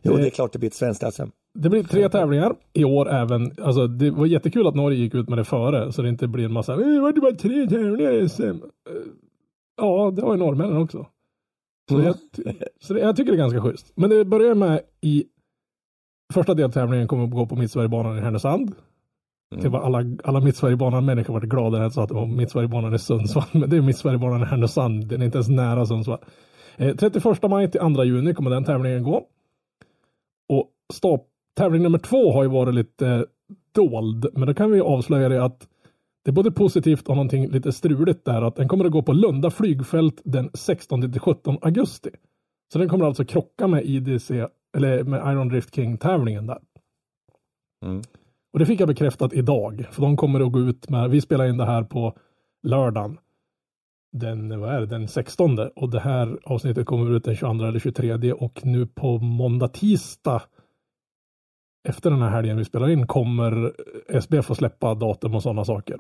[0.02, 0.18] Jo, Eh.
[0.20, 1.24] det är klart det blir ett svenskt SM.
[1.54, 3.52] Det blir tre tävlingar i år även.
[3.62, 6.46] Alltså det var jättekul att Norge gick ut med det före så det inte blir
[6.46, 8.44] en massa, "Eh, det var bara tre tävlingar i SM.
[8.44, 8.52] Eh,
[9.82, 11.08] Ja, det var ju norrmännen också.
[11.90, 12.16] Så, jag,
[12.82, 13.92] så det, jag tycker det är ganska schysst.
[13.96, 15.26] Men det börjar med i
[16.34, 18.76] första deltävlingen kommer att gå på Mittsverigebanan i Härnösand.
[19.50, 23.00] Det var alla, alla Mittsverigebanan-människor varit glada när jag sa att det var Mittsverigebanan i
[23.00, 23.44] Sundsvall.
[23.52, 25.08] Men det är Mittsverigebanan i Härnösand.
[25.08, 26.20] Den är inte ens nära Sundsvall.
[26.78, 29.28] Eh, 31 maj till 2 juni kommer den tävlingen gå.
[30.50, 31.26] Och stap,
[31.58, 33.22] tävling nummer två har ju varit lite eh,
[33.72, 34.28] dold.
[34.34, 35.68] Men då kan vi avslöja det att
[36.26, 38.42] det är både positivt och någonting lite struligt där.
[38.42, 42.10] Att den kommer att gå på Lunda flygfält den 16 till 17 augusti.
[42.74, 44.48] Så den kommer alltså krocka med IDC,
[44.78, 46.60] eller med Iron Drift King tävlingen där.
[47.86, 48.02] Mm.
[48.54, 49.86] Och det fick jag bekräftat idag.
[49.92, 52.18] För de kommer att gå ut med, vi spelar in det här på
[52.64, 53.18] lördagen.
[54.12, 57.80] Den, vad är det, den 16 och det här avsnittet kommer ut den 22 eller
[57.80, 60.42] 23 och nu på måndag, tisdag
[61.88, 63.74] efter den här helgen vi spelar in kommer
[64.10, 66.00] SBF att släppa datum och sådana saker.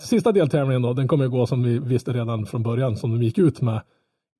[0.00, 3.22] Sista deltävlingen då, den kommer att gå som vi visste redan från början, som de
[3.22, 3.80] gick ut med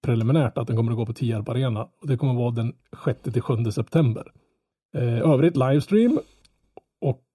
[0.04, 1.88] preliminärt, att den kommer att gå på Tierp Arena.
[2.00, 2.72] Och det kommer att vara den
[3.04, 4.32] 6 till 7 september.
[4.94, 6.18] Eh, övrigt livestream.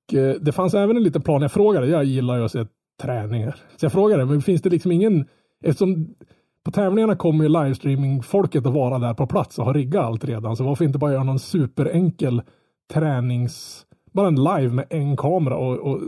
[0.07, 2.65] Och eh, det fanns även en liten plan, jag frågade, jag gillar ju att se
[3.01, 3.55] träningar.
[3.75, 5.25] Så jag frågade, men finns det liksom ingen,
[5.63, 6.15] eftersom
[6.65, 10.55] på tävlingarna kommer ju livestreaming-folket att vara där på plats och ha riggat allt redan,
[10.55, 12.41] så varför inte bara göra någon superenkel
[12.93, 16.01] tränings, bara en live med en kamera och, och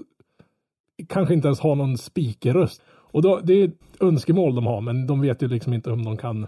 [1.09, 2.81] kanske inte ens ha någon speakerröst.
[2.87, 6.05] Och då, det är ett önskemål de har, men de vet ju liksom inte om
[6.05, 6.47] de kan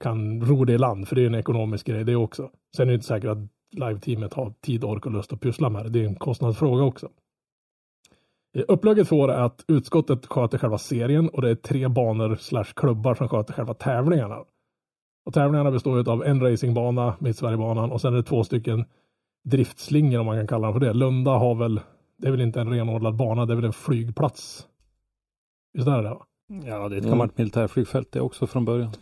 [0.00, 2.50] kan ro det i land, för det är en ekonomisk grej det också.
[2.76, 3.38] Sen är det inte säkert att
[3.72, 5.90] live-teamet har tid, ork och lust att pyssla med det.
[5.90, 7.08] Det är en kostnadsfråga också.
[8.56, 12.36] Eh, upplägget Upplägget året är att utskottet sköter själva serien och det är tre banor
[12.36, 14.44] slash klubbar som sköter själva tävlingarna.
[15.26, 18.84] Och tävlingarna består av en racingbana, Mittsverigebanan, och sen är det två stycken
[19.44, 20.92] driftslingor om man kan kalla dem för det.
[20.92, 21.80] Lunda har väl,
[22.18, 24.66] det är väl inte en renodlad bana, det är väl en flygplats.
[25.72, 26.08] Visst är det det?
[26.08, 26.26] va?
[26.66, 27.10] Ja, det är ett Mm.
[27.10, 28.92] gammalt militärflygfält det också från början.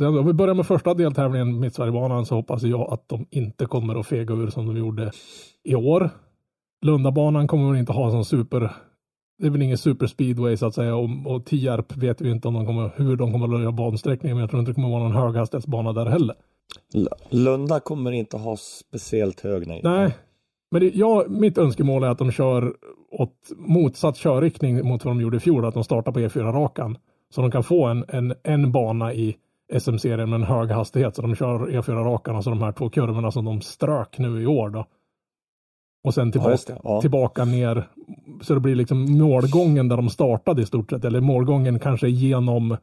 [0.00, 4.06] Om vi börjar med första deltävlingen, Mittsverigebanan, så hoppas jag att de inte kommer att
[4.06, 5.12] fega ur som de gjorde
[5.64, 6.10] i år.
[6.86, 8.72] Lundabanan kommer väl inte ha sån super,
[9.38, 12.48] det är väl ingen super speedway så att säga och, och Tierp vet vi inte
[12.48, 14.88] om de kommer, hur de kommer att göra bansträckningen men jag tror inte det kommer
[14.88, 16.36] att vara någon höghastighetsbana där heller.
[17.30, 19.80] Lunda kommer inte ha speciellt hög nej.
[19.84, 20.16] Nej,
[20.70, 22.74] men det, ja, mitt önskemål är att de kör
[23.10, 26.98] åt motsatt körriktning mot vad de gjorde i fjol, att de startar på E4-rakan.
[27.34, 29.36] Så de kan få en, en, en bana i
[29.72, 33.44] SM-serien med en hög hastighet, så de kör E4-rakan, alltså de här två kurvorna som
[33.44, 34.86] de strök nu i år då.
[36.04, 36.80] Och sen Ja, tillbaka, det.
[36.84, 37.00] Ja.
[37.00, 37.88] tillbaka ner,
[38.40, 42.76] så det blir liksom målgången där de startade i stort sett, eller målgången kanske genom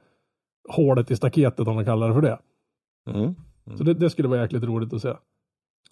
[0.69, 2.39] hålet i staketet om man kallar det för det.
[3.09, 3.35] Mm.
[3.77, 5.09] Så det, det skulle vara jäkligt roligt att se.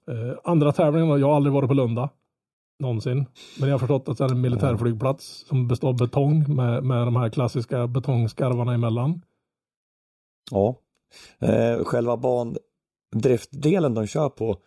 [0.07, 2.09] Eh, andra tävlingen, då, jag har aldrig varit på Lunda.
[2.79, 3.25] Någonsin.
[3.59, 7.07] Men jag har förstått att det är en militärflygplats som består av betong med, med
[7.07, 9.21] de här klassiska betongskarvarna emellan.
[10.51, 10.75] Ja.
[11.39, 14.57] Eh, själva bandriftdelen de kör på,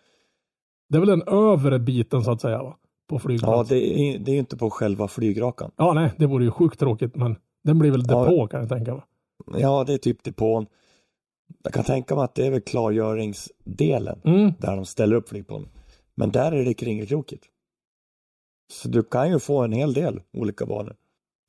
[0.89, 2.77] Det är väl den övre biten så att säga va?
[3.09, 3.77] På ja flygplatsen.
[3.77, 5.71] det är, det är ju inte på själva flygrakan.
[5.77, 8.23] Ja, nej, det vore ju sjukt tråkigt men den blir väl Ja.
[8.23, 9.03] depå kan jag tänka mig.
[9.57, 10.65] Ja, det är typ depån.
[11.63, 14.53] Jag kan tänka mig att det är väl klargöringsdelen Mm.
[14.59, 15.69] där de ställer upp flygplan.
[16.15, 17.43] Men där är det kringelkrokigt.
[18.73, 20.95] Så du kan ju få en hel del olika banor.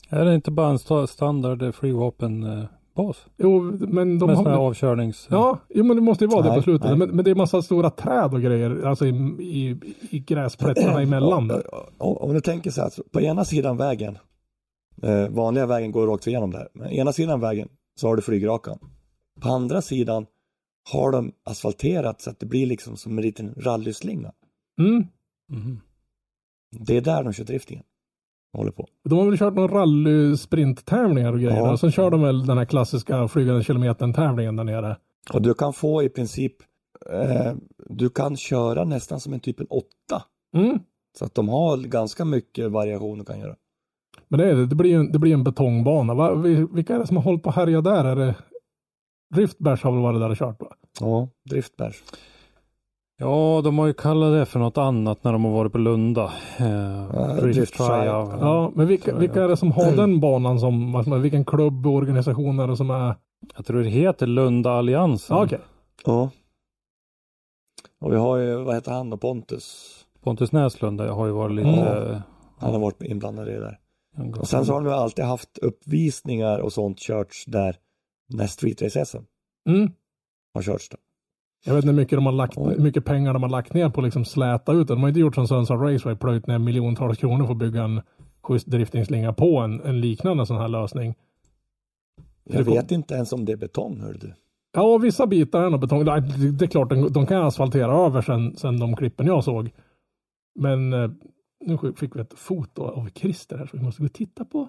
[0.08, 2.64] Är det inte bara en sta- standard eh,
[2.96, 3.26] flygvapenbas?
[3.36, 3.60] Jo,
[3.92, 4.50] men de Med har...
[4.50, 5.26] avkörnings...
[5.30, 6.98] Ja, jo, men det måste ju vara det Nej, på slutet.
[6.98, 9.10] Men, men det är massa stora träd och grejer, alltså i,
[9.40, 9.78] i,
[10.10, 11.50] i gräsplättarna emellan.
[11.98, 14.18] Om, om du tänker så här, så på ena sidan vägen,
[15.02, 17.68] eh, vanliga vägen går rakt igenom där, men ena sidan vägen
[18.00, 18.78] så har du flygrakan.
[19.40, 20.26] På andra sidan
[20.92, 24.32] har de asfalterat så att det blir liksom som en liten rallyslinga.
[24.80, 25.06] Mm.
[25.48, 25.80] Mhm.
[26.70, 27.84] Det är där de kör driftingen.
[28.52, 28.86] Håller på.
[29.04, 31.56] De har väl kört någon rally-sprinttävlingar och grejer.
[31.56, 31.72] Ja.
[31.72, 34.96] Och sen kör de väl den här klassiska flygande kilometern-tävlingen där nere.
[35.32, 36.52] Och du kan få i princip,
[37.10, 37.52] eh,
[37.88, 40.22] du kan köra nästan som en typ en åtta.
[40.56, 40.78] Mm.
[41.18, 43.56] Så att de har ganska mycket variation du kan göra.
[44.28, 46.14] Men det, är det, det blir ju en, det blir en betongbana.
[46.14, 46.34] Va?
[46.34, 48.04] Vi- Vilka är det som har hållit på att härja där?
[48.04, 48.34] Är det
[49.34, 50.66] Driftbärs har väl varit där och kört va?
[51.00, 52.02] Ja, driftbärs.
[53.18, 56.32] Ja, de har ju kallat det för något annat när de har varit på Lunda.
[56.58, 58.08] Eh, Drift Drift Try Try.
[58.08, 58.30] Out.
[58.40, 62.58] Ja, men vilka, vilka är det som har den banan som, vilken klubb och organisation
[62.60, 63.14] är det som är?
[63.56, 65.36] Jag tror det heter Lunda Alliansen.
[65.36, 65.58] Ja, okej.
[66.04, 66.30] Ja.
[68.00, 69.92] Och vi har ju, vad heter han då, Pontus.
[70.22, 71.68] Pontus Näslunda har ju varit lite...
[71.68, 72.20] Mm.
[72.58, 73.78] Han har varit inblandad i det där.
[74.40, 77.76] Och sen så har de ju alltid haft uppvisningar och sånt körts där
[78.28, 79.18] när Street Race SM
[79.68, 79.90] Mm.
[80.54, 80.98] har körts där.
[81.66, 83.90] Jag vet inte hur mycket, de har lagt, hur mycket pengar de har lagt ner
[83.90, 84.94] på att liksom släta ut det.
[84.94, 88.00] De har inte gjort som Sundsvall Raceway, plöjt ner miljontals kronor för att bygga en
[88.42, 91.14] schysst driftingslinga på en, en liknande sån här lösning.
[92.44, 94.34] Jag vet inte ens om det är betong, hör du.
[94.72, 96.04] Ja, vissa bitar är nog betong.
[96.04, 99.70] Det är klart, de, de kan asfaltera över sen, sen de klippen jag såg.
[100.54, 101.10] Men eh,
[101.64, 104.68] nu fick vi ett foto av Christer här, så vi måste gå och titta på.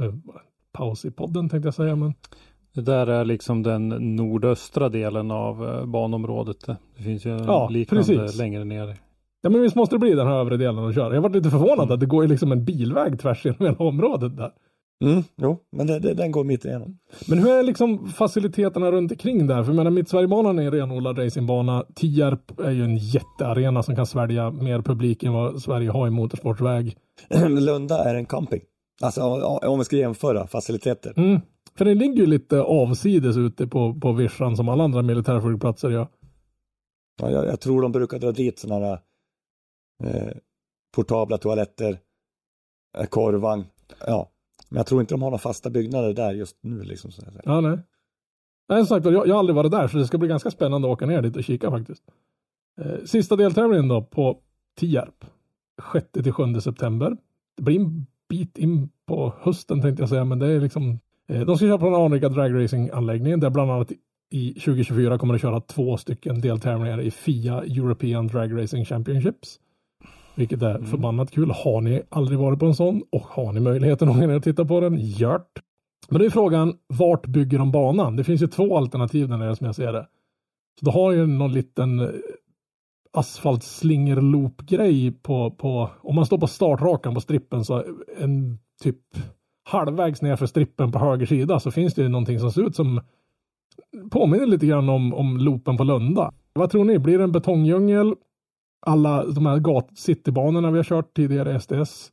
[0.00, 0.14] Eh,
[0.72, 2.14] paus i podden tänkte jag säga, men
[2.76, 6.66] Det där är liksom den nordöstra delen av eh, banområdet.
[6.96, 8.38] Det finns ju Ja, liknande precis.
[8.38, 8.96] längre ner.
[9.42, 11.14] Ja men visst måste det bli den här övre delen att köra.
[11.14, 11.94] Jag var lite förvånad Mm.
[11.94, 14.50] att det går liksom en bilväg tvärs genom hela området där.
[15.04, 16.98] Mm, jo, men det, det, den går mitt igenom.
[17.28, 19.62] Men hur är liksom faciliteterna runt omkring där?
[19.62, 21.84] För jag menar Mittsverigebanan är en renodlad racingbana.
[21.94, 26.10] Tierp är ju en jättearena som kan svälja mer publik än vad Sverige har i
[26.10, 26.96] motorsportsväg.
[27.48, 28.60] Lunda är en camping.
[29.02, 29.22] Alltså
[29.66, 31.12] om vi ska jämföra faciliteter.
[31.16, 31.40] Mm.
[31.76, 36.08] För det ligger ju lite avsides ute på, på vischan som alla andra militärflygplatser gör.
[37.20, 39.00] Ja, jag, jag tror de brukar dra dit sådana här
[40.04, 40.36] eh,
[40.94, 41.98] portabla toaletter,
[42.98, 43.64] eh, korvvagn.
[44.06, 44.30] Ja,
[44.68, 46.82] men jag tror inte de har några fasta byggnader där just nu.
[46.82, 47.22] Liksom, så.
[47.44, 47.78] Ja, nej.
[48.68, 50.88] Nej, som sagt, jag, jag har aldrig varit där så det ska bli ganska spännande
[50.88, 52.02] att åka ner dit och kika faktiskt.
[52.80, 54.40] Eh, sista deltävlingen då på
[54.76, 55.24] Tierp.
[55.92, 57.16] 6 till 7 september.
[57.56, 61.56] Det blir en bit in på hösten tänkte jag säga, men det är liksom de
[61.56, 63.92] ska köra på den anrika dragracing-anläggningen där bland annat
[64.30, 69.60] i 2024 kommer det köra två stycken deltävlingar i FIA European Drag Racing Championships.
[70.34, 71.50] Vilket är förbannat kul.
[71.50, 74.42] Har ni aldrig varit på en sån och har ni möjligheten att åka ner och
[74.42, 75.60] titta på den, gjort.
[76.08, 78.16] Men det är frågan, vart bygger de banan?
[78.16, 80.06] Det finns ju två alternativ där nere som jag ser det.
[80.80, 82.08] Så du har ju någon liten, eh,
[83.12, 87.84] asfaltslingerloop-grej på, på, om man står på startrakan på strippen så
[88.18, 89.00] en typ
[89.66, 92.76] halvvägs ner för strippen på höger sida så finns det ju någonting som ser ut
[92.76, 93.00] som
[94.10, 96.32] påminner lite grann om, om loopen på Lunda.
[96.52, 98.14] Vad tror ni, blir det en betongdjungel?
[98.86, 102.10] Alla de här gat citybanorna vi har kört tidigare i SDS?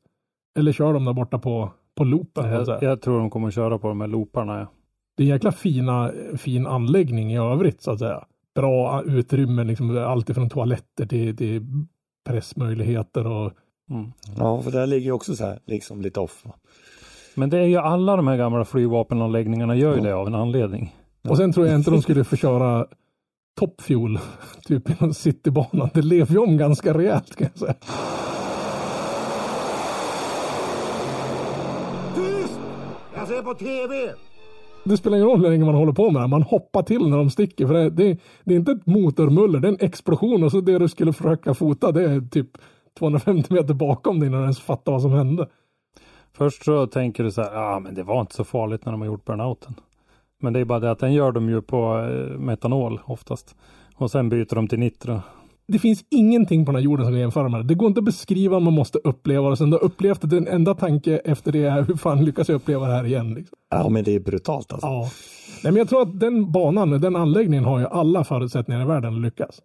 [0.59, 2.49] Eller kör de där borta på, på loopen?
[2.49, 4.59] Jag, jag tror de kommer att köra på de här looparna.
[4.59, 4.67] Ja.
[5.17, 8.25] det är en jäkla fina, fin anläggning i övrigt så att säga.
[8.55, 11.61] Bra utrymmen, liksom, allt ifrån toaletter till, till
[12.25, 13.53] pressmöjligheter och
[13.89, 14.11] Mm.
[14.37, 16.43] Ja, för där ligger ju också så här, liksom lite off.
[17.35, 20.95] Men det är ju alla de här gamla flygvapenanläggningarna gör ju det av en anledning.
[21.29, 22.85] Och sen tror jag inte de skulle få köra
[23.59, 24.19] Top Fuel,
[24.65, 25.89] typ i någon citybana.
[25.93, 27.73] Det lever ju om ganska rejält kan jag säga.
[32.15, 32.59] Tyst!
[33.15, 34.13] Jag ser på TV!
[34.85, 36.27] Det spelar ingen roll hur länge man håller på med det.
[36.27, 37.67] Man hoppar till när de sticker.
[37.67, 40.79] För det, det, det är inte ett motormuller, det är en explosion och så det
[40.79, 42.49] du skulle försöka fota det är typ
[42.99, 45.47] 250 meter bakom dig när du ens fattar vad som hände.
[46.37, 49.01] Först så tänker du så här, ja men det var inte så farligt när de
[49.01, 49.73] har gjort burnouten.
[50.41, 53.55] Men det är bara det att den gör de ju på eh, metanol oftast.
[53.95, 55.21] Och sen byter de till nitro.
[55.67, 57.67] Det finns ingenting på den här jorden som kan jämföra med det.
[57.67, 59.57] Det går inte att beskriva, man måste uppleva det.
[59.57, 62.55] Sen du har upplevt det, den enda tanke efter det är hur fan lyckas jag
[62.55, 63.33] uppleva det här igen?
[63.33, 63.57] Liksom.
[63.69, 64.87] Ja, men det är brutalt alltså.
[64.87, 65.09] Ja.
[65.63, 69.15] Nej, men jag tror att den banan, den anläggningen har ju alla förutsättningar i världen
[69.15, 69.61] att lyckas.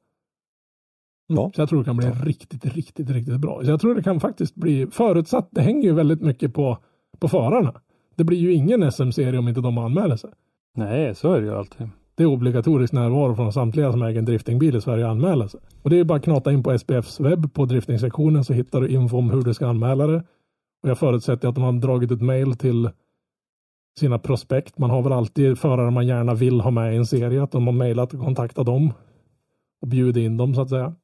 [1.31, 1.51] Ja.
[1.55, 3.61] Så jag tror det kan bli riktigt, riktigt, riktigt bra.
[3.65, 5.49] Så jag tror det kan faktiskt bli förutsatt.
[5.51, 6.79] Det hänger ju väldigt mycket på,
[7.19, 7.75] på förarna.
[8.17, 10.31] Det blir ju ingen SM-serie om inte de anmäler sig.
[10.75, 11.89] Nej, så är det ju alltid.
[12.15, 15.61] Det är obligatorisk närvaro från samtliga som äger en driftingbil i Sverige att anmäla sig.
[15.83, 18.81] Och det är ju bara att knata in på SPFs webb på driftingsektionen så hittar
[18.81, 20.23] du info om hur du ska anmäla det.
[20.83, 22.91] Och jag förutsätter att de har dragit ett mail till
[23.99, 24.79] sina prospekt.
[24.79, 27.43] Man har väl alltid förare man gärna vill ha med i en serie.
[27.43, 28.93] Att de har mejlat och kontaktat dem.
[29.81, 30.95] Och bjudit in dem så att säga.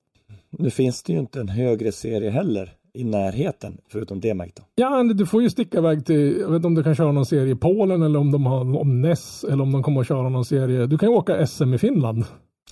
[0.58, 4.62] Nu finns det ju inte en högre serie heller i närheten, förutom DMAC då.
[4.74, 7.26] Ja, du får ju sticka iväg till, jag vet inte om du kan köra någon
[7.26, 10.28] serie i Polen eller om de har om NES eller om de kommer att köra
[10.28, 10.86] någon serie.
[10.86, 12.24] Du kan ju åka SM i Finland.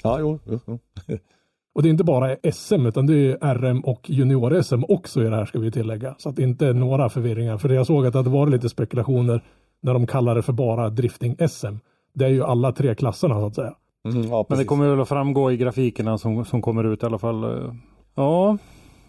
[0.02, 0.78] Ja, jo, jo, jo.
[1.74, 5.36] Och det är inte bara SM utan det är RM och junior-SM också i det
[5.36, 6.14] här ska vi tillägga.
[6.18, 7.58] Så att det inte är några förvirringar.
[7.58, 9.44] För jag såg att det hade varit lite spekulationer
[9.82, 11.78] när de kallar det för bara drifting-SM.
[12.14, 13.74] Det är ju alla tre klasserna så att säga.
[14.04, 17.06] Mm, ja, Men det kommer väl att framgå i grafikerna som, som kommer ut i
[17.06, 17.44] alla fall.
[17.44, 17.74] eh.
[18.14, 18.58] Ja,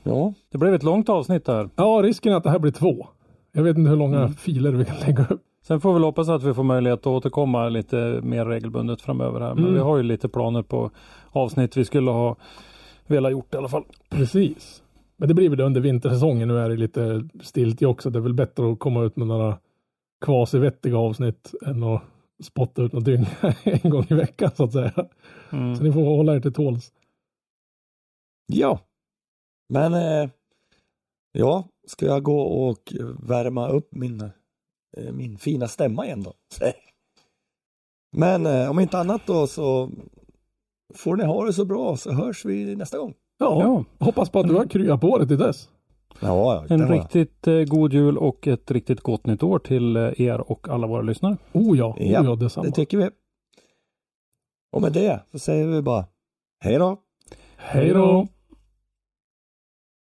[0.04, 1.70] Ja, det blev ett långt avsnitt där.
[1.76, 3.08] Ja, risken är att det här blir två.
[3.52, 5.42] Jag vet inte hur långa filer vi kan lägga upp.
[5.68, 9.40] Sen får vi väl hoppas att vi får möjlighet att återkomma lite mer regelbundet framöver
[9.40, 9.54] här.
[9.56, 9.74] Men Mm.
[9.74, 10.92] vi har ju lite planer på
[11.32, 12.36] avsnitt vi skulle ha
[13.08, 13.84] velat gjort i alla fall.
[14.10, 14.84] Precis.
[15.18, 16.48] Men det blir väl under vintersäsongen.
[16.48, 18.10] Nu är det lite stiltje också.
[18.10, 19.58] Det är väl bättre att komma ut med några
[20.26, 22.02] kvasivettiga avsnitt än att
[22.44, 23.26] spotta ut något dygn
[23.64, 24.94] en gång i veckan så att säga.
[25.52, 25.76] Mm.
[25.76, 26.94] Så ni får hålla er till tåls.
[28.48, 28.80] ja.
[29.70, 30.30] Men eh,
[31.32, 34.22] ja, ska jag gå och värma upp min,
[34.98, 36.34] eh, min fina stämma igen då?
[38.18, 39.90] Men eh, om inte annat då så
[40.96, 43.14] får ni ha det så bra så hörs vi nästa gång.
[43.38, 44.06] Ja, Ja.
[44.06, 45.70] hoppas på att du har kryat på det till dess.
[46.20, 50.52] Ja, En riktigt eh, god jul och ett riktigt gott nytt år till eh, er
[50.52, 51.38] och alla våra lyssnare.
[51.52, 52.66] Oh ja, oh Ja, ja detsamma.
[52.66, 53.10] Det tycker vi.
[54.72, 56.06] Och med det så säger vi bara
[56.60, 56.98] hej då.
[57.58, 58.28] Hej då!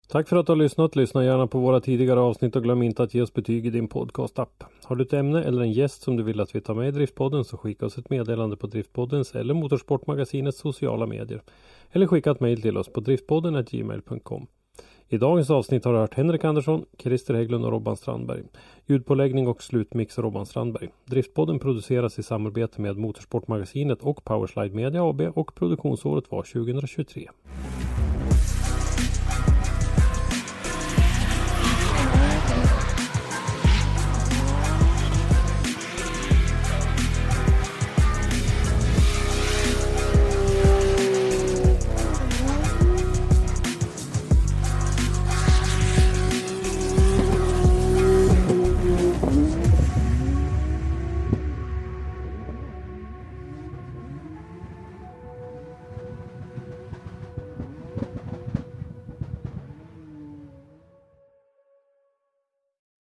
[0.08, 0.96] Tack för att du har lyssnat.
[0.96, 3.88] Lyssna gärna på våra tidigare avsnitt och glöm inte att ge oss betyg i din
[3.88, 4.64] podcastapp.
[4.84, 6.92] Har du ett ämne eller en gäst som du vill att vi tar med i
[6.92, 11.42] Driftpodden så skicka oss ett meddelande på Driftpoddens eller Motorsportmagasinets sociala medier.
[11.92, 14.48] Eller skicka ett mejl till oss på driftpodden gmail.com.
[15.14, 18.44] I dagens avsnitt har du hört Henrik Andersson, Christer Hägglund och Robban Strandberg.
[18.86, 20.90] Ljudpåläggning och slutmix Robban Strandberg.
[21.06, 27.30] Driftpodden produceras i samarbete med Motorsportmagasinet och Powerslide Media AB och produktionsåret var 2023.